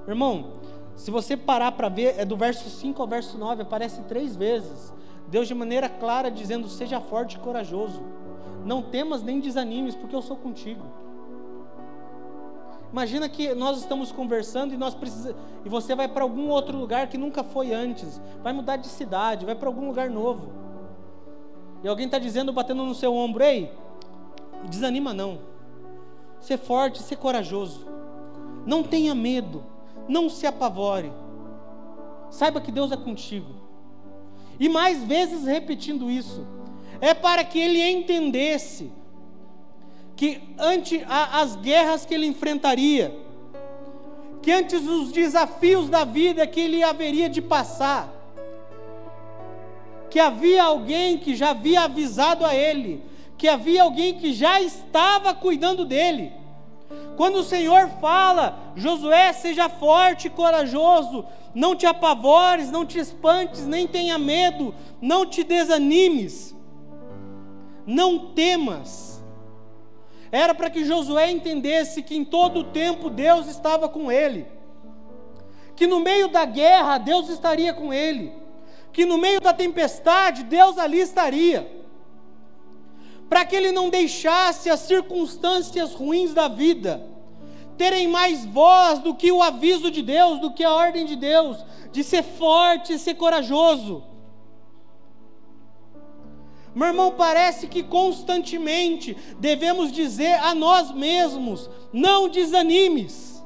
Irmão, 0.07 0.55
se 1.03 1.11
você 1.11 1.37
parar 1.37 1.73
para 1.73 1.89
ver, 1.89 2.15
é 2.17 2.25
do 2.25 2.37
verso 2.37 2.71
5 2.71 3.03
ao 3.03 3.09
verso 3.09 3.37
9, 3.37 3.63
aparece 3.63 4.03
três 4.03 4.37
vezes. 4.37 4.95
Deus 5.27 5.49
de 5.49 5.55
maneira 5.55 5.89
clara 5.89 6.31
dizendo: 6.31 6.69
Seja 6.69 7.01
forte 7.01 7.35
e 7.35 7.41
corajoso. 7.41 8.01
Não 8.65 8.81
temas 8.81 9.21
nem 9.21 9.41
desanimes, 9.41 9.97
porque 9.97 10.15
eu 10.15 10.23
sou 10.23 10.37
contigo. 10.37 10.85
Imagina 12.93 13.29
que 13.29 13.53
nós 13.53 13.79
estamos 13.79 14.13
conversando 14.13 14.75
e 14.75 14.77
nós 14.77 14.97
e 15.65 15.69
você 15.69 15.93
vai 15.97 16.07
para 16.07 16.23
algum 16.23 16.49
outro 16.49 16.79
lugar 16.79 17.09
que 17.09 17.19
nunca 17.19 17.43
foi 17.43 17.75
antes, 17.75 18.21
vai 18.41 18.53
mudar 18.53 18.77
de 18.77 18.87
cidade, 18.87 19.45
vai 19.45 19.57
para 19.57 19.69
algum 19.69 19.89
lugar 19.89 20.09
novo. 20.09 20.53
E 21.83 21.89
alguém 21.89 22.07
está 22.07 22.21
dizendo, 22.21 22.53
batendo 22.53 22.85
no 22.85 22.95
seu 22.95 23.13
ombro, 23.13 23.43
ei, 23.43 23.73
desanima 24.69 25.13
não. 25.13 25.41
Ser 26.39 26.59
forte, 26.59 27.03
ser 27.03 27.17
corajoso. 27.17 27.89
Não 28.65 28.85
tenha 28.85 29.17
medo, 29.17 29.72
não 30.09 30.29
se 30.29 30.47
apavore. 30.47 31.13
Saiba 32.31 32.61
que 32.61 32.73
Deus 32.73 32.91
é 32.93 32.97
contigo. 32.97 33.63
E 34.59 34.69
mais 34.69 35.03
vezes 35.03 35.45
repetindo 35.45 36.11
isso, 36.11 36.47
é 37.01 37.13
para 37.15 37.45
que 37.45 37.59
ele 37.59 37.83
entendesse 37.83 38.91
que 40.15 40.41
ante 40.59 41.05
as 41.09 41.57
guerras 41.57 42.05
que 42.05 42.15
ele 42.15 42.27
enfrentaria, 42.27 43.15
que 44.41 44.53
antes 44.53 44.87
os 44.87 45.11
desafios 45.11 45.89
da 45.89 46.05
vida 46.05 46.47
que 46.47 46.61
ele 46.61 46.83
haveria 46.83 47.29
de 47.29 47.43
passar, 47.43 48.13
que 50.11 50.21
havia 50.21 50.63
alguém 50.63 51.19
que 51.19 51.35
já 51.35 51.51
havia 51.51 51.83
avisado 51.83 52.45
a 52.45 52.55
ele, 52.55 53.03
que 53.39 53.49
havia 53.49 53.83
alguém 53.83 54.15
que 54.15 54.33
já 54.33 54.61
estava 54.61 55.35
cuidando 55.35 55.85
dele. 55.85 56.33
Quando 57.17 57.37
o 57.37 57.45
Senhor 57.45 57.89
fala, 58.01 58.73
Josué, 58.75 59.33
seja 59.33 59.69
forte 59.69 60.27
e 60.27 60.31
corajoso, 60.31 61.25
não 61.55 61.77
te 61.77 61.87
apavores, 61.87 62.71
não 62.71 62.87
te 62.87 62.99
espantes, 62.99 63.67
nem 63.67 63.87
tenha 63.87 64.19
medo, 64.19 64.75
não 65.01 65.27
te 65.27 65.45
desanimes, 65.45 66.57
não 67.87 68.33
temas. 68.33 69.23
Era 70.31 70.55
para 70.55 70.71
que 70.71 70.85
Josué 70.85 71.31
entendesse 71.31 72.03
que 72.03 72.17
em 72.17 72.25
todo 72.25 72.61
o 72.61 72.65
tempo 72.65 73.11
Deus 73.11 73.47
estava 73.47 73.89
com 73.89 74.11
ele, 74.11 74.47
que 75.77 75.87
no 75.87 76.01
meio 76.01 76.29
da 76.29 76.47
guerra 76.47 76.97
Deus 76.97 77.29
estaria 77.29 77.75
com 77.75 77.93
ele, 77.93 78.33
que 78.93 79.05
no 79.05 79.19
meio 79.19 79.41
da 79.41 79.53
tempestade 79.53 80.43
Deus 80.45 80.79
ali 80.79 81.01
estaria, 81.01 81.82
para 83.33 83.47
que 83.47 83.57
ele 83.57 83.73
não 83.73 83.89
deixasse 83.89 84.69
as 84.69 84.81
circunstâncias 84.81 85.95
ruins 85.95 86.35
da 86.35 86.49
vida 86.49 87.03
terem 87.79 88.07
mais 88.07 88.45
voz 88.45 88.99
do 88.99 89.15
que 89.15 89.33
o 89.33 89.41
aviso 89.41 89.91
de 89.91 90.03
Deus, 90.03 90.39
do 90.39 90.53
que 90.53 90.63
a 90.63 90.71
ordem 90.71 91.07
de 91.07 91.17
Deus, 91.17 91.57
de 91.91 92.05
ser 92.05 92.23
forte 92.23 92.93
e 92.93 92.99
ser 92.99 93.15
corajoso. 93.15 94.05
Meu 96.75 96.89
irmão, 96.89 97.13
parece 97.13 97.69
que 97.69 97.83
constantemente 97.83 99.17
devemos 99.39 99.91
dizer 99.91 100.35
a 100.41 100.55
nós 100.55 100.93
mesmos: 100.93 101.71
não 101.91 102.29
desanimes. 102.29 103.43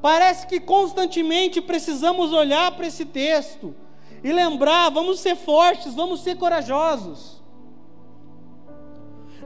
Parece 0.00 0.46
que 0.46 0.58
constantemente 0.58 1.60
precisamos 1.60 2.32
olhar 2.32 2.70
para 2.70 2.86
esse 2.86 3.04
texto 3.04 3.74
e 4.24 4.32
lembrar: 4.32 4.88
vamos 4.88 5.20
ser 5.20 5.36
fortes, 5.36 5.92
vamos 5.92 6.20
ser 6.20 6.38
corajosos. 6.38 7.37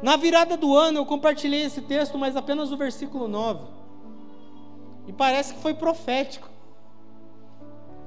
Na 0.03 0.17
virada 0.17 0.57
do 0.57 0.77
ano 0.77 0.99
eu 0.99 1.07
compartilhei 1.07 1.63
esse 1.63 1.81
texto, 1.81 2.19
mas 2.19 2.35
apenas 2.35 2.73
o 2.73 2.77
versículo 2.77 3.29
9. 3.29 3.65
E 5.07 5.13
parece 5.13 5.55
que 5.55 5.61
foi 5.61 5.75
profético. 5.75 6.51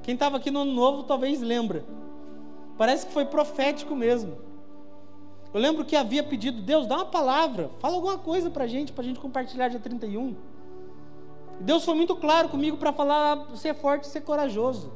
Quem 0.02 0.12
estava 0.14 0.36
aqui 0.36 0.50
no 0.50 0.60
ano 0.60 0.72
novo 0.72 1.04
talvez 1.04 1.40
lembra. 1.40 1.84
Parece 2.76 3.06
que 3.06 3.12
foi 3.12 3.24
profético 3.24 3.96
mesmo. 3.96 4.36
Eu 5.54 5.60
lembro 5.60 5.86
que 5.86 5.96
havia 5.96 6.22
pedido, 6.22 6.60
Deus, 6.60 6.86
dá 6.86 6.96
uma 6.96 7.06
palavra, 7.06 7.70
fala 7.78 7.94
alguma 7.94 8.18
coisa 8.18 8.50
para 8.50 8.64
a 8.64 8.66
gente, 8.66 8.92
para 8.92 9.02
a 9.02 9.06
gente 9.06 9.18
compartilhar 9.18 9.68
dia 9.68 9.80
31. 9.80 10.36
E 11.58 11.64
Deus 11.64 11.82
foi 11.82 11.94
muito 11.94 12.14
claro 12.14 12.50
comigo 12.50 12.76
para 12.76 12.92
falar, 12.92 13.56
ser 13.56 13.74
forte, 13.74 14.06
ser 14.06 14.20
corajoso. 14.20 14.92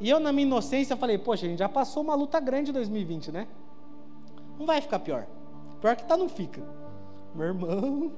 E 0.00 0.08
eu, 0.08 0.20
na 0.20 0.32
minha 0.32 0.46
inocência, 0.46 0.96
falei, 0.96 1.18
poxa, 1.18 1.46
a 1.46 1.48
gente 1.48 1.58
já 1.58 1.68
passou 1.68 2.04
uma 2.04 2.14
luta 2.14 2.38
grande 2.38 2.70
em 2.70 2.72
2020, 2.72 3.32
né? 3.32 3.48
Não 4.56 4.64
vai 4.64 4.80
ficar 4.80 5.00
pior. 5.00 5.26
Pior 5.82 5.94
que 5.94 6.04
tá, 6.06 6.16
não 6.16 6.30
fica. 6.30 6.62
Meu 7.34 7.48
irmão, 7.48 8.12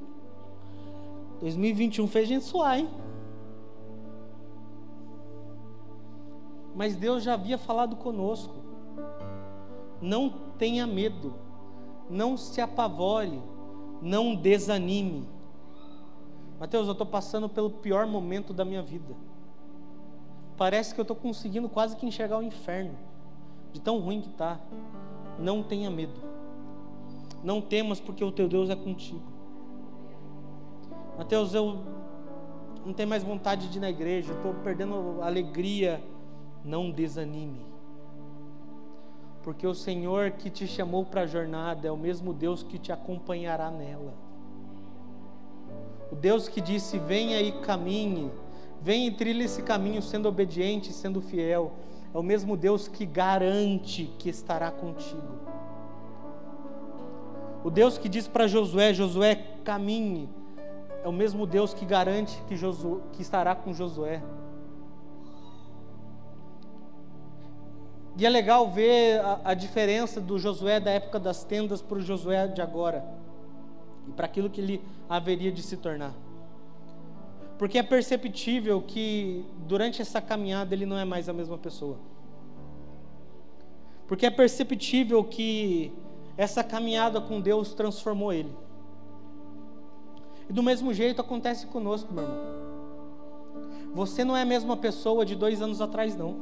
2021 1.41 2.07
fez 2.07 2.27
a 2.27 2.29
gente 2.29 2.45
suar, 2.45 2.79
hein? 2.79 2.89
mas 6.75 6.97
Deus 6.97 7.23
já 7.23 7.35
havia 7.35 7.57
falado 7.57 7.97
conosco. 7.97 8.55
Não 10.01 10.29
tenha 10.59 10.87
medo, 10.87 11.35
não 12.11 12.37
se 12.37 12.61
apavore, 12.61 13.41
não 14.03 14.35
desanime. 14.35 15.27
Mateus, 16.59 16.87
eu 16.87 16.93
estou 16.93 17.07
passando 17.07 17.49
pelo 17.49 17.71
pior 17.71 18.07
momento 18.07 18.53
da 18.53 18.65
minha 18.65 18.83
vida. 18.83 19.15
Parece 20.57 20.95
que 20.95 21.01
eu 21.01 21.03
estou 21.03 21.17
conseguindo 21.17 21.69
quase 21.69 21.97
que 21.97 22.07
enxergar 22.07 22.39
o 22.39 22.43
inferno, 22.43 22.97
de 23.73 23.81
tão 23.81 23.99
ruim 23.99 24.21
que 24.21 24.29
está. 24.29 24.61
Não 25.39 25.62
tenha 25.62 25.91
medo. 25.91 26.34
Não 27.45 27.61
temas, 27.61 28.01
porque 28.01 28.24
o 28.24 28.32
teu 28.32 28.49
Deus 28.49 28.70
é 28.70 28.74
contigo. 28.74 29.22
Mateus, 31.18 31.53
eu 31.53 31.78
não 32.84 32.95
tenho 32.95 33.09
mais 33.09 33.22
vontade 33.22 33.68
de 33.68 33.78
ir 33.78 33.80
na 33.80 33.90
igreja, 33.90 34.32
estou 34.32 34.55
perdendo 34.55 35.20
alegria. 35.22 36.03
Não 36.64 36.90
desanime. 36.90 37.61
Porque 39.42 39.66
o 39.66 39.74
Senhor 39.74 40.30
que 40.30 40.49
te 40.49 40.66
chamou 40.66 41.05
para 41.05 41.20
a 41.20 41.26
jornada 41.26 41.86
é 41.86 41.92
o 41.92 41.97
mesmo 41.97 42.32
Deus 42.32 42.62
que 42.62 42.78
te 42.78 42.90
acompanhará 42.90 43.70
nela. 43.70 44.14
O 46.11 46.16
Deus 46.16 46.49
que 46.49 46.62
disse: 46.62 46.99
Venha 46.99 47.42
e 47.42 47.53
caminhe, 47.53 48.30
venha 48.80 49.09
e 49.09 49.11
trilhe 49.11 49.45
esse 49.45 49.62
caminho 49.62 50.01
sendo 50.01 50.26
obediente, 50.26 50.90
sendo 50.90 51.20
fiel. 51.20 51.72
É 52.14 52.16
o 52.16 52.22
mesmo 52.22 52.57
Deus 52.57 52.88
que 52.88 53.05
garante 53.05 54.11
que 54.18 54.30
estará 54.30 54.70
contigo. 54.70 55.45
O 57.65 57.71
Deus 57.71 57.97
que 57.97 58.11
diz 58.11 58.29
para 58.29 58.47
Josué: 58.47 58.93
Josué, 58.93 59.37
caminhe. 59.65 60.29
É 61.03 61.09
o 61.09 61.12
mesmo 61.12 61.47
Deus 61.47 61.73
que 61.73 61.87
garante 61.87 62.41
que, 62.47 62.57
Josué, 62.57 63.01
que 63.12 63.23
estará 63.23 63.55
com 63.55 63.73
Josué. 63.73 64.23
E 68.17 68.25
é 68.25 68.29
legal 68.29 68.71
ver 68.71 69.21
a, 69.21 69.41
a 69.45 69.55
diferença 69.55 70.21
do 70.21 70.39
Josué 70.39 70.79
da 70.79 70.91
época 70.91 71.19
das 71.19 71.43
tendas 71.43 71.83
para 71.83 71.99
o 71.99 72.01
Josué 72.01 72.47
de 72.47 72.61
agora 72.62 73.05
e 74.07 74.12
para 74.12 74.27
aquilo 74.27 74.49
que 74.51 74.61
ele 74.61 74.83
haveria 75.09 75.51
de 75.51 75.62
se 75.62 75.77
tornar. 75.77 76.15
Porque 77.59 77.79
é 77.79 77.83
perceptível 77.83 78.83
que 78.83 79.45
durante 79.67 80.03
essa 80.03 80.21
caminhada 80.21 80.75
ele 80.75 80.87
não 80.87 80.99
é 80.99 81.05
mais 81.05 81.29
a 81.29 81.33
mesma 81.33 81.57
pessoa. 81.57 81.97
Porque 84.07 84.27
é 84.27 84.31
perceptível 84.31 85.25
que 85.25 85.93
essa 86.37 86.64
caminhada 86.64 87.20
com 87.20 87.41
Deus 87.41 87.74
transformou 87.74 88.32
ele. 88.32 88.55
E 90.49 90.53
do 90.53 90.62
mesmo 90.62 90.93
jeito 90.93 91.20
acontece 91.20 91.66
conosco, 91.66 92.12
meu 92.12 92.24
irmão. 92.24 92.64
Você 93.95 94.24
não 94.24 94.37
é 94.37 94.43
a 94.43 94.47
mesma 94.47 94.76
pessoa 94.76 95.24
de 95.24 95.37
dois 95.37 95.62
anos 95.62 95.80
atrás, 95.80 96.16
não. 96.16 96.35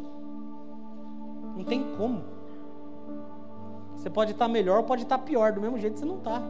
Não 1.56 1.64
tem 1.64 1.84
como. 1.96 2.24
Você 3.94 4.08
pode 4.08 4.32
estar 4.32 4.48
melhor 4.48 4.78
ou 4.78 4.84
pode 4.84 5.02
estar 5.02 5.18
pior, 5.18 5.52
do 5.52 5.60
mesmo 5.60 5.78
jeito 5.78 5.98
você 5.98 6.04
não 6.04 6.16
está. 6.16 6.42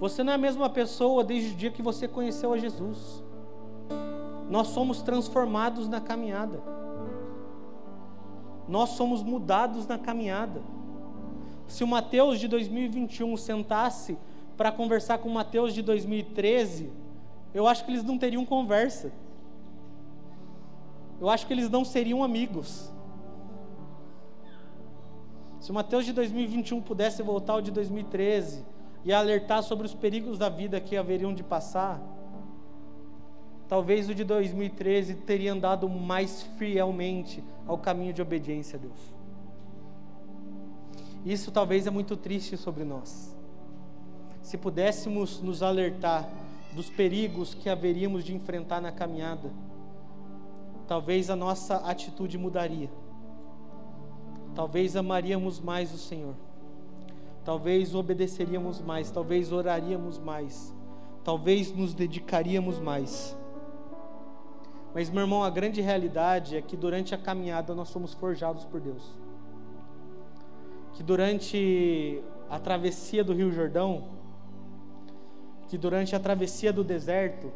Você 0.00 0.24
não 0.24 0.32
é 0.32 0.34
a 0.34 0.38
mesma 0.38 0.68
pessoa 0.68 1.22
desde 1.22 1.52
o 1.52 1.54
dia 1.54 1.70
que 1.70 1.82
você 1.82 2.08
conheceu 2.08 2.52
a 2.52 2.58
Jesus. 2.58 3.22
Nós 4.48 4.68
somos 4.68 5.02
transformados 5.02 5.86
na 5.88 6.00
caminhada. 6.00 6.60
Nós 8.66 8.90
somos 8.90 9.22
mudados 9.22 9.86
na 9.86 9.98
caminhada. 9.98 10.60
Se 11.66 11.82
o 11.82 11.86
Mateus 11.86 12.38
de 12.38 12.48
2021 12.48 13.36
sentasse 13.36 14.16
para 14.56 14.70
conversar 14.70 15.18
com 15.18 15.28
o 15.28 15.34
Mateus 15.34 15.72
de 15.74 15.82
2013, 15.82 16.90
eu 17.54 17.66
acho 17.66 17.84
que 17.84 17.90
eles 17.90 18.04
não 18.04 18.18
teriam 18.18 18.44
conversa. 18.44 19.12
Eu 21.20 21.28
acho 21.30 21.46
que 21.46 21.52
eles 21.52 21.70
não 21.70 21.84
seriam 21.84 22.22
amigos. 22.22 22.92
Se 25.60 25.70
o 25.70 25.74
Mateus 25.74 26.04
de 26.04 26.12
2021 26.12 26.80
pudesse 26.82 27.22
voltar 27.22 27.54
ao 27.54 27.62
de 27.62 27.70
2013, 27.70 28.64
e 29.04 29.12
alertar 29.12 29.62
sobre 29.62 29.86
os 29.86 29.94
perigos 29.94 30.38
da 30.38 30.48
vida 30.48 30.80
que 30.80 30.96
haveriam 30.96 31.34
de 31.34 31.42
passar, 31.42 32.00
talvez 33.68 34.08
o 34.08 34.14
de 34.14 34.24
2013 34.24 35.14
teria 35.14 35.52
andado 35.52 35.88
mais 35.88 36.42
fielmente 36.56 37.42
ao 37.66 37.78
caminho 37.78 38.12
de 38.12 38.22
obediência 38.22 38.76
a 38.76 38.80
Deus. 38.80 39.21
Isso 41.24 41.50
talvez 41.50 41.86
é 41.86 41.90
muito 41.90 42.16
triste 42.16 42.56
sobre 42.56 42.84
nós. 42.84 43.36
Se 44.40 44.58
pudéssemos 44.58 45.40
nos 45.40 45.62
alertar 45.62 46.28
dos 46.72 46.90
perigos 46.90 47.54
que 47.54 47.68
haveríamos 47.68 48.24
de 48.24 48.34
enfrentar 48.34 48.80
na 48.80 48.90
caminhada, 48.90 49.50
talvez 50.86 51.30
a 51.30 51.36
nossa 51.36 51.76
atitude 51.76 52.36
mudaria. 52.36 52.90
Talvez 54.54 54.96
amaríamos 54.96 55.60
mais 55.60 55.92
o 55.94 55.98
Senhor 55.98 56.34
talvez 57.44 57.94
obedeceríamos 57.94 58.80
mais, 58.80 59.10
talvez 59.10 59.52
oraríamos 59.52 60.18
mais, 60.18 60.74
talvez 61.24 61.72
nos 61.72 61.94
dedicaríamos 61.94 62.78
mais. 62.78 63.36
Mas, 64.94 65.08
meu 65.08 65.22
irmão, 65.22 65.42
a 65.42 65.50
grande 65.50 65.80
realidade 65.80 66.56
é 66.56 66.62
que 66.62 66.76
durante 66.76 67.14
a 67.14 67.18
caminhada 67.18 67.74
nós 67.74 67.88
somos 67.88 68.12
forjados 68.12 68.64
por 68.64 68.80
Deus. 68.80 69.02
Que 70.94 71.02
durante 71.02 72.22
a 72.50 72.58
travessia 72.58 73.24
do 73.24 73.32
Rio 73.32 73.50
Jordão, 73.50 74.04
que 75.68 75.78
durante 75.78 76.14
a 76.14 76.20
travessia 76.20 76.72
do 76.72 76.84
deserto, 76.84 77.50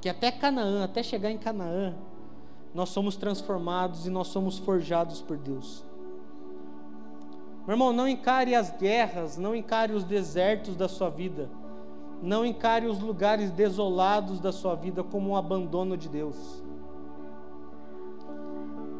que 0.00 0.08
até 0.08 0.30
Canaã, 0.32 0.84
até 0.84 1.02
chegar 1.02 1.30
em 1.30 1.38
Canaã, 1.38 1.94
nós 2.74 2.88
somos 2.88 3.16
transformados 3.16 4.06
e 4.06 4.10
nós 4.10 4.28
somos 4.28 4.58
forjados 4.58 5.20
por 5.20 5.36
Deus. 5.36 5.84
Meu 7.66 7.74
irmão, 7.74 7.92
não 7.92 8.08
encare 8.08 8.54
as 8.54 8.70
guerras, 8.70 9.36
não 9.36 9.54
encare 9.54 9.92
os 9.92 10.02
desertos 10.02 10.74
da 10.74 10.88
sua 10.88 11.10
vida, 11.10 11.48
não 12.22 12.44
encare 12.44 12.86
os 12.86 12.98
lugares 12.98 13.50
desolados 13.50 14.40
da 14.40 14.50
sua 14.50 14.74
vida 14.74 15.04
como 15.04 15.30
um 15.30 15.36
abandono 15.36 15.96
de 15.96 16.08
Deus. 16.08 16.36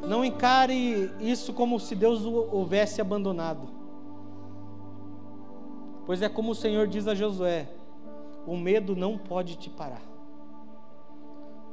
Não 0.07 0.25
encare 0.25 1.11
isso 1.21 1.53
como 1.53 1.79
se 1.79 1.95
Deus 1.95 2.25
o 2.25 2.49
houvesse 2.51 3.01
abandonado. 3.01 3.69
Pois 6.07 6.23
é 6.23 6.29
como 6.29 6.53
o 6.53 6.55
Senhor 6.55 6.87
diz 6.87 7.07
a 7.07 7.15
Josué: 7.15 7.69
o 8.47 8.57
medo 8.57 8.97
não 8.97 9.19
pode 9.19 9.57
te 9.57 9.69
parar. 9.69 10.03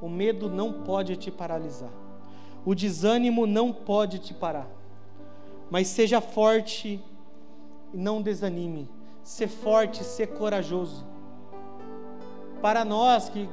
O 0.01 0.09
medo 0.09 0.49
não 0.49 0.83
pode 0.83 1.15
te 1.15 1.31
paralisar. 1.31 1.91
O 2.65 2.75
desânimo 2.75 3.47
não 3.47 3.71
pode 3.71 4.19
te 4.19 4.33
parar. 4.33 4.67
Mas 5.69 5.87
seja 5.87 6.19
forte 6.19 7.01
e 7.93 7.97
não 7.97 8.21
desanime. 8.21 8.89
Ser 9.23 9.47
forte, 9.47 10.03
ser 10.03 10.27
corajoso. 10.27 11.05
Para 12.61 12.83
nós 12.83 13.29
que 13.29 13.47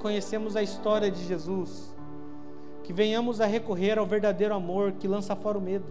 conhecemos 0.00 0.54
a 0.54 0.62
história 0.62 1.10
de 1.10 1.24
Jesus, 1.24 1.95
que 2.86 2.92
venhamos 2.92 3.40
a 3.40 3.46
recorrer 3.46 3.98
ao 3.98 4.06
verdadeiro 4.06 4.54
amor 4.54 4.92
que 4.92 5.08
lança 5.08 5.34
fora 5.34 5.58
o 5.58 5.60
medo. 5.60 5.86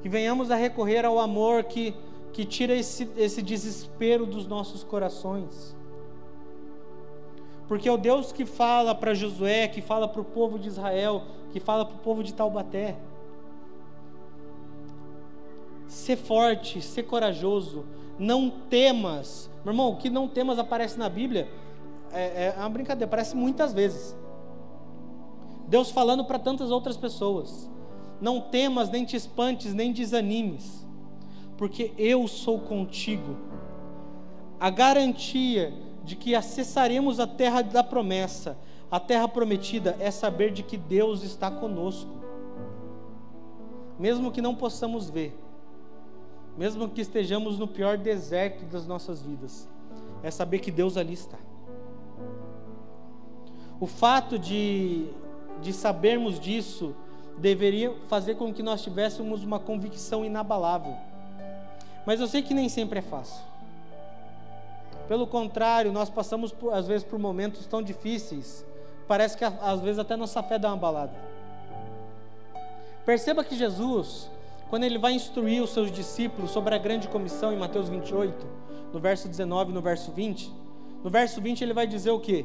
Que 0.00 0.08
venhamos 0.08 0.52
a 0.52 0.54
recorrer 0.54 1.04
ao 1.04 1.18
amor 1.18 1.64
que, 1.64 1.96
que 2.32 2.44
tira 2.44 2.72
esse, 2.72 3.10
esse 3.16 3.42
desespero 3.42 4.24
dos 4.24 4.46
nossos 4.46 4.84
corações. 4.84 5.74
Porque 7.66 7.88
é 7.88 7.92
o 7.92 7.96
Deus 7.96 8.30
que 8.30 8.46
fala 8.46 8.94
para 8.94 9.14
Josué, 9.14 9.66
que 9.66 9.82
fala 9.82 10.06
para 10.06 10.20
o 10.20 10.24
povo 10.24 10.60
de 10.60 10.68
Israel, 10.68 11.24
que 11.50 11.58
fala 11.58 11.84
para 11.84 11.96
o 11.96 11.98
povo 11.98 12.22
de 12.22 12.32
Taubaté 12.32 12.96
ser 15.88 16.16
forte, 16.16 16.80
ser 16.80 17.02
corajoso, 17.04 17.84
não 18.16 18.48
temas. 18.48 19.50
Meu 19.64 19.72
irmão, 19.72 19.90
o 19.90 19.96
que 19.96 20.08
não 20.08 20.28
temas 20.28 20.58
aparece 20.58 20.96
na 20.96 21.08
Bíblia 21.08 21.48
é, 22.12 22.54
é 22.56 22.60
uma 22.60 22.68
brincadeira, 22.68 23.06
aparece 23.06 23.34
muitas 23.34 23.72
vezes. 23.72 24.16
Deus 25.66 25.90
falando 25.90 26.24
para 26.24 26.38
tantas 26.38 26.70
outras 26.70 26.96
pessoas: 26.96 27.70
não 28.20 28.40
temas, 28.40 28.90
nem 28.90 29.04
te 29.04 29.16
espantes, 29.16 29.74
nem 29.74 29.92
desanimes, 29.92 30.86
porque 31.56 31.92
eu 31.98 32.26
sou 32.28 32.60
contigo. 32.60 33.36
A 34.58 34.70
garantia 34.70 35.74
de 36.04 36.16
que 36.16 36.34
acessaremos 36.34 37.20
a 37.20 37.26
terra 37.26 37.62
da 37.62 37.82
promessa, 37.82 38.56
a 38.90 38.98
terra 39.00 39.28
prometida, 39.28 39.96
é 39.98 40.10
saber 40.10 40.52
de 40.52 40.62
que 40.62 40.76
Deus 40.76 41.22
está 41.22 41.50
conosco, 41.50 42.10
mesmo 43.98 44.30
que 44.30 44.40
não 44.40 44.54
possamos 44.54 45.10
ver 45.10 45.36
mesmo 46.56 46.88
que 46.88 47.00
estejamos 47.00 47.58
no 47.58 47.68
pior 47.68 47.98
deserto 47.98 48.64
das 48.64 48.86
nossas 48.86 49.20
vidas, 49.20 49.68
é 50.22 50.30
saber 50.30 50.60
que 50.60 50.70
Deus 50.70 50.96
ali 50.96 51.12
está. 51.12 51.38
O 53.78 53.86
fato 53.86 54.38
de, 54.38 55.06
de 55.62 55.72
sabermos 55.72 56.38
disso 56.38 56.94
deveria 57.38 57.92
fazer 58.08 58.36
com 58.36 58.52
que 58.52 58.62
nós 58.62 58.82
tivéssemos 58.82 59.42
uma 59.44 59.58
convicção 59.58 60.24
inabalável. 60.24 60.96
Mas 62.06 62.20
eu 62.20 62.26
sei 62.26 62.42
que 62.42 62.54
nem 62.54 62.68
sempre 62.68 63.00
é 63.00 63.02
fácil. 63.02 63.44
Pelo 65.08 65.26
contrário, 65.26 65.92
nós 65.92 66.08
passamos 66.08 66.50
por, 66.50 66.72
às 66.72 66.86
vezes 66.86 67.04
por 67.04 67.18
momentos 67.18 67.66
tão 67.66 67.82
difíceis, 67.82 68.64
parece 69.06 69.36
que 69.36 69.44
às 69.44 69.80
vezes 69.80 69.98
até 69.98 70.16
nossa 70.16 70.42
fé 70.42 70.58
dá 70.58 70.68
uma 70.68 70.76
balada. 70.76 71.14
Perceba 73.04 73.44
que 73.44 73.56
Jesus, 73.56 74.28
quando 74.68 74.84
ele 74.84 74.98
vai 74.98 75.12
instruir 75.12 75.62
os 75.62 75.70
seus 75.70 75.92
discípulos 75.92 76.50
sobre 76.50 76.74
a 76.74 76.78
grande 76.78 77.06
comissão 77.08 77.52
em 77.52 77.56
Mateus 77.56 77.88
28, 77.88 78.46
no 78.92 78.98
verso 78.98 79.28
19 79.28 79.70
e 79.70 79.74
no 79.74 79.80
verso 79.80 80.10
20, 80.10 80.52
no 81.04 81.10
verso 81.10 81.40
20 81.40 81.62
ele 81.62 81.72
vai 81.72 81.86
dizer 81.86 82.10
o 82.10 82.18
que? 82.18 82.44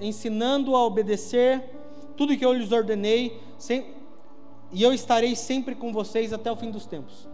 Ensinando 0.00 0.76
a 0.76 0.84
obedecer 0.84 1.79
tudo 2.20 2.36
que 2.36 2.44
eu 2.44 2.52
lhes 2.52 2.70
ordenei, 2.70 3.40
sem, 3.56 3.94
e 4.70 4.82
eu 4.82 4.92
estarei 4.92 5.34
sempre 5.34 5.74
com 5.74 5.90
vocês 5.90 6.34
até 6.34 6.52
o 6.52 6.56
fim 6.56 6.70
dos 6.70 6.84
tempos. 6.84 7.26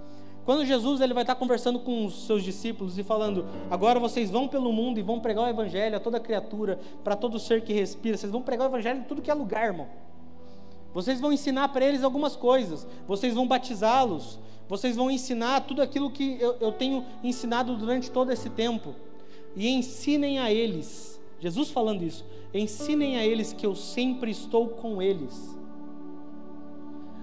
Quando 0.45 0.65
Jesus 0.65 1.01
ele 1.01 1.13
vai 1.13 1.25
estar 1.25 1.35
conversando 1.35 1.81
com 1.81 2.07
os 2.07 2.25
seus 2.25 2.45
discípulos 2.45 2.97
e 2.97 3.03
falando: 3.03 3.45
agora 3.69 3.99
vocês 3.99 4.31
vão 4.31 4.47
pelo 4.47 4.73
mundo 4.73 5.01
e 5.01 5.03
vão 5.03 5.19
pregar 5.19 5.47
o 5.47 5.49
evangelho 5.49 5.97
a 5.97 5.99
toda 5.99 6.21
criatura, 6.21 6.79
para 7.03 7.17
todo 7.17 7.37
ser 7.41 7.65
que 7.65 7.73
respira. 7.73 8.17
Vocês 8.17 8.31
vão 8.31 8.41
pregar 8.41 8.69
o 8.69 8.71
evangelho 8.71 9.01
em 9.01 9.03
tudo 9.03 9.21
que 9.21 9.29
é 9.29 9.35
lugar, 9.35 9.65
irmão. 9.67 9.89
Vocês 10.95 11.21
vão 11.21 11.33
ensinar 11.33 11.67
para 11.71 11.85
eles 11.85 12.05
algumas 12.05 12.37
coisas. 12.37 12.87
Vocês 13.09 13.35
vão 13.35 13.45
batizá-los. 13.45 14.39
Vocês 14.69 14.95
vão 14.95 15.11
ensinar 15.11 15.63
tudo 15.63 15.83
aquilo 15.83 16.13
que 16.13 16.41
eu, 16.41 16.59
eu 16.61 16.71
tenho 16.71 17.05
ensinado 17.25 17.77
durante 17.77 18.09
todo 18.09 18.31
esse 18.31 18.51
tempo. 18.51 18.95
E 19.57 19.69
ensinem 19.69 20.39
a 20.39 20.53
eles. 20.53 21.16
Jesus 21.39 21.71
falando 21.71 22.03
isso. 22.03 22.25
Ensinem 22.53 23.19
a 23.19 23.27
eles 23.27 23.53
que 23.53 23.67
eu 23.67 23.75
sempre 23.75 24.31
estou 24.31 24.69
com 24.69 25.01
eles. 25.03 25.57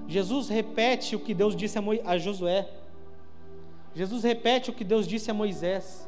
Jesus 0.07 0.49
repete 0.49 1.16
o 1.16 1.20
que 1.20 1.34
Deus 1.34 1.55
disse 1.55 1.78
a, 1.78 1.82
Mo, 1.82 1.91
a 2.03 2.18
Josué. 2.18 2.70
Jesus 3.95 4.24
repete 4.24 4.70
o 4.70 4.74
que 4.74 4.84
Deus 4.84 5.07
disse 5.07 5.32
a 5.32 5.34
Moisés. 5.34 6.07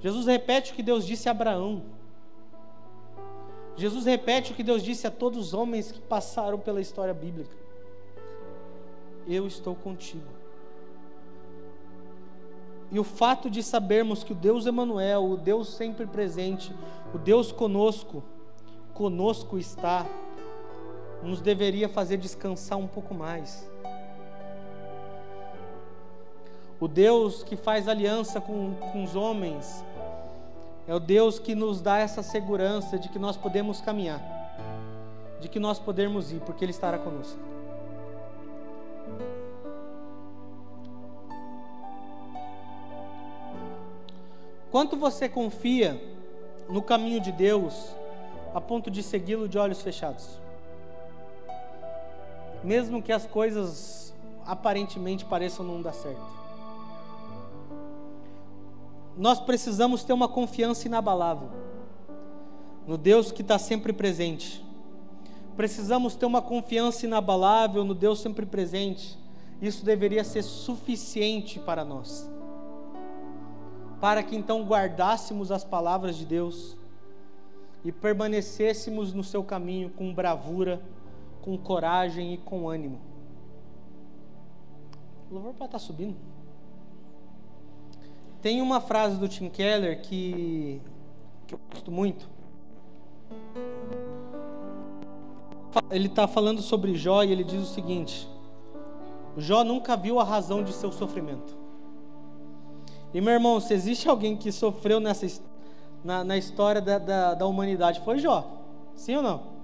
Jesus 0.00 0.26
repete 0.26 0.72
o 0.72 0.74
que 0.74 0.82
Deus 0.82 1.06
disse 1.06 1.28
a 1.28 1.32
Abraão. 1.32 1.82
Jesus 3.76 4.06
repete 4.06 4.52
o 4.52 4.54
que 4.54 4.62
Deus 4.62 4.82
disse 4.82 5.06
a 5.06 5.10
todos 5.10 5.38
os 5.38 5.54
homens 5.54 5.92
que 5.92 6.00
passaram 6.00 6.58
pela 6.58 6.80
história 6.80 7.12
bíblica. 7.12 7.54
Eu 9.28 9.46
estou 9.46 9.74
contigo. 9.74 10.36
E 12.90 12.98
o 12.98 13.04
fato 13.04 13.50
de 13.50 13.62
sabermos 13.62 14.22
que 14.22 14.32
o 14.32 14.36
Deus 14.36 14.64
Emanuel, 14.64 15.24
o 15.24 15.36
Deus 15.36 15.68
sempre 15.74 16.06
presente, 16.06 16.72
o 17.16 17.18
Deus 17.18 17.50
conosco, 17.50 18.22
conosco 18.94 19.58
está, 19.58 20.06
nos 21.22 21.40
deveria 21.40 21.88
fazer 21.88 22.16
descansar 22.18 22.78
um 22.78 22.86
pouco 22.86 23.12
mais 23.14 23.66
o 26.78 26.86
Deus 26.86 27.42
que 27.42 27.56
faz 27.56 27.88
aliança 27.88 28.40
com, 28.40 28.74
com 28.92 29.02
os 29.02 29.16
homens, 29.16 29.82
é 30.86 30.94
o 30.94 31.00
Deus 31.00 31.38
que 31.38 31.54
nos 31.54 31.80
dá 31.80 31.98
essa 31.98 32.22
segurança 32.22 32.98
de 32.98 33.08
que 33.08 33.18
nós 33.18 33.36
podemos 33.36 33.80
caminhar, 33.80 34.20
de 35.40 35.48
que 35.48 35.58
nós 35.58 35.78
podemos 35.78 36.32
ir, 36.32 36.40
porque 36.40 36.64
Ele 36.64 36.72
estará 36.72 36.98
conosco. 36.98 37.38
Quanto 44.70 44.96
você 44.98 45.28
confia 45.28 46.15
no 46.68 46.82
caminho 46.82 47.20
de 47.20 47.32
Deus 47.32 47.94
a 48.54 48.60
ponto 48.60 48.90
de 48.90 49.02
segui-lo 49.02 49.48
de 49.48 49.58
olhos 49.58 49.82
fechados? 49.82 50.40
Mesmo 52.64 53.02
que 53.02 53.12
as 53.12 53.26
coisas 53.26 54.14
aparentemente 54.44 55.24
pareçam 55.24 55.64
não 55.64 55.82
dar 55.82 55.92
certo 55.92 56.36
nós 59.16 59.40
precisamos 59.40 60.04
ter 60.04 60.12
uma 60.12 60.28
confiança 60.28 60.86
inabalável 60.86 61.48
no 62.86 62.98
Deus 62.98 63.32
que 63.32 63.42
está 63.42 63.58
sempre 63.58 63.92
presente. 63.92 64.64
Precisamos 65.56 66.14
ter 66.14 66.26
uma 66.26 66.42
confiança 66.42 67.06
inabalável 67.06 67.82
no 67.82 67.94
Deus 67.94 68.20
sempre 68.20 68.44
presente. 68.44 69.18
Isso 69.60 69.84
deveria 69.84 70.22
ser 70.22 70.42
suficiente 70.42 71.58
para 71.58 71.82
nós. 71.82 72.30
Para 74.00 74.22
que 74.22 74.36
então 74.36 74.64
guardássemos 74.64 75.50
as 75.50 75.64
palavras 75.64 76.16
de 76.16 76.26
Deus 76.26 76.76
e 77.84 77.92
permanecêssemos 77.92 79.12
no 79.12 79.22
seu 79.22 79.42
caminho 79.42 79.90
com 79.90 80.12
bravura, 80.12 80.82
com 81.40 81.56
coragem 81.56 82.34
e 82.34 82.36
com 82.36 82.68
ânimo. 82.68 83.00
O 85.30 85.34
louvor 85.34 85.54
pode 85.54 85.68
estar 85.68 85.78
subindo. 85.78 86.16
Tem 88.42 88.60
uma 88.60 88.80
frase 88.80 89.16
do 89.16 89.28
Tim 89.28 89.48
Keller 89.48 90.02
que, 90.02 90.80
que 91.46 91.54
eu 91.54 91.60
gosto 91.72 91.90
muito. 91.90 92.28
Ele 95.90 96.06
está 96.06 96.26
falando 96.26 96.62
sobre 96.62 96.94
Jó 96.94 97.22
e 97.22 97.32
ele 97.32 97.44
diz 97.44 97.60
o 97.60 97.72
seguinte: 97.74 98.28
Jó 99.36 99.62
nunca 99.64 99.96
viu 99.96 100.18
a 100.18 100.24
razão 100.24 100.62
de 100.62 100.72
seu 100.72 100.90
sofrimento. 100.90 101.65
E 103.14 103.20
meu 103.20 103.32
irmão, 103.32 103.60
se 103.60 103.72
existe 103.72 104.08
alguém 104.08 104.36
que 104.36 104.52
sofreu 104.52 105.00
nessa, 105.00 105.26
na, 106.04 106.22
na 106.22 106.36
história 106.36 106.80
da, 106.80 106.98
da, 106.98 107.34
da 107.34 107.46
humanidade, 107.46 108.00
foi 108.00 108.18
Jó. 108.18 108.46
Sim 108.94 109.16
ou 109.16 109.22
não? 109.22 109.56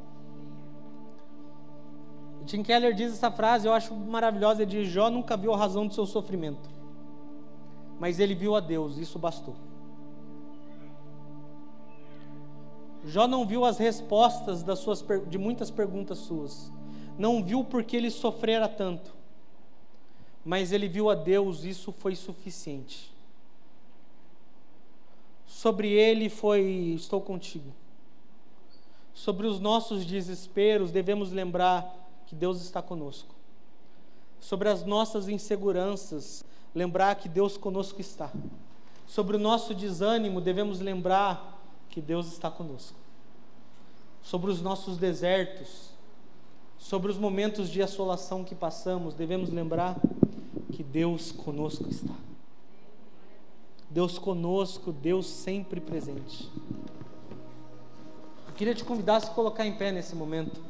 Tim 2.46 2.62
Keller 2.62 2.92
diz 2.92 3.12
essa 3.12 3.30
frase, 3.30 3.66
eu 3.66 3.72
acho 3.72 3.94
maravilhosa, 3.94 4.62
ele 4.62 4.70
diz, 4.70 4.88
Jó 4.88 5.10
nunca 5.10 5.36
viu 5.36 5.52
a 5.52 5.56
razão 5.56 5.86
do 5.86 5.94
seu 5.94 6.06
sofrimento 6.06 6.72
mas 8.02 8.18
ele 8.18 8.34
viu 8.34 8.56
a 8.56 8.58
Deus, 8.58 8.96
isso 8.96 9.16
bastou. 9.16 9.54
Jó 13.04 13.28
não 13.28 13.46
viu 13.46 13.64
as 13.64 13.78
respostas 13.78 14.64
das 14.64 14.80
suas, 14.80 15.04
de 15.28 15.38
muitas 15.38 15.70
perguntas 15.70 16.18
suas, 16.18 16.72
não 17.16 17.44
viu 17.44 17.62
porque 17.62 17.96
ele 17.96 18.10
sofrera 18.10 18.68
tanto, 18.68 19.14
mas 20.44 20.72
ele 20.72 20.88
viu 20.88 21.10
a 21.10 21.14
Deus, 21.14 21.62
isso 21.62 21.92
foi 21.92 22.16
suficiente. 22.16 23.11
Sobre 25.46 25.88
ele 25.88 26.28
foi: 26.28 26.94
Estou 26.94 27.20
contigo. 27.20 27.72
Sobre 29.14 29.46
os 29.46 29.60
nossos 29.60 30.04
desesperos, 30.04 30.90
devemos 30.90 31.30
lembrar 31.30 32.02
que 32.26 32.34
Deus 32.34 32.62
está 32.62 32.80
conosco. 32.80 33.34
Sobre 34.40 34.68
as 34.68 34.84
nossas 34.84 35.28
inseguranças, 35.28 36.44
lembrar 36.74 37.14
que 37.16 37.28
Deus 37.28 37.56
conosco 37.56 38.00
está. 38.00 38.32
Sobre 39.06 39.36
o 39.36 39.40
nosso 39.40 39.74
desânimo, 39.74 40.40
devemos 40.40 40.80
lembrar 40.80 41.62
que 41.90 42.00
Deus 42.00 42.32
está 42.32 42.50
conosco. 42.50 42.96
Sobre 44.22 44.50
os 44.50 44.62
nossos 44.62 44.96
desertos, 44.96 45.90
sobre 46.78 47.10
os 47.10 47.18
momentos 47.18 47.68
de 47.68 47.82
assolação 47.82 48.42
que 48.42 48.54
passamos, 48.54 49.14
devemos 49.14 49.50
lembrar 49.50 50.00
que 50.72 50.82
Deus 50.82 51.30
conosco 51.30 51.88
está. 51.88 52.14
Deus 53.92 54.18
conosco, 54.18 54.90
Deus 54.90 55.26
sempre 55.26 55.78
presente. 55.78 56.48
Eu 58.48 58.54
queria 58.56 58.74
te 58.74 58.82
convidar 58.82 59.16
a 59.16 59.20
se 59.20 59.30
colocar 59.32 59.66
em 59.66 59.72
pé 59.72 59.92
nesse 59.92 60.16
momento. 60.16 60.62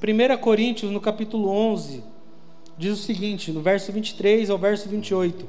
1 0.00 0.38
Coríntios, 0.40 0.92
no 0.92 1.00
capítulo 1.00 1.48
11, 1.48 2.04
diz 2.78 2.92
o 2.92 3.02
seguinte, 3.02 3.50
no 3.50 3.60
verso 3.60 3.90
23 3.90 4.48
ao 4.48 4.56
verso 4.56 4.88
28. 4.88 5.44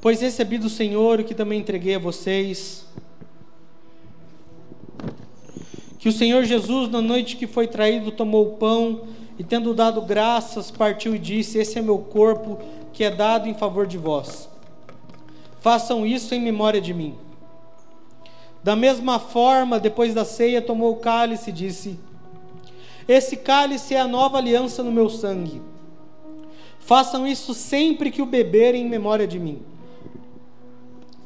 Pois 0.00 0.20
recebi 0.20 0.58
do 0.58 0.68
Senhor 0.68 1.20
o 1.20 1.24
que 1.24 1.36
também 1.36 1.60
entreguei 1.60 1.94
a 1.94 2.00
vocês, 2.00 2.84
que 6.00 6.08
o 6.08 6.12
Senhor 6.12 6.42
Jesus, 6.42 6.90
na 6.90 7.00
noite 7.00 7.36
que 7.36 7.46
foi 7.46 7.68
traído, 7.68 8.10
tomou 8.10 8.54
o 8.54 8.56
pão 8.56 9.19
e, 9.40 9.42
tendo 9.42 9.72
dado 9.72 10.02
graças, 10.02 10.70
partiu 10.70 11.14
e 11.14 11.18
disse: 11.18 11.56
Esse 11.56 11.78
é 11.78 11.82
meu 11.82 11.96
corpo 11.96 12.58
que 12.92 13.02
é 13.02 13.10
dado 13.10 13.48
em 13.48 13.54
favor 13.54 13.86
de 13.86 13.96
vós. 13.96 14.50
Façam 15.60 16.04
isso 16.04 16.34
em 16.34 16.40
memória 16.40 16.80
de 16.80 16.92
mim. 16.92 17.14
Da 18.62 18.76
mesma 18.76 19.18
forma, 19.18 19.80
depois 19.80 20.12
da 20.12 20.26
ceia, 20.26 20.60
tomou 20.60 20.92
o 20.92 20.96
cálice 20.96 21.48
e 21.48 21.54
disse: 21.54 21.98
esse 23.10 23.38
cálice 23.38 23.92
é 23.92 24.00
a 24.00 24.06
nova 24.06 24.38
aliança 24.38 24.84
no 24.84 24.92
meu 24.92 25.08
sangue. 25.08 25.60
Façam 26.78 27.26
isso 27.26 27.52
sempre 27.54 28.08
que 28.08 28.22
o 28.22 28.26
beberem 28.26 28.82
em 28.82 28.88
memória 28.88 29.26
de 29.26 29.36
mim. 29.36 29.60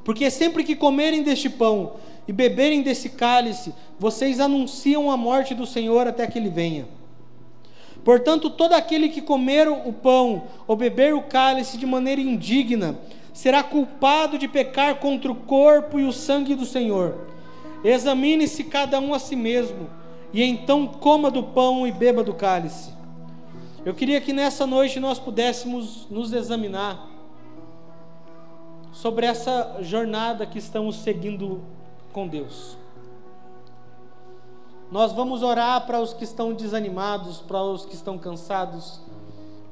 Porque 0.02 0.30
sempre 0.30 0.64
que 0.64 0.76
comerem 0.76 1.22
deste 1.22 1.50
pão 1.50 1.96
e 2.26 2.32
beberem 2.32 2.80
desse 2.80 3.10
cálice, 3.10 3.74
vocês 3.98 4.40
anunciam 4.40 5.10
a 5.10 5.16
morte 5.18 5.54
do 5.54 5.66
Senhor 5.66 6.06
até 6.06 6.26
que 6.26 6.38
ele 6.38 6.48
venha. 6.48 6.86
Portanto, 8.04 8.50
todo 8.50 8.74
aquele 8.74 9.08
que 9.08 9.22
comer 9.22 9.66
o 9.68 9.92
pão 9.92 10.44
ou 10.66 10.76
beber 10.76 11.14
o 11.14 11.22
cálice 11.22 11.78
de 11.78 11.86
maneira 11.86 12.20
indigna, 12.20 12.98
será 13.32 13.62
culpado 13.62 14.38
de 14.38 14.46
pecar 14.46 14.96
contra 14.96 15.32
o 15.32 15.34
corpo 15.34 15.98
e 15.98 16.04
o 16.04 16.12
sangue 16.12 16.54
do 16.54 16.66
Senhor. 16.66 17.26
Examine-se 17.82 18.64
cada 18.64 19.00
um 19.00 19.14
a 19.14 19.18
si 19.18 19.34
mesmo 19.34 19.88
e 20.32 20.42
então 20.42 20.86
coma 20.86 21.30
do 21.30 21.42
pão 21.42 21.86
e 21.86 21.92
beba 21.92 22.22
do 22.22 22.34
cálice. 22.34 22.92
Eu 23.84 23.94
queria 23.94 24.20
que 24.20 24.32
nessa 24.32 24.66
noite 24.66 25.00
nós 25.00 25.18
pudéssemos 25.18 26.06
nos 26.10 26.32
examinar 26.32 27.08
sobre 28.92 29.26
essa 29.26 29.78
jornada 29.80 30.46
que 30.46 30.58
estamos 30.58 30.96
seguindo 30.96 31.60
com 32.12 32.26
Deus. 32.26 32.78
Nós 34.90 35.12
vamos 35.12 35.42
orar 35.42 35.86
para 35.86 36.00
os 36.00 36.12
que 36.12 36.24
estão 36.24 36.52
desanimados, 36.52 37.40
para 37.40 37.62
os 37.62 37.84
que 37.84 37.94
estão 37.94 38.18
cansados, 38.18 39.00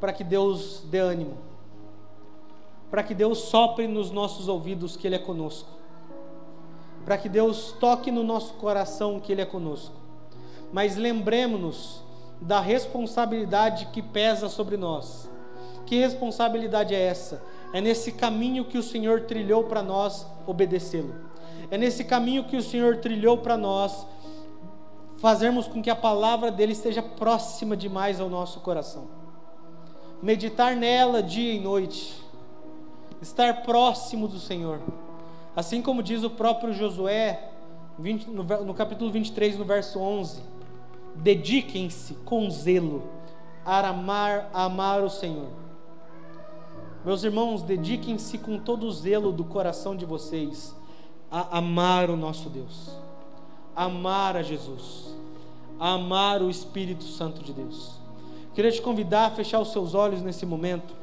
para 0.01 0.13
que 0.13 0.25
Deus 0.25 0.83
dê 0.91 0.99
ânimo, 0.99 1.37
para 2.91 3.03
que 3.03 3.15
Deus 3.15 3.39
sopre 3.39 3.87
nos 3.87 4.11
nossos 4.11 4.49
ouvidos 4.49 4.97
que 4.97 5.07
Ele 5.07 5.15
é 5.15 5.19
conosco, 5.19 5.69
para 7.05 7.17
que 7.17 7.29
Deus 7.29 7.73
toque 7.79 8.11
no 8.11 8.25
nosso 8.25 8.55
coração 8.55 9.21
que 9.21 9.31
Ele 9.31 9.43
é 9.43 9.47
conosco. 9.47 9.95
Mas 10.73 10.97
lembremos-nos 10.97 12.03
da 12.41 12.61
responsabilidade 12.61 13.87
que 13.93 14.03
pesa 14.03 14.49
sobre 14.49 14.77
nós. 14.77 15.31
Que 15.87 15.99
responsabilidade 15.99 16.95
é 16.95 17.01
essa? 17.01 17.43
É 17.73 17.81
nesse 17.81 18.13
caminho 18.13 18.65
que 18.65 18.79
o 18.79 18.83
Senhor 18.83 19.23
trilhou 19.23 19.65
para 19.65 19.83
nós 19.83 20.27
obedecê-lo. 20.47 21.15
É 21.71 21.79
nesse 21.79 22.05
caminho 22.05 22.45
que 22.45 22.57
o 22.57 22.63
Senhor 22.63 22.99
trilhou 22.99 23.39
para 23.39 23.57
nós 23.57 24.07
fazermos 25.23 25.67
com 25.67 25.81
que 25.81 25.89
a 25.89 25.97
palavra 25.97 26.51
dele 26.51 26.73
esteja 26.73 27.03
próxima 27.03 27.75
demais 27.75 28.21
ao 28.21 28.29
nosso 28.29 28.61
coração. 28.61 29.07
Meditar 30.23 30.77
nela 30.77 31.23
dia 31.23 31.55
e 31.55 31.59
noite. 31.59 32.23
Estar 33.23 33.63
próximo 33.63 34.29
do 34.29 34.39
Senhor. 34.39 34.79
Assim 35.57 35.81
como 35.81 36.03
diz 36.03 36.23
o 36.23 36.29
próprio 36.29 36.75
Josué, 36.75 37.49
20, 37.99 38.27
no, 38.27 38.43
no 38.43 38.75
capítulo 38.75 39.11
23, 39.11 39.57
no 39.57 39.65
verso 39.65 39.99
11: 39.99 40.43
Dediquem-se 41.15 42.15
com 42.27 42.51
zelo 42.51 43.05
a 43.65 43.89
amar, 43.89 44.51
a 44.53 44.65
amar 44.65 45.03
o 45.03 45.09
Senhor 45.09 45.63
meus 47.05 47.25
irmãos, 47.25 47.63
dediquem-se 47.65 48.39
com 48.39 48.59
todo 48.59 48.87
o 48.87 48.93
zelo 48.93 49.33
do 49.33 49.43
coração 49.43 49.97
de 49.97 50.07
vocês 50.07 50.73
a 51.29 51.59
amar 51.59 52.09
o 52.09 52.17
nosso 52.17 52.49
Deus, 52.49 52.97
amar 53.75 54.37
a 54.37 54.43
Jesus, 54.43 55.15
amar 55.79 56.43
o 56.43 56.51
Espírito 56.51 57.05
Santo 57.05 57.43
de 57.43 57.53
Deus. 57.53 57.93
Queria 58.55 58.71
te 58.71 58.83
convidar 58.83 59.27
a 59.27 59.31
fechar 59.31 59.61
os 59.61 59.73
seus 59.73 59.95
olhos 59.95 60.21
nesse 60.23 60.45
momento. 60.45 60.95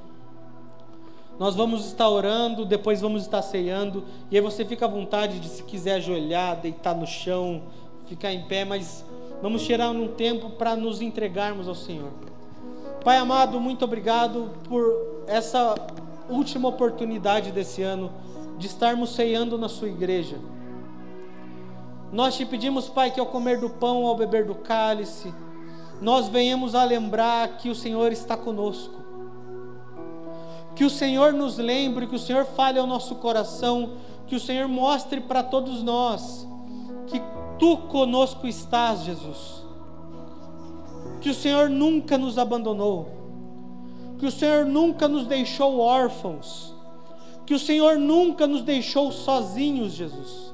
Nós 1.40 1.56
vamos 1.56 1.86
estar 1.86 2.10
orando, 2.10 2.66
depois 2.66 3.00
vamos 3.00 3.24
estar 3.24 3.42
ceando, 3.42 4.04
e 4.30 4.36
aí 4.36 4.42
você 4.42 4.66
fica 4.66 4.86
à 4.86 4.90
vontade 4.90 5.40
de, 5.40 5.48
se 5.48 5.64
quiser, 5.64 5.96
ajoelhar, 5.96 6.60
deitar 6.60 6.94
no 6.94 7.08
chão, 7.08 7.64
ficar 8.08 8.34
em 8.34 8.44
pé, 8.44 8.66
mas 8.66 9.06
vamos 9.42 9.64
tirar 9.64 9.90
um 9.90 10.10
tempo 10.10 10.50
para 10.52 10.76
nos 10.76 11.02
entregarmos 11.02 11.68
ao 11.68 11.76
Senhor. 11.76 12.12
Pai 13.04 13.18
amado, 13.18 13.60
muito 13.60 13.86
obrigado 13.86 14.50
por 14.68 15.24
essa 15.28 15.76
última 16.30 16.68
oportunidade 16.68 17.52
desse 17.52 17.82
ano 17.82 18.12
de 18.58 18.68
estarmos 18.68 19.16
ceando 19.16 19.58
na 19.58 19.70
Sua 19.70 19.88
igreja. 19.88 20.36
Nós 22.12 22.36
te 22.36 22.46
pedimos, 22.46 22.90
Pai, 22.90 23.12
que 23.12 23.20
ao 23.20 23.26
comer 23.26 23.60
do 23.60 23.70
pão, 23.70 24.06
ao 24.06 24.16
beber 24.16 24.46
do 24.46 24.56
cálice, 24.56 25.34
nós 26.02 26.28
venhamos 26.28 26.76
a 26.76 26.84
lembrar 26.84 27.58
que 27.58 27.70
o 27.70 27.76
Senhor 27.76 28.12
está 28.12 28.36
conosco. 28.36 29.00
Que 30.76 30.84
o 30.84 30.90
Senhor 30.90 31.34
nos 31.34 31.58
lembre, 31.58 32.08
que 32.08 32.16
o 32.16 32.20
Senhor 32.20 32.46
fale 32.46 32.80
ao 32.80 32.88
nosso 32.88 33.16
coração, 33.16 33.94
que 34.28 34.36
o 34.36 34.40
Senhor 34.40 34.68
mostre 34.68 35.22
para 35.22 35.44
todos 35.44 35.84
nós 35.84 36.48
que 37.08 37.22
tu 37.58 37.76
conosco 37.78 38.48
estás, 38.48 39.02
Jesus 39.02 39.70
que 41.22 41.30
o 41.30 41.34
Senhor 41.34 41.70
nunca 41.70 42.18
nos 42.18 42.38
abandonou, 42.38 43.10
que 44.18 44.26
o 44.26 44.32
Senhor 44.32 44.66
nunca 44.66 45.08
nos 45.08 45.26
deixou 45.26 45.80
órfãos, 45.80 46.74
que 47.46 47.54
o 47.54 47.60
Senhor 47.60 47.98
nunca 47.98 48.48
nos 48.48 48.62
deixou 48.62 49.12
sozinhos, 49.12 49.94
Jesus. 49.94 50.49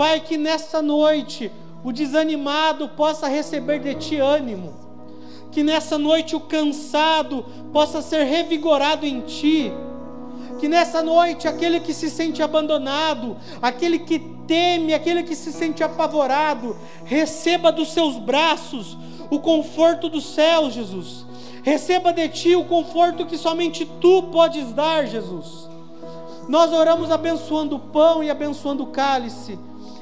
Pai, 0.00 0.18
que 0.18 0.38
nessa 0.38 0.80
noite 0.80 1.52
o 1.84 1.92
desanimado 1.92 2.88
possa 2.88 3.28
receber 3.28 3.80
de 3.80 3.94
Ti 3.96 4.16
ânimo, 4.16 4.72
que 5.52 5.62
nessa 5.62 5.98
noite 5.98 6.34
o 6.34 6.40
cansado 6.40 7.44
possa 7.70 8.00
ser 8.00 8.24
revigorado 8.24 9.04
em 9.04 9.20
Ti, 9.20 9.70
que 10.58 10.68
nessa 10.68 11.02
noite 11.02 11.46
aquele 11.46 11.80
que 11.80 11.92
se 11.92 12.08
sente 12.08 12.42
abandonado, 12.42 13.36
aquele 13.60 13.98
que 13.98 14.18
teme, 14.46 14.94
aquele 14.94 15.22
que 15.22 15.36
se 15.36 15.52
sente 15.52 15.84
apavorado, 15.84 16.78
receba 17.04 17.70
dos 17.70 17.92
seus 17.92 18.16
braços 18.16 18.96
o 19.30 19.38
conforto 19.38 20.08
do 20.08 20.22
céu, 20.22 20.70
Jesus. 20.70 21.26
Receba 21.62 22.10
de 22.10 22.26
ti 22.30 22.56
o 22.56 22.64
conforto 22.64 23.26
que 23.26 23.36
somente 23.36 23.84
tu 24.00 24.22
podes 24.32 24.72
dar, 24.72 25.06
Jesus. 25.06 25.68
Nós 26.48 26.72
oramos 26.72 27.10
abençoando 27.10 27.76
o 27.76 27.80
pão 27.80 28.24
e 28.24 28.30
abençoando 28.30 28.84
o 28.84 28.86
cálice 28.86 29.58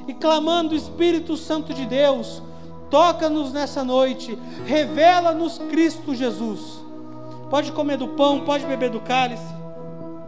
e 0.09 0.15
clamando 0.15 0.75
Espírito 0.75 1.37
Santo 1.37 1.75
de 1.75 1.85
Deus, 1.85 2.43
toca-nos 2.91 3.53
nessa 3.53 3.85
noite, 3.85 4.37
revela-nos 4.65 5.59
Cristo 5.71 6.15
Jesus. 6.15 6.83
Pode 7.51 7.71
comer 7.73 7.99
do 7.99 8.09
pão, 8.09 8.41
pode 8.41 8.65
beber 8.67 8.91
do 8.91 9.01
cálice. 9.01 9.58